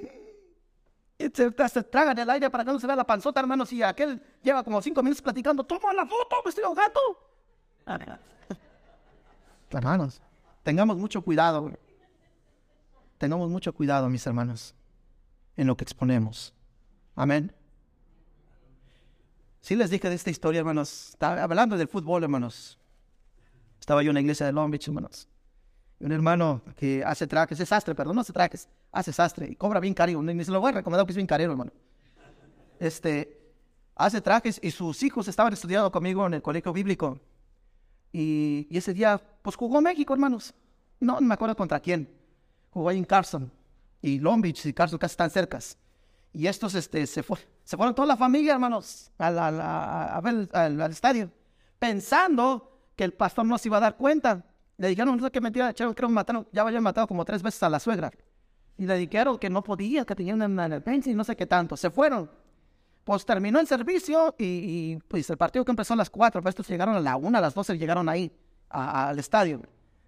se, 1.34 1.70
se 1.70 1.84
tragan 1.84 2.18
el 2.18 2.30
aire 2.30 2.50
para 2.50 2.64
que 2.64 2.72
no 2.72 2.80
se 2.80 2.88
vea 2.88 2.96
la 2.96 3.06
panzota, 3.06 3.40
hermanos, 3.40 3.72
y 3.74 3.84
aquel 3.84 4.22
lleva 4.42 4.64
como 4.64 4.82
cinco 4.82 5.04
minutos 5.04 5.22
platicando, 5.22 5.64
toma 5.64 5.94
la 5.94 6.06
foto, 6.06 6.38
me 6.44 6.50
estoy 6.50 6.64
ahogando. 6.64 7.00
Hermanos, 9.70 10.22
tengamos 10.62 10.98
mucho 10.98 11.22
cuidado. 11.24 11.72
Tengamos 13.18 13.50
mucho 13.50 13.74
cuidado, 13.74 14.10
mis 14.10 14.26
hermanos, 14.28 14.76
en 15.56 15.68
lo 15.68 15.76
que 15.76 15.84
exponemos. 15.84 16.54
Amén. 17.16 17.54
Sí 19.62 19.76
les 19.76 19.90
dije 19.90 20.10
de 20.10 20.16
esta 20.16 20.30
historia, 20.30 20.60
hermanos. 20.60 21.10
Estaba 21.10 21.42
hablando 21.42 21.78
del 21.78 21.88
fútbol, 21.88 22.24
hermanos. 22.24 22.78
Estaba 23.80 24.04
yo 24.04 24.12
en 24.12 24.16
la 24.16 24.22
iglesia 24.22 24.46
de 24.46 24.52
Long 24.52 24.70
Beach, 24.70 24.88
hermanos. 24.88 25.28
Un 26.00 26.12
hermano 26.12 26.62
que 26.76 27.04
hace 27.06 27.28
trajes, 27.28 27.60
es 27.60 27.70
sastre, 27.70 27.96
perdón, 27.96 28.16
no 28.16 28.22
hace 28.22 28.34
trajes, 28.34 28.68
hace 28.92 29.14
sastre 29.14 29.48
y 29.50 29.56
cobra 29.56 29.80
bien 29.80 29.94
caro. 29.94 30.22
Ni 30.22 30.44
se 30.44 30.52
lo 30.52 30.60
voy 30.60 30.70
a 30.70 30.76
recomendar 30.76 31.06
porque 31.06 31.14
es 31.14 31.18
bien 31.18 31.28
caro, 31.28 31.44
hermano. 31.44 31.72
Este, 32.80 33.40
hace 33.96 34.22
trajes 34.22 34.60
y 34.62 34.72
sus 34.72 35.02
hijos 35.04 35.28
estaban 35.28 35.54
estudiando 35.54 35.92
conmigo 35.92 36.26
en 36.26 36.34
el 36.34 36.42
colegio 36.42 36.74
bíblico. 36.74 37.20
Y, 38.12 38.68
ese 38.72 38.94
día, 38.94 39.22
pues 39.42 39.56
jugó 39.56 39.82
México, 39.82 40.14
hermanos. 40.14 40.54
No, 41.00 41.16
no 41.16 41.28
me 41.28 41.34
acuerdo 41.34 41.56
contra 41.56 41.80
quién. 41.80 42.10
Jugó 42.70 42.90
ahí 42.90 42.98
en 42.98 43.06
Carson. 43.06 43.52
Y 44.02 44.20
Long 44.20 44.42
Beach 44.42 44.66
y 44.66 44.74
Carson 44.74 45.00
casi 45.00 45.14
están 45.14 45.30
cercas. 45.30 45.78
Y 46.34 46.48
estos 46.48 46.76
este, 46.76 47.06
se, 47.08 47.24
fue, 47.24 47.38
se 47.64 47.78
fueron 47.78 47.94
toda 47.96 48.08
la 48.08 48.18
familia, 48.18 48.54
hermanos, 48.54 49.12
a, 49.18 49.30
la, 49.30 50.18
al, 50.18 50.50
al, 50.52 50.92
estadio, 50.92 51.32
pensando 51.78 52.82
que 52.96 53.04
el 53.04 53.14
pastor 53.14 53.46
no 53.46 53.58
se 53.58 53.70
iba 53.70 53.78
a 53.78 53.82
dar 53.82 53.96
cuenta. 53.96 54.44
Le 54.78 54.88
dijeron, 54.88 55.18
no 55.18 55.24
sé 55.24 55.32
qué 55.32 55.42
mentira, 55.42 55.74
creo 55.74 55.94
que 55.94 56.08
mataron, 56.08 56.48
ya 56.52 56.62
habían 56.64 56.84
matado 56.84 57.08
como 57.08 57.24
tres 57.26 57.42
veces 57.42 57.62
a 57.64 57.70
la 57.70 57.80
suegra. 57.80 58.12
Y 58.78 58.86
le 58.86 58.98
dijeron 58.98 59.38
que 59.38 59.50
no 59.50 59.64
podía, 59.64 60.06
que 60.06 60.16
tenían 60.16 60.42
en 60.42 60.60
el 60.60 60.80
bench 60.80 61.08
y 61.08 61.14
no 61.14 61.24
sé 61.24 61.36
qué 61.36 61.46
tanto. 61.46 61.78
Se 61.78 61.90
fueron. 61.90 62.30
Pues 63.04 63.26
terminó 63.26 63.60
el 63.60 63.68
servicio 63.68 64.34
y, 64.38 64.98
pues 65.08 65.30
el 65.30 65.38
partido 65.38 65.66
que 65.66 65.72
empezó 65.72 65.94
a 65.94 65.98
las 65.98 66.10
cuatro, 66.10 66.42
pues 66.42 66.54
estos 66.54 66.68
llegaron 66.70 66.96
a 66.96 67.02
la 67.02 67.18
una, 67.18 67.40
a 67.40 67.42
las 67.42 67.54
doce 67.54 67.78
llegaron 67.78 68.08
ahí, 68.08 68.32
al 68.70 69.20
estadio. 69.20 69.62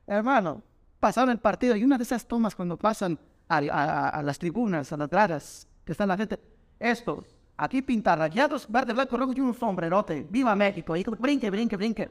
Hermano, 0.07 0.63
pasaron 0.99 1.29
el 1.29 1.39
partido 1.39 1.75
y 1.75 1.83
una 1.83 1.97
de 1.97 2.03
esas 2.03 2.25
tomas 2.25 2.55
cuando 2.55 2.77
pasan 2.77 3.19
a, 3.49 4.21
las 4.23 4.39
tribunas, 4.39 4.91
a 4.93 4.97
las 4.97 5.09
gradas, 5.09 5.67
que 5.83 5.91
está 5.91 6.05
la 6.05 6.15
gente, 6.15 6.39
esto, 6.79 7.23
aquí 7.57 7.81
pintarrayados, 7.81 8.71
verde, 8.71 8.93
blanco, 8.93 9.17
rojo 9.17 9.33
y 9.35 9.41
un 9.41 9.53
sombrerote, 9.53 10.25
viva 10.29 10.55
México, 10.55 10.93
brinque, 11.19 11.49
brinque, 11.49 11.75
brinque. 11.75 12.09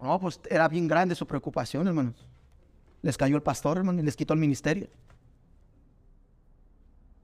No, 0.00 0.20
pues 0.20 0.40
era 0.50 0.68
bien 0.68 0.86
grande 0.86 1.14
su 1.14 1.26
preocupación, 1.26 1.86
hermanos. 1.86 2.26
Les 3.02 3.16
cayó 3.16 3.36
el 3.36 3.42
pastor, 3.42 3.78
hermano, 3.78 4.00
y 4.00 4.04
les 4.04 4.16
quitó 4.16 4.34
el 4.34 4.40
ministerio. 4.40 4.88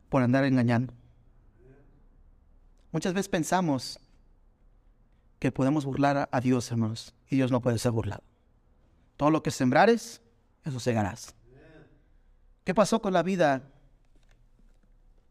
Por 0.09 0.23
andar 0.23 0.45
engañando. 0.45 0.93
Muchas 2.91 3.15
veces 3.15 3.29
pensamos 3.29 3.99
que 5.39 5.51
podemos 5.51 5.85
burlar 5.85 6.29
a 6.31 6.41
Dios, 6.41 6.71
hermanos, 6.71 7.15
y 7.29 7.37
Dios 7.37 7.51
no 7.51 7.61
puede 7.61 7.79
ser 7.79 7.91
burlado. 7.91 8.23
Todo 9.17 9.31
lo 9.31 9.43
que 9.43 9.51
sembrares, 9.51 10.21
eso 10.65 10.79
segarás. 10.79 11.35
¿Qué 12.65 12.75
pasó 12.75 13.03
con 13.03 13.13
la 13.13 13.23
vida 13.23 13.63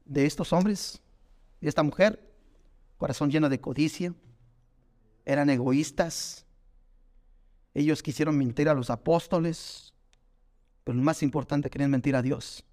de 0.06 0.26
estos 0.26 0.52
hombres 0.52 1.02
y 1.62 1.68
esta 1.68 1.84
mujer, 1.84 2.30
corazón 2.98 3.32
lleno 3.32 3.48
de 3.48 3.62
codicia, 3.62 4.14
eran 5.24 5.50
egoístas, 5.50 6.46
ellos 7.74 8.04
quisieron 8.04 8.38
mentir 8.38 8.68
a 8.70 8.74
los 8.74 8.90
apóstoles, 8.90 9.94
pero 10.84 10.98
lo 10.98 11.04
más 11.04 11.24
importante, 11.24 11.70
querían 11.70 11.92
mentir 11.92 12.16
a 12.16 12.22
Dios. 12.22 12.64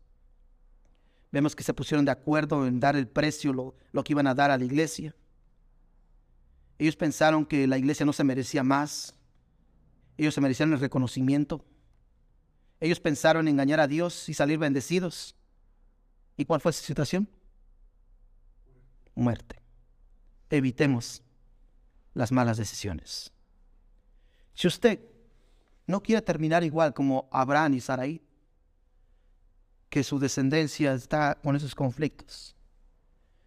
Vemos 1.31 1.55
que 1.55 1.63
se 1.63 1.75
pusieron 1.75 2.05
de 2.05 2.11
acuerdo 2.11 2.67
en 2.67 2.81
dar 2.81 2.97
el 2.97 3.07
precio, 3.07 3.53
lo, 3.53 3.75
lo 3.93 4.03
que 4.03 4.13
iban 4.13 4.27
a 4.27 4.35
dar 4.35 4.51
a 4.51 4.59
la 4.59 4.65
iglesia. 4.65 5.15
Ellos 6.79 6.97
pensaron 6.97 7.45
que 7.45 7.67
la 7.67 7.77
iglesia 7.77 8.07
no 8.07 8.13
se 8.13 8.25
merecía 8.25 8.63
más. 8.63 9.15
Ellos 10.17 10.35
se 10.35 10.41
merecían 10.41 10.73
el 10.73 10.81
reconocimiento. 10.81 11.65
Ellos 12.81 13.01
pensaron 13.01 13.47
en 13.47 13.55
engañar 13.55 13.81
a 13.81 13.89
Dios 13.89 14.29
y 14.29 14.35
salir 14.35 14.59
bendecidos. 14.59 15.37
¿Y 16.37 16.45
cuál 16.45 16.61
fue 16.61 16.73
su 16.73 16.85
situación? 16.85 17.29
Muerte. 19.15 19.61
Evitemos 20.51 21.23
las 22.15 22.33
malas 22.33 22.57
decisiones. 22.57 23.33
Si 24.59 24.67
usted 24.67 24.99
no 25.87 26.03
quiere 26.03 26.21
terminar 26.21 26.65
igual 26.65 26.93
como 26.93 27.29
Abraham 27.31 27.75
y 27.75 27.81
Sarai, 27.81 28.21
que 29.89 30.03
su 30.03 30.19
descendencia 30.19 30.95
está 30.95 31.39
con 31.41 31.55
esos 31.55 31.77
conflictos. 31.77 32.57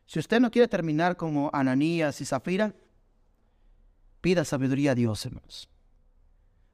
Si 0.05 0.19
usted 0.19 0.39
no 0.39 0.49
quiere 0.49 0.69
terminar 0.69 1.17
como 1.17 1.49
Ananías 1.51 2.21
y 2.21 2.25
Zafira, 2.25 2.73
pida 4.21 4.45
sabiduría 4.45 4.91
a 4.91 4.95
Dios, 4.95 5.25
hermanos. 5.25 5.67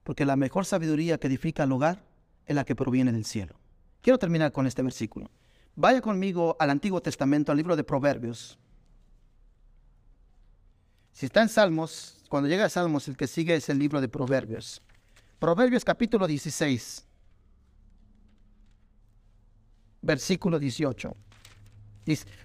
Porque 0.04 0.24
la 0.24 0.36
mejor 0.36 0.66
sabiduría 0.66 1.18
que 1.18 1.26
edifica 1.26 1.64
el 1.64 1.72
hogar 1.72 2.06
es 2.46 2.56
la 2.56 2.64
que 2.64 2.76
proviene 2.76 3.12
del 3.12 3.26
cielo. 3.26 3.60
Quiero 4.02 4.20
terminar 4.20 4.52
con 4.52 4.68
este 4.68 4.84
versículo. 4.84 5.32
Vaya 5.76 6.00
conmigo 6.00 6.56
al 6.60 6.70
Antiguo 6.70 7.02
Testamento, 7.02 7.52
al 7.52 7.58
libro 7.58 7.76
de 7.76 7.84
Proverbios. 7.84 8.60
Si 11.12 11.26
está 11.26 11.42
en 11.42 11.50
Salmos, 11.50 12.17
cuando 12.30 12.50
llega 12.50 12.66
a 12.66 12.70
Salmos, 12.70 13.08
el 13.08 13.18
que 13.18 13.28
sigue 13.28 13.56
es 13.56 13.70
el 13.70 13.80
libro 13.80 14.02
de 14.02 14.10
Proverbios. 14.10 14.82
Proverbios 15.40 15.86
capítulo 15.86 16.28
16, 16.28 17.06
versículo 20.02 20.60
18. 20.60 21.16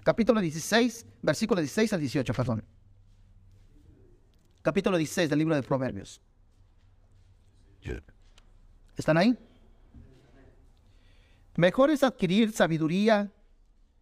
capítulo 0.02 0.40
16, 0.40 1.06
versículo 1.22 1.60
16 1.60 1.92
al 1.92 2.00
18, 2.00 2.34
perdón. 2.34 2.64
Capítulo 4.62 4.96
16 4.96 5.30
del 5.30 5.38
libro 5.38 5.54
de 5.54 5.62
Proverbios. 5.62 6.20
¿Están 8.96 9.16
ahí? 9.16 9.36
Mejor 11.56 11.90
es 11.90 12.02
adquirir 12.02 12.52
sabiduría 12.52 13.32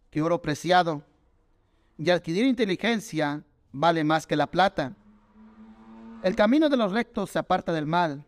que 0.09 0.21
oro 0.21 0.41
preciado, 0.41 1.03
y 2.01 2.09
adquirir 2.09 2.45
inteligencia 2.45 3.43
vale 3.71 4.03
más 4.03 4.25
que 4.25 4.35
la 4.35 4.47
plata. 4.49 4.95
El 6.23 6.35
camino 6.35 6.69
de 6.69 6.77
los 6.77 6.91
rectos 6.91 7.31
se 7.31 7.39
aparta 7.39 7.73
del 7.73 7.85
mal. 7.85 8.25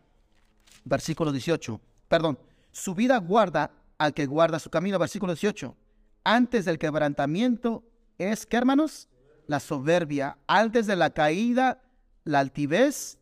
Versículo 0.84 1.32
18. 1.32 1.80
Perdón. 2.08 2.38
Su 2.72 2.94
vida 2.94 3.18
guarda 3.18 3.70
al 3.98 4.12
que 4.14 4.26
guarda 4.26 4.58
su 4.58 4.70
camino. 4.70 4.98
Versículo 4.98 5.32
18. 5.32 5.76
Antes 6.24 6.64
del 6.64 6.78
quebrantamiento 6.78 7.84
es, 8.18 8.46
¿qué 8.46 8.56
hermanos? 8.56 9.08
La 9.46 9.60
soberbia. 9.60 10.38
Antes 10.46 10.86
de 10.86 10.96
la 10.96 11.10
caída, 11.10 11.82
la 12.24 12.40
altivez 12.40 13.18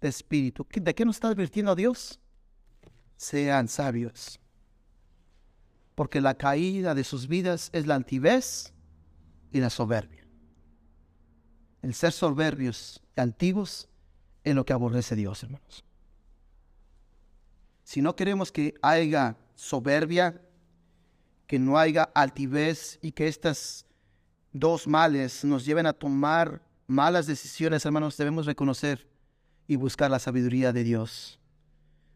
de 0.00 0.08
espíritu. 0.08 0.66
¿De 0.72 0.94
qué 0.94 1.04
nos 1.04 1.16
está 1.16 1.28
advirtiendo 1.28 1.74
Dios? 1.74 2.20
Sean 3.16 3.66
sabios 3.68 4.38
porque 5.96 6.20
la 6.20 6.34
caída 6.34 6.94
de 6.94 7.02
sus 7.02 7.26
vidas 7.26 7.70
es 7.72 7.86
la 7.86 7.96
altivez 7.96 8.72
y 9.50 9.60
la 9.60 9.70
soberbia. 9.70 10.24
El 11.82 11.94
ser 11.94 12.12
soberbios 12.12 13.02
antiguos 13.20 13.88
es 14.44 14.54
lo 14.54 14.64
que 14.64 14.72
aborrece 14.72 15.16
Dios, 15.16 15.42
hermanos. 15.42 15.84
Si 17.84 18.02
no 18.02 18.16
queremos 18.16 18.50
que 18.50 18.74
haya 18.82 19.36
soberbia, 19.54 20.40
que 21.46 21.58
no 21.58 21.78
haya 21.78 22.04
altivez 22.14 22.98
y 23.02 23.12
que 23.12 23.28
estas 23.28 23.86
dos 24.52 24.86
males 24.86 25.44
nos 25.44 25.64
lleven 25.64 25.86
a 25.86 25.92
tomar 25.92 26.62
malas 26.86 27.26
decisiones, 27.26 27.84
hermanos, 27.84 28.16
debemos 28.16 28.46
reconocer 28.46 29.08
y 29.66 29.76
buscar 29.76 30.10
la 30.10 30.18
sabiduría 30.18 30.72
de 30.72 30.84
Dios. 30.84 31.38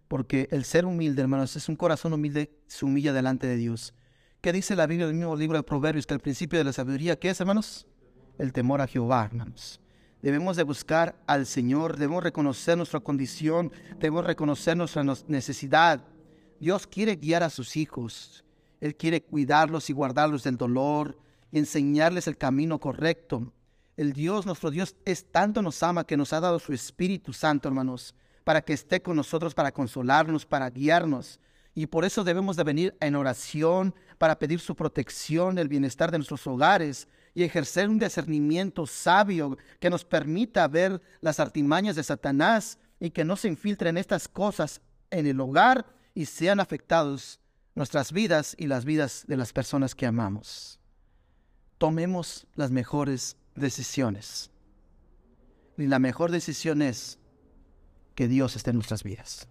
Porque 0.08 0.48
el 0.50 0.64
ser 0.64 0.86
humilde, 0.86 1.22
hermanos, 1.22 1.54
es 1.54 1.68
un 1.68 1.76
corazón 1.76 2.12
humilde, 2.12 2.50
se 2.66 2.84
humilla 2.84 3.12
delante 3.12 3.46
de 3.46 3.56
Dios. 3.56 3.94
¿Qué 4.40 4.52
dice 4.52 4.74
la 4.74 4.86
Biblia 4.86 5.06
en 5.06 5.10
el 5.12 5.18
mismo 5.18 5.36
libro 5.36 5.58
de 5.58 5.62
Proverbios? 5.62 6.06
Que 6.06 6.14
el 6.14 6.20
principio 6.20 6.58
de 6.58 6.64
la 6.64 6.72
sabiduría, 6.72 7.18
¿qué 7.18 7.30
es, 7.30 7.40
hermanos? 7.40 7.86
El 8.38 8.52
temor 8.52 8.80
a 8.80 8.86
Jehová, 8.86 9.24
hermanos. 9.24 9.80
Debemos 10.22 10.56
de 10.56 10.62
buscar 10.62 11.20
al 11.26 11.46
Señor, 11.46 11.96
debemos 11.96 12.22
reconocer 12.22 12.76
nuestra 12.76 13.00
condición, 13.00 13.72
debemos 13.98 14.24
reconocer 14.24 14.76
nuestra 14.76 15.02
necesidad. 15.28 16.04
Dios 16.58 16.86
quiere 16.86 17.16
guiar 17.16 17.42
a 17.42 17.50
sus 17.50 17.76
hijos. 17.76 18.44
Él 18.80 18.96
quiere 18.96 19.22
cuidarlos 19.22 19.90
y 19.90 19.92
guardarlos 19.92 20.42
del 20.42 20.56
dolor 20.56 21.18
y 21.50 21.58
enseñarles 21.58 22.26
el 22.26 22.36
camino 22.36 22.78
correcto. 22.78 23.52
El 23.96 24.12
Dios, 24.12 24.46
nuestro 24.46 24.70
Dios, 24.70 24.96
es 25.04 25.30
tanto 25.30 25.62
nos 25.62 25.82
ama 25.82 26.06
que 26.06 26.16
nos 26.16 26.32
ha 26.32 26.40
dado 26.40 26.58
su 26.58 26.72
Espíritu 26.72 27.32
Santo, 27.32 27.68
hermanos 27.68 28.14
para 28.44 28.62
que 28.62 28.72
esté 28.72 29.00
con 29.00 29.16
nosotros, 29.16 29.54
para 29.54 29.72
consolarnos, 29.72 30.46
para 30.46 30.68
guiarnos. 30.70 31.38
Y 31.74 31.86
por 31.86 32.04
eso 32.04 32.24
debemos 32.24 32.56
de 32.56 32.64
venir 32.64 32.96
en 33.00 33.14
oración 33.14 33.94
para 34.18 34.38
pedir 34.38 34.60
su 34.60 34.74
protección, 34.74 35.58
el 35.58 35.68
bienestar 35.68 36.10
de 36.10 36.18
nuestros 36.18 36.46
hogares 36.46 37.06
y 37.34 37.42
ejercer 37.44 37.88
un 37.88 37.98
discernimiento 37.98 38.86
sabio 38.86 39.56
que 39.78 39.90
nos 39.90 40.04
permita 40.04 40.66
ver 40.68 41.00
las 41.20 41.40
artimañas 41.40 41.96
de 41.96 42.02
Satanás 42.02 42.78
y 42.98 43.10
que 43.10 43.24
no 43.24 43.36
se 43.36 43.48
infiltren 43.48 43.96
estas 43.96 44.28
cosas 44.28 44.80
en 45.10 45.26
el 45.26 45.40
hogar 45.40 45.86
y 46.14 46.26
sean 46.26 46.60
afectados 46.60 47.40
nuestras 47.74 48.12
vidas 48.12 48.54
y 48.58 48.66
las 48.66 48.84
vidas 48.84 49.24
de 49.26 49.36
las 49.36 49.52
personas 49.52 49.94
que 49.94 50.06
amamos. 50.06 50.78
Tomemos 51.78 52.46
las 52.54 52.70
mejores 52.70 53.36
decisiones. 53.54 54.50
Y 55.78 55.86
la 55.86 55.98
mejor 55.98 56.30
decisión 56.30 56.82
es 56.82 57.18
que 58.14 58.28
Dios 58.28 58.56
esté 58.56 58.70
en 58.70 58.76
nuestras 58.76 59.02
vidas. 59.02 59.48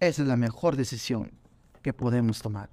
Esa 0.00 0.22
es 0.22 0.28
la 0.28 0.36
mejor 0.36 0.74
decisión 0.76 1.32
que 1.82 1.92
podemos 1.92 2.42
tomar. 2.42 2.70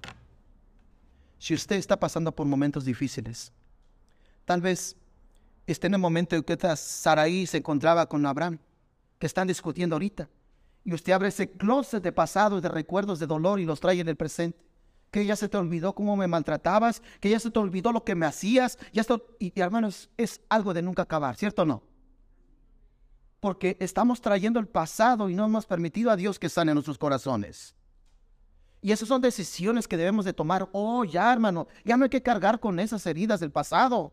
Si 1.42 1.54
usted 1.54 1.74
está 1.74 1.98
pasando 1.98 2.30
por 2.30 2.46
momentos 2.46 2.84
difíciles, 2.84 3.50
tal 4.44 4.60
vez 4.60 4.94
está 5.66 5.88
en 5.88 5.94
el 5.94 6.00
momento 6.00 6.36
en 6.36 6.44
que 6.44 6.56
Saraí 6.76 7.48
se 7.48 7.56
encontraba 7.56 8.08
con 8.08 8.24
Abraham, 8.24 8.60
que 9.18 9.26
están 9.26 9.48
discutiendo 9.48 9.96
ahorita. 9.96 10.28
Y 10.84 10.94
usted 10.94 11.12
abre 11.12 11.30
ese 11.30 11.50
closet 11.50 12.00
de 12.00 12.12
pasado, 12.12 12.60
de 12.60 12.68
recuerdos, 12.68 13.18
de 13.18 13.26
dolor 13.26 13.58
y 13.58 13.64
los 13.64 13.80
trae 13.80 13.98
en 13.98 14.08
el 14.08 14.14
presente. 14.14 14.56
Que 15.10 15.26
ya 15.26 15.34
se 15.34 15.48
te 15.48 15.56
olvidó 15.56 15.96
cómo 15.96 16.16
me 16.16 16.28
maltratabas, 16.28 17.02
que 17.18 17.30
ya 17.30 17.40
se 17.40 17.50
te 17.50 17.58
olvidó 17.58 17.90
lo 17.90 18.04
que 18.04 18.14
me 18.14 18.24
hacías. 18.24 18.78
Ya 18.92 19.00
esto, 19.00 19.34
y, 19.40 19.52
y 19.52 19.60
hermanos, 19.60 20.10
es 20.16 20.42
algo 20.48 20.72
de 20.72 20.82
nunca 20.82 21.02
acabar, 21.02 21.34
¿cierto 21.34 21.62
o 21.62 21.64
no? 21.64 21.82
Porque 23.40 23.76
estamos 23.80 24.20
trayendo 24.20 24.60
el 24.60 24.68
pasado 24.68 25.28
y 25.28 25.34
no 25.34 25.44
hemos 25.44 25.66
permitido 25.66 26.12
a 26.12 26.16
Dios 26.16 26.38
que 26.38 26.48
sane 26.48 26.72
nuestros 26.72 26.98
corazones. 26.98 27.74
Y 28.82 28.90
esas 28.90 29.08
son 29.08 29.20
decisiones 29.22 29.86
que 29.86 29.96
debemos 29.96 30.24
de 30.24 30.32
tomar. 30.32 30.68
Oh, 30.72 31.04
ya, 31.04 31.32
hermano, 31.32 31.68
ya 31.84 31.96
no 31.96 32.02
hay 32.02 32.10
que 32.10 32.20
cargar 32.20 32.58
con 32.58 32.80
esas 32.80 33.06
heridas 33.06 33.38
del 33.38 33.52
pasado. 33.52 34.12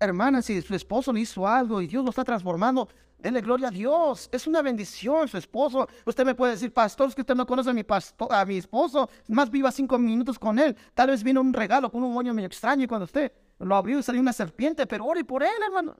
Hermana, 0.00 0.40
si 0.40 0.60
su 0.62 0.74
esposo 0.74 1.12
le 1.12 1.20
hizo 1.20 1.46
algo 1.46 1.82
y 1.82 1.86
Dios 1.86 2.02
lo 2.02 2.08
está 2.08 2.24
transformando, 2.24 2.88
denle 3.18 3.42
gloria 3.42 3.68
a 3.68 3.70
Dios. 3.70 4.30
Es 4.32 4.46
una 4.46 4.62
bendición 4.62 5.28
su 5.28 5.36
esposo. 5.36 5.86
Usted 6.06 6.24
me 6.24 6.34
puede 6.34 6.52
decir, 6.52 6.72
pastor, 6.72 7.08
es 7.10 7.14
que 7.14 7.20
usted 7.20 7.34
no 7.34 7.46
conoce 7.46 7.68
a 7.68 7.74
mi, 7.74 7.84
a 8.30 8.44
mi 8.46 8.56
esposo. 8.56 9.10
Más 9.28 9.50
viva 9.50 9.70
cinco 9.70 9.98
minutos 9.98 10.38
con 10.38 10.58
él. 10.58 10.74
Tal 10.94 11.10
vez 11.10 11.22
vino 11.22 11.42
un 11.42 11.52
regalo 11.52 11.92
con 11.92 12.02
un 12.02 12.14
moño 12.14 12.32
medio 12.32 12.46
extraño 12.46 12.84
y 12.84 12.86
cuando 12.86 13.04
usted 13.04 13.32
lo 13.58 13.76
abrió 13.76 14.02
salió 14.02 14.20
una 14.20 14.32
serpiente, 14.32 14.86
pero 14.86 15.04
ore 15.04 15.24
por 15.24 15.42
él, 15.42 15.62
hermano. 15.62 15.94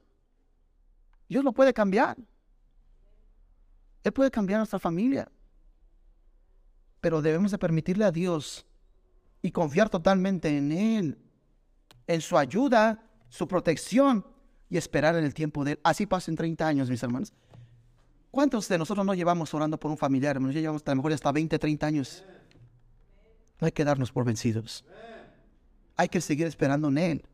Dios 1.29 1.43
lo 1.43 1.51
puede 1.51 1.71
cambiar. 1.71 2.17
Él 4.03 4.11
puede 4.11 4.31
cambiar 4.31 4.59
nuestra 4.59 4.79
familia. 4.79 5.31
Pero 7.05 7.21
debemos 7.21 7.51
de 7.51 7.59
permitirle 7.59 8.03
a 8.03 8.11
Dios 8.11 8.65
y 9.43 9.51
confiar 9.51 9.91
totalmente 9.91 10.57
en 10.57 10.71
Él, 10.71 11.19
en 12.07 12.19
su 12.19 12.35
ayuda 12.35 12.99
su 13.29 13.47
protección 13.47 14.25
y 14.71 14.77
esperar 14.77 15.15
en 15.15 15.23
el 15.23 15.35
tiempo 15.35 15.63
de 15.63 15.73
Él. 15.73 15.79
Así 15.83 16.07
pasen 16.07 16.35
30 16.35 16.67
años, 16.67 16.89
mis 16.89 17.03
hermanos. 17.03 17.31
¿Cuántos 18.31 18.67
de 18.67 18.79
nosotros 18.79 19.05
no 19.05 19.13
llevamos 19.13 19.53
orando 19.53 19.79
por 19.79 19.91
un 19.91 19.99
familiar, 19.99 20.37
hermanos? 20.37 20.55
Ya 20.55 20.61
llevamos 20.61 20.81
a 20.83 20.89
lo 20.89 20.95
mejor 20.95 21.13
hasta 21.13 21.31
20, 21.31 21.59
30 21.59 21.85
años. 21.85 22.25
No 23.61 23.65
hay 23.67 23.71
que 23.71 23.85
darnos 23.85 24.11
por 24.11 24.25
vencidos. 24.25 24.83
Hay 25.97 26.09
que 26.09 26.21
seguir 26.21 26.47
esperando 26.47 26.87
en 26.87 26.97
Él. 26.97 27.25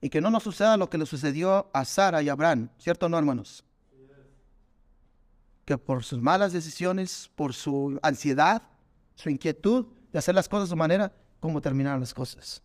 Y 0.00 0.08
que 0.08 0.20
no 0.20 0.30
nos 0.30 0.44
suceda 0.44 0.76
lo 0.76 0.88
que 0.88 0.98
le 0.98 1.06
sucedió 1.06 1.68
a 1.72 1.84
Sara 1.84 2.22
y 2.22 2.28
a 2.28 2.32
Abraham, 2.34 2.68
¿cierto 2.78 3.06
o 3.06 3.08
no, 3.08 3.18
hermanos? 3.18 3.64
Que 5.66 5.76
por 5.76 6.02
sus 6.02 6.22
malas 6.22 6.54
decisiones, 6.54 7.30
por 7.34 7.52
su 7.52 7.98
ansiedad, 8.02 8.62
su 9.14 9.28
inquietud 9.28 9.86
de 10.10 10.18
hacer 10.18 10.34
las 10.34 10.48
cosas 10.48 10.68
de 10.68 10.72
su 10.72 10.76
manera, 10.76 11.12
cómo 11.40 11.60
terminaron 11.60 12.00
las 12.00 12.14
cosas 12.14 12.62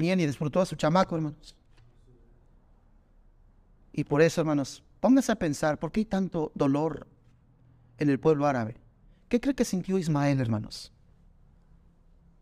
bien 0.00 0.18
y 0.18 0.26
disfrutó 0.26 0.60
a 0.60 0.66
su 0.66 0.74
chamaco, 0.74 1.14
hermanos. 1.14 1.54
Y 3.92 4.02
por 4.02 4.22
eso, 4.22 4.40
hermanos, 4.40 4.82
pónganse 4.98 5.30
a 5.30 5.36
pensar, 5.36 5.78
¿por 5.78 5.92
qué 5.92 6.00
hay 6.00 6.06
tanto 6.06 6.50
dolor 6.54 7.06
en 7.98 8.08
el 8.08 8.18
pueblo 8.18 8.46
árabe? 8.46 8.76
¿Qué 9.28 9.40
cree 9.40 9.54
que 9.54 9.64
sintió 9.64 9.98
Ismael, 9.98 10.40
hermanos? 10.40 10.92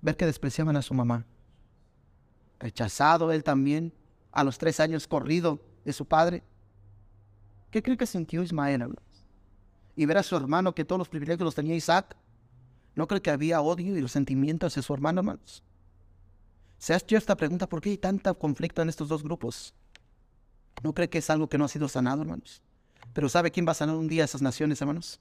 Ver 0.01 0.17
que 0.17 0.25
despreciaban 0.25 0.77
a 0.77 0.83
su 0.83 0.95
mamá. 0.95 1.27
Rechazado 2.61 3.33
él 3.33 3.43
también, 3.43 3.93
a 4.31 4.45
los 4.45 4.57
tres 4.59 4.79
años 4.79 5.09
corrido 5.09 5.61
de 5.85 5.93
su 5.93 6.07
padre. 6.07 6.45
¿Qué 7.71 7.83
cree 7.83 7.97
que 7.97 8.07
sintió 8.07 8.43
Ismael, 8.43 8.83
hermanos? 8.83 9.05
Y 9.99 10.07
ver 10.07 10.17
a 10.17 10.23
su 10.23 10.37
hermano 10.37 10.77
que 10.77 10.85
todos 10.85 10.97
los 10.97 11.09
privilegios 11.09 11.45
los 11.45 11.57
tenía 11.57 11.75
Isaac. 11.75 12.17
¿No 12.95 13.09
cree 13.09 13.21
que 13.21 13.33
había 13.33 13.61
odio 13.61 13.97
y 13.97 14.01
los 14.01 14.13
sentimientos 14.13 14.73
hacia 14.73 14.81
su 14.81 14.95
hermano, 14.95 15.23
hermanos? 15.23 15.65
Se 16.79 16.95
ha 16.95 16.99
hecho 16.99 17.17
esta 17.17 17.37
pregunta, 17.37 17.69
¿por 17.69 17.81
qué 17.81 17.91
hay 17.91 17.99
tanto 17.99 18.39
conflicto 18.39 18.81
en 18.81 18.91
estos 18.91 19.09
dos 19.09 19.25
grupos? 19.25 19.75
¿No 20.85 20.95
cree 20.95 21.11
que 21.11 21.19
es 21.19 21.29
algo 21.31 21.49
que 21.49 21.59
no 21.59 21.65
ha 21.65 21.69
sido 21.69 21.89
sanado, 21.89 22.23
hermanos? 22.23 22.63
Pero 23.13 23.29
¿sabe 23.29 23.51
quién 23.51 23.67
va 23.67 23.73
a 23.73 23.75
sanar 23.75 23.97
un 23.97 24.07
día 24.07 24.23
esas 24.23 24.41
naciones, 24.41 24.81
hermanos? 24.81 25.19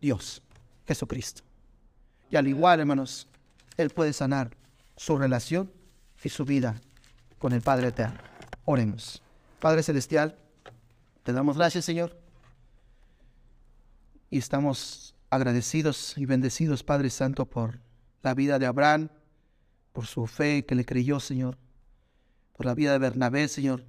Dios, 0.00 0.40
Jesucristo. 0.86 1.42
Y 2.30 2.36
al 2.36 2.46
igual, 2.46 2.78
hermanos, 2.78 3.26
Él 3.76 3.90
puede 3.90 4.12
sanar 4.12 4.56
su 4.96 5.18
relación 5.18 5.72
y 6.22 6.28
su 6.28 6.44
vida 6.44 6.80
con 7.40 7.52
el 7.52 7.60
Padre 7.60 7.88
Eterno. 7.88 8.20
Oremos. 8.66 9.20
Padre 9.58 9.82
Celestial, 9.82 10.38
te 11.24 11.32
damos 11.32 11.56
gracias, 11.56 11.84
Señor. 11.84 12.25
Y 14.30 14.38
estamos 14.38 15.14
agradecidos 15.30 16.16
y 16.16 16.26
bendecidos, 16.26 16.82
Padre 16.82 17.10
Santo, 17.10 17.46
por 17.46 17.80
la 18.22 18.34
vida 18.34 18.58
de 18.58 18.66
Abraham, 18.66 19.08
por 19.92 20.06
su 20.06 20.26
fe 20.26 20.64
que 20.64 20.74
le 20.74 20.84
creyó, 20.84 21.20
Señor, 21.20 21.58
por 22.56 22.66
la 22.66 22.74
vida 22.74 22.92
de 22.92 22.98
Bernabé, 22.98 23.48
Señor. 23.48 23.84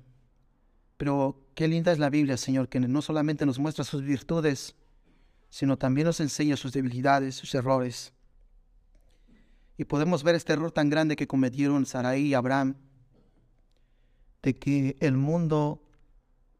Pero 0.97 1.47
qué 1.55 1.67
linda 1.67 1.91
es 1.91 1.99
la 1.99 2.09
Biblia, 2.09 2.37
Señor, 2.37 2.69
que 2.69 2.79
no 2.79 3.01
solamente 3.01 3.45
nos 3.45 3.59
muestra 3.59 3.83
sus 3.83 4.03
virtudes, 4.03 4.75
sino 5.49 5.77
también 5.77 6.05
nos 6.05 6.19
enseña 6.19 6.57
sus 6.57 6.71
debilidades, 6.71 7.35
sus 7.35 7.53
errores. 7.55 8.13
Y 9.77 9.85
podemos 9.85 10.23
ver 10.23 10.35
este 10.35 10.53
error 10.53 10.71
tan 10.71 10.89
grande 10.89 11.15
que 11.15 11.27
cometieron 11.27 11.85
Sarai 11.85 12.21
y 12.21 12.33
Abraham, 12.33 12.75
de 14.41 14.55
que 14.57 14.97
el 14.99 15.13
mundo, 15.17 15.83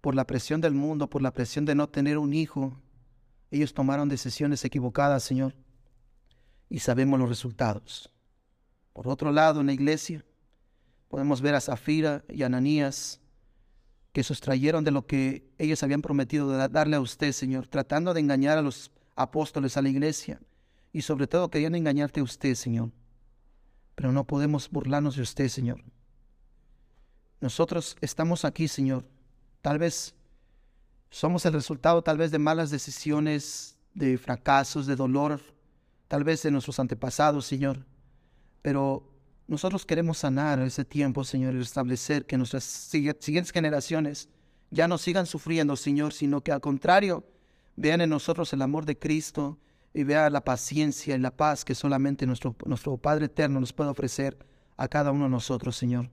por 0.01 0.15
la 0.15 0.25
presión 0.25 0.61
del 0.61 0.73
mundo, 0.73 1.09
por 1.09 1.21
la 1.21 1.32
presión 1.32 1.65
de 1.65 1.75
no 1.75 1.89
tener 1.89 2.17
un 2.17 2.34
hijo, 2.34 2.80
ellos 3.52 3.74
tomaron 3.74 4.10
decisiones 4.10 4.64
equivocadas, 4.66 5.24
Señor, 5.24 5.56
y 6.70 6.80
sabemos 6.80 7.20
los 7.20 7.30
resultados. 7.30 8.12
Por 8.93 9.08
otro 9.08 9.32
lado, 9.32 9.62
en 9.62 9.68
la 9.68 9.74
iglesia 9.74 10.26
podemos 11.08 11.41
ver 11.41 11.56
a 11.56 11.62
Zafira 11.62 12.24
y 12.30 12.43
Ananías 12.43 13.22
que 14.12 14.24
sustrayeron 14.24 14.84
de 14.84 14.91
lo 14.91 15.06
que 15.06 15.48
ellos 15.58 15.84
habían 15.84 16.02
prometido 16.02 16.50
darle 16.70 16.95
a 16.95 17.02
usted, 17.02 17.32
Señor, 17.32 17.68
tratando 17.68 18.14
de 18.14 18.20
engañar 18.20 18.58
a 18.58 18.64
los 18.64 18.91
apóstoles, 19.16 19.78
a 19.78 19.82
la 19.82 19.89
iglesia, 19.89 20.41
y 20.91 21.04
sobre 21.04 21.28
todo 21.28 21.52
querían 21.52 21.76
engañarte 21.76 22.20
a 22.20 22.24
usted, 22.24 22.56
Señor. 22.56 22.91
Pero 23.93 24.12
no 24.12 24.26
podemos 24.26 24.70
burlarnos 24.70 25.16
de 25.16 25.22
usted, 25.22 25.48
Señor. 25.50 25.84
Nosotros 27.39 27.95
estamos 28.02 28.45
aquí, 28.45 28.68
Señor. 28.68 29.06
Tal 29.62 29.78
vez 29.78 30.16
somos 31.10 31.45
el 31.45 31.53
resultado, 31.53 32.01
tal 32.01 32.18
vez, 32.18 32.32
de 32.32 32.39
malas 32.39 32.70
decisiones, 32.70 33.78
de 33.93 34.18
fracasos, 34.18 34.86
de 34.86 34.95
dolor, 34.95 35.41
tal 36.08 36.24
vez 36.24 36.43
de 36.43 36.51
nuestros 36.51 36.80
antepasados, 36.80 37.45
Señor. 37.45 37.86
Pero 38.62 39.12
nosotros 39.47 39.86
queremos 39.86 40.20
sanar 40.20 40.60
ese 40.60 40.86
tiempo, 40.86 41.24
Señor, 41.24 41.53
y 41.53 41.60
restablecer 41.60 42.26
que 42.26 42.38
nuestras 42.38 42.64
siguientes 42.64 43.51
generaciones 43.51 44.30
ya 44.70 44.88
no 44.88 44.97
sigan 44.97 45.26
sufriendo, 45.26 45.76
Señor, 45.76 46.14
sino 46.14 46.41
que 46.41 46.51
al 46.51 46.62
contrario, 46.62 47.24
vean 47.76 48.01
en 48.01 48.10
nosotros 48.10 48.51
el 48.53 48.62
amor 48.62 48.86
de 48.86 48.99
Cristo 48.99 49.58
y 49.93 50.03
vean 50.03 50.34
la 50.34 50.43
paciencia 50.43 51.16
y 51.16 51.20
la 51.20 51.32
paz 51.32 51.64
que 51.64 51.76
solamente 51.76 52.26
nuestro, 52.26 52.55
nuestro 52.66 52.97
Padre 52.97 53.26
Eterno 53.26 53.60
nos 53.60 53.72
puede 53.72 53.89
ofrecer 53.89 54.38
a 54.76 54.88
cada 54.88 55.12
uno 55.12 55.26
de 55.26 55.32
nosotros, 55.32 55.76
Señor. 55.78 56.10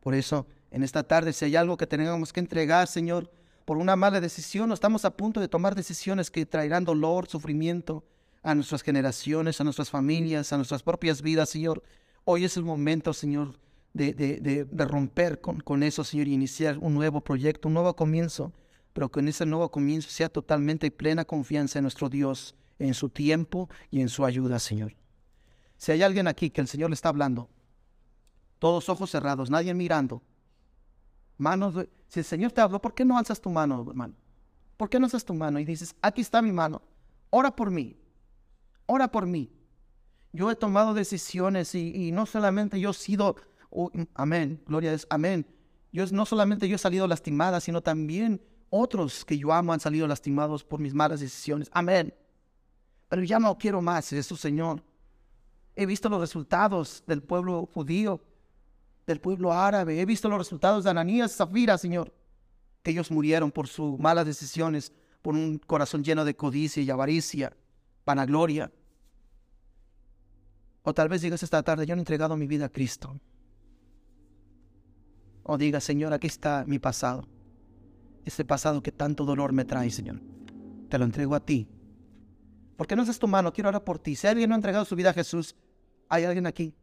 Por 0.00 0.14
eso, 0.14 0.46
en 0.70 0.82
esta 0.82 1.02
tarde, 1.02 1.32
si 1.32 1.44
hay 1.44 1.56
algo 1.56 1.76
que 1.76 1.86
tengamos 1.86 2.32
que 2.32 2.40
entregar, 2.40 2.88
Señor, 2.88 3.30
por 3.64 3.78
una 3.78 3.96
mala 3.96 4.20
decisión, 4.20 4.72
estamos 4.72 5.04
a 5.04 5.16
punto 5.16 5.40
de 5.40 5.48
tomar 5.48 5.74
decisiones 5.74 6.30
que 6.30 6.46
traerán 6.46 6.84
dolor, 6.84 7.26
sufrimiento, 7.28 8.04
a 8.42 8.54
nuestras 8.54 8.82
generaciones, 8.82 9.60
a 9.60 9.64
nuestras 9.64 9.90
familias, 9.90 10.52
a 10.52 10.56
nuestras 10.56 10.82
propias 10.82 11.22
vidas, 11.22 11.48
Señor. 11.48 11.82
Hoy 12.24 12.44
es 12.44 12.58
el 12.58 12.64
momento, 12.64 13.14
Señor, 13.14 13.58
de, 13.94 14.12
de, 14.12 14.66
de, 14.66 14.84
romper 14.84 15.40
con, 15.40 15.60
con, 15.60 15.82
eso, 15.82 16.04
Señor, 16.04 16.28
y 16.28 16.34
iniciar 16.34 16.76
un 16.78 16.92
nuevo 16.94 17.22
proyecto, 17.22 17.68
un 17.68 17.74
nuevo 17.74 17.96
comienzo, 17.96 18.52
pero 18.92 19.10
que 19.10 19.20
en 19.20 19.28
ese 19.28 19.46
nuevo 19.46 19.70
comienzo 19.70 20.10
sea 20.10 20.28
totalmente 20.28 20.86
y 20.86 20.90
plena 20.90 21.24
confianza 21.24 21.78
en 21.78 21.84
nuestro 21.84 22.10
Dios, 22.10 22.54
en 22.78 22.92
su 22.92 23.08
tiempo 23.08 23.70
y 23.90 24.02
en 24.02 24.10
su 24.10 24.26
ayuda, 24.26 24.58
Señor. 24.58 24.94
Si 25.78 25.92
hay 25.92 26.02
alguien 26.02 26.28
aquí 26.28 26.50
que 26.50 26.60
el 26.60 26.68
Señor 26.68 26.90
le 26.90 26.94
está 26.94 27.08
hablando, 27.08 27.48
todos 28.58 28.90
ojos 28.90 29.10
cerrados, 29.10 29.48
nadie 29.48 29.72
mirando, 29.72 30.22
manos, 31.36 31.74
si 32.08 32.20
el 32.20 32.24
Señor 32.24 32.52
te 32.52 32.60
habló, 32.60 32.80
¿por 32.80 32.94
qué 32.94 33.04
no 33.04 33.18
alzas 33.18 33.40
tu 33.40 33.50
mano, 33.50 33.84
hermano? 33.88 34.14
¿Por 34.76 34.88
qué 34.88 34.98
no 34.98 35.06
alzas 35.06 35.24
tu 35.24 35.34
mano 35.34 35.58
y 35.58 35.64
dices, 35.64 35.94
aquí 36.02 36.20
está 36.20 36.42
mi 36.42 36.52
mano, 36.52 36.82
ora 37.30 37.54
por 37.54 37.70
mí? 37.70 37.96
ora 38.86 39.08
por 39.08 39.26
mí. 39.26 39.50
Yo 40.32 40.50
he 40.50 40.56
tomado 40.56 40.94
decisiones 40.94 41.74
y, 41.74 42.10
no 42.12 42.26
solamente 42.26 42.80
yo 42.80 42.90
he 42.90 42.94
sido, 42.94 43.36
oh, 43.70 43.90
amén, 44.14 44.60
gloria 44.66 44.90
Dios, 44.90 45.06
amén. 45.10 45.46
Yo, 45.92 46.04
no 46.06 46.26
solamente 46.26 46.68
yo 46.68 46.74
he 46.74 46.78
salido 46.78 47.06
lastimada, 47.06 47.60
sino 47.60 47.80
también 47.80 48.42
otros 48.68 49.24
que 49.24 49.38
yo 49.38 49.52
amo 49.52 49.72
han 49.72 49.78
salido 49.78 50.08
lastimados 50.08 50.64
por 50.64 50.80
mis 50.80 50.92
malas 50.92 51.20
decisiones. 51.20 51.70
Amén. 51.72 52.12
Pero 53.08 53.22
ya 53.22 53.38
no 53.38 53.56
quiero 53.56 53.80
más 53.80 54.12
eso, 54.12 54.36
Señor. 54.36 54.82
He 55.76 55.86
visto 55.86 56.08
los 56.08 56.20
resultados 56.20 57.04
del 57.06 57.22
pueblo 57.22 57.68
judío, 57.72 58.20
del 59.06 59.20
pueblo 59.20 59.52
árabe. 59.52 60.00
He 60.00 60.06
visto 60.06 60.28
los 60.28 60.38
resultados 60.38 60.84
de 60.84 60.90
Ananías 60.90 61.32
y 61.32 61.36
Zafira, 61.36 61.78
Señor. 61.78 62.12
Que 62.82 62.90
ellos 62.90 63.10
murieron 63.10 63.50
por 63.50 63.66
sus 63.68 63.98
malas 63.98 64.26
decisiones, 64.26 64.92
por 65.22 65.34
un 65.34 65.58
corazón 65.58 66.04
lleno 66.04 66.24
de 66.24 66.36
codicia 66.36 66.82
y 66.82 66.90
avaricia 66.90 67.56
vanagloria. 68.04 68.70
O 70.82 70.92
tal 70.92 71.08
vez 71.08 71.22
digas 71.22 71.42
esta 71.42 71.62
tarde, 71.62 71.86
yo 71.86 71.94
no 71.94 72.00
he 72.00 72.02
entregado 72.02 72.36
mi 72.36 72.46
vida 72.46 72.66
a 72.66 72.68
Cristo. 72.68 73.18
O 75.42 75.56
diga, 75.56 75.80
Señor, 75.80 76.12
aquí 76.12 76.26
está 76.26 76.64
mi 76.66 76.78
pasado. 76.78 77.26
Este 78.24 78.44
pasado 78.44 78.82
que 78.82 78.92
tanto 78.92 79.24
dolor 79.24 79.52
me 79.52 79.64
trae, 79.64 79.90
Señor. 79.90 80.20
Te 80.88 80.98
lo 80.98 81.04
entrego 81.04 81.34
a 81.34 81.40
ti. 81.40 81.68
¿Por 82.76 82.86
qué 82.86 82.96
no 82.96 83.02
haces 83.02 83.18
tu 83.18 83.28
mano? 83.28 83.52
Quiero 83.52 83.68
orar 83.68 83.84
por 83.84 83.98
ti. 83.98 84.16
Si 84.16 84.26
alguien 84.26 84.48
no 84.48 84.54
ha 84.54 84.56
entregado 84.56 84.84
su 84.84 84.96
vida 84.96 85.10
a 85.10 85.14
Jesús, 85.14 85.54
hay 86.08 86.24
alguien 86.24 86.46
aquí. 86.46 86.74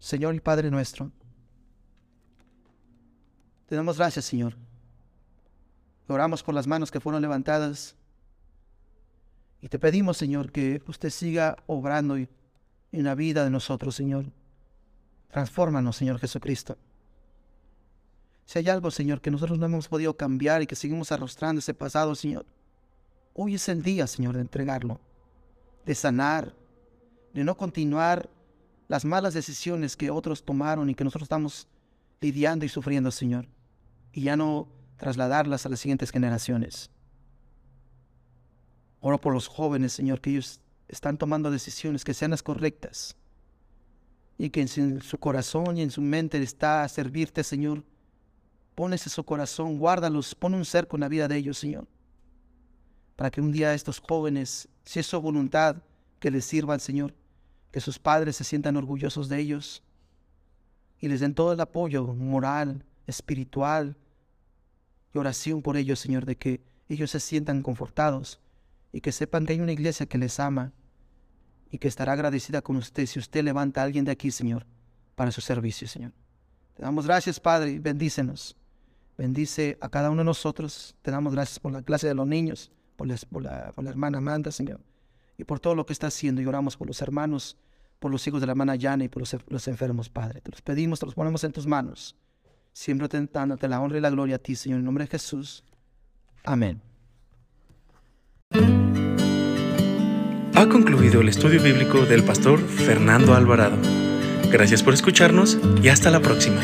Señor 0.00 0.34
y 0.34 0.40
Padre 0.40 0.70
nuestro, 0.70 1.12
te 3.68 3.76
damos 3.76 3.98
gracias, 3.98 4.24
Señor. 4.24 4.56
Oramos 6.08 6.42
por 6.42 6.56
las 6.56 6.66
manos 6.66 6.90
que 6.90 6.98
fueron 6.98 7.22
levantadas. 7.22 7.94
Y 9.60 9.68
te 9.68 9.78
pedimos, 9.78 10.16
Señor, 10.16 10.50
que 10.50 10.82
usted 10.88 11.10
siga 11.10 11.56
obrando 11.68 12.16
en 12.16 12.28
la 12.90 13.14
vida 13.14 13.44
de 13.44 13.50
nosotros, 13.50 13.94
Señor. 13.94 14.24
Transfórmanos, 15.30 15.96
Señor 15.96 16.18
Jesucristo. 16.18 16.76
Si 18.44 18.58
hay 18.58 18.68
algo, 18.68 18.90
Señor, 18.90 19.20
que 19.20 19.30
nosotros 19.30 19.56
no 19.56 19.66
hemos 19.66 19.86
podido 19.86 20.16
cambiar 20.16 20.62
y 20.62 20.66
que 20.66 20.74
seguimos 20.74 21.12
arrastrando 21.12 21.60
ese 21.60 21.74
pasado, 21.74 22.16
Señor, 22.16 22.44
hoy 23.34 23.54
es 23.54 23.68
el 23.68 23.84
día, 23.84 24.08
Señor, 24.08 24.34
de 24.34 24.40
entregarlo, 24.40 24.98
de 25.86 25.94
sanar, 25.94 26.52
de 27.32 27.44
no 27.44 27.56
continuar 27.56 28.28
las 28.90 29.04
malas 29.04 29.34
decisiones 29.34 29.96
que 29.96 30.10
otros 30.10 30.42
tomaron 30.42 30.90
y 30.90 30.96
que 30.96 31.04
nosotros 31.04 31.26
estamos 31.26 31.68
lidiando 32.20 32.64
y 32.64 32.68
sufriendo, 32.68 33.12
Señor, 33.12 33.46
y 34.12 34.22
ya 34.22 34.36
no 34.36 34.66
trasladarlas 34.96 35.64
a 35.64 35.68
las 35.68 35.78
siguientes 35.78 36.10
generaciones. 36.10 36.90
Oro 38.98 39.20
por 39.20 39.32
los 39.32 39.46
jóvenes, 39.46 39.92
Señor, 39.92 40.20
que 40.20 40.30
ellos 40.30 40.60
están 40.88 41.18
tomando 41.18 41.52
decisiones 41.52 42.02
que 42.02 42.14
sean 42.14 42.32
las 42.32 42.42
correctas 42.42 43.14
y 44.36 44.50
que 44.50 44.62
en 44.62 45.00
su 45.00 45.18
corazón 45.18 45.78
y 45.78 45.82
en 45.82 45.92
su 45.92 46.02
mente 46.02 46.42
está 46.42 46.82
a 46.82 46.88
servirte, 46.88 47.44
Señor. 47.44 47.84
Pones 48.74 49.06
en 49.06 49.10
su 49.10 49.22
corazón, 49.22 49.78
guárdalos, 49.78 50.34
pon 50.34 50.52
un 50.52 50.64
cerco 50.64 50.96
en 50.96 51.02
la 51.02 51.08
vida 51.08 51.28
de 51.28 51.36
ellos, 51.36 51.58
Señor, 51.58 51.86
para 53.14 53.30
que 53.30 53.40
un 53.40 53.52
día 53.52 53.72
estos 53.72 54.00
jóvenes, 54.00 54.68
si 54.82 54.98
es 54.98 55.06
su 55.06 55.20
voluntad, 55.20 55.76
que 56.18 56.32
les 56.32 56.44
sirvan, 56.44 56.80
Señor, 56.80 57.14
que 57.70 57.80
sus 57.80 57.98
padres 57.98 58.36
se 58.36 58.44
sientan 58.44 58.76
orgullosos 58.76 59.28
de 59.28 59.38
ellos 59.38 59.82
y 60.98 61.08
les 61.08 61.20
den 61.20 61.34
todo 61.34 61.52
el 61.52 61.60
apoyo 61.60 62.06
moral, 62.14 62.84
espiritual 63.06 63.96
y 65.14 65.18
oración 65.18 65.62
por 65.62 65.76
ellos, 65.76 65.98
Señor, 65.98 66.26
de 66.26 66.36
que 66.36 66.60
ellos 66.88 67.10
se 67.10 67.20
sientan 67.20 67.62
confortados 67.62 68.40
y 68.92 69.00
que 69.00 69.12
sepan 69.12 69.46
que 69.46 69.52
hay 69.52 69.60
una 69.60 69.72
iglesia 69.72 70.06
que 70.06 70.18
les 70.18 70.40
ama 70.40 70.72
y 71.70 71.78
que 71.78 71.88
estará 71.88 72.12
agradecida 72.12 72.62
con 72.62 72.76
usted 72.76 73.06
si 73.06 73.18
usted 73.18 73.44
levanta 73.44 73.80
a 73.80 73.84
alguien 73.84 74.04
de 74.04 74.10
aquí, 74.10 74.30
Señor, 74.30 74.66
para 75.14 75.30
su 75.30 75.40
servicio, 75.40 75.86
Señor. 75.86 76.12
Te 76.74 76.82
damos 76.82 77.06
gracias, 77.06 77.38
Padre, 77.38 77.78
bendícenos. 77.78 78.56
Bendice 79.16 79.78
a 79.80 79.88
cada 79.88 80.10
uno 80.10 80.22
de 80.22 80.24
nosotros. 80.24 80.96
Te 81.02 81.10
damos 81.10 81.34
gracias 81.34 81.60
por 81.60 81.72
la 81.72 81.82
clase 81.82 82.08
de 82.08 82.14
los 82.14 82.26
niños, 82.26 82.72
por 82.96 83.06
la, 83.06 83.16
por 83.30 83.42
la, 83.42 83.70
por 83.72 83.84
la 83.84 83.90
hermana 83.90 84.18
Amanda, 84.18 84.50
Señor 84.50 84.80
y 85.40 85.44
por 85.44 85.60
todo 85.60 85.74
lo 85.74 85.86
que 85.86 85.92
está 85.92 86.08
haciendo. 86.08 86.40
Y 86.40 86.46
oramos 86.46 86.76
por 86.76 86.86
los 86.86 87.00
hermanos, 87.02 87.56
por 87.98 88.10
los 88.10 88.26
hijos 88.26 88.40
de 88.40 88.46
la 88.46 88.52
hermana 88.52 88.76
Yana 88.76 89.04
y 89.04 89.08
por 89.08 89.22
los, 89.22 89.68
enfermos, 89.68 90.08
Padre. 90.08 90.40
Te 90.40 90.50
los 90.50 90.62
pedimos, 90.62 91.00
te 91.00 91.06
los 91.06 91.14
ponemos 91.14 91.44
en 91.44 91.52
tus 91.52 91.66
manos. 91.66 92.16
Siempre 92.72 93.08
tentándote 93.08 93.68
la 93.68 93.80
honra 93.80 93.98
y 93.98 94.00
la 94.00 94.10
gloria 94.10 94.36
a 94.36 94.38
ti, 94.38 94.54
Señor, 94.54 94.78
en 94.78 94.84
nombre 94.84 95.04
de 95.04 95.10
Jesús. 95.10 95.64
Amén. 96.44 96.80
Ha 100.54 100.68
concluido 100.68 101.20
el 101.20 101.28
estudio 101.28 101.62
bíblico 101.62 102.04
del 102.04 102.22
pastor 102.22 102.60
Fernando 102.60 103.34
Alvarado. 103.34 103.76
Gracias 104.50 104.82
por 104.82 104.94
escucharnos 104.94 105.58
y 105.82 105.88
hasta 105.88 106.10
la 106.10 106.20
próxima. 106.20 106.60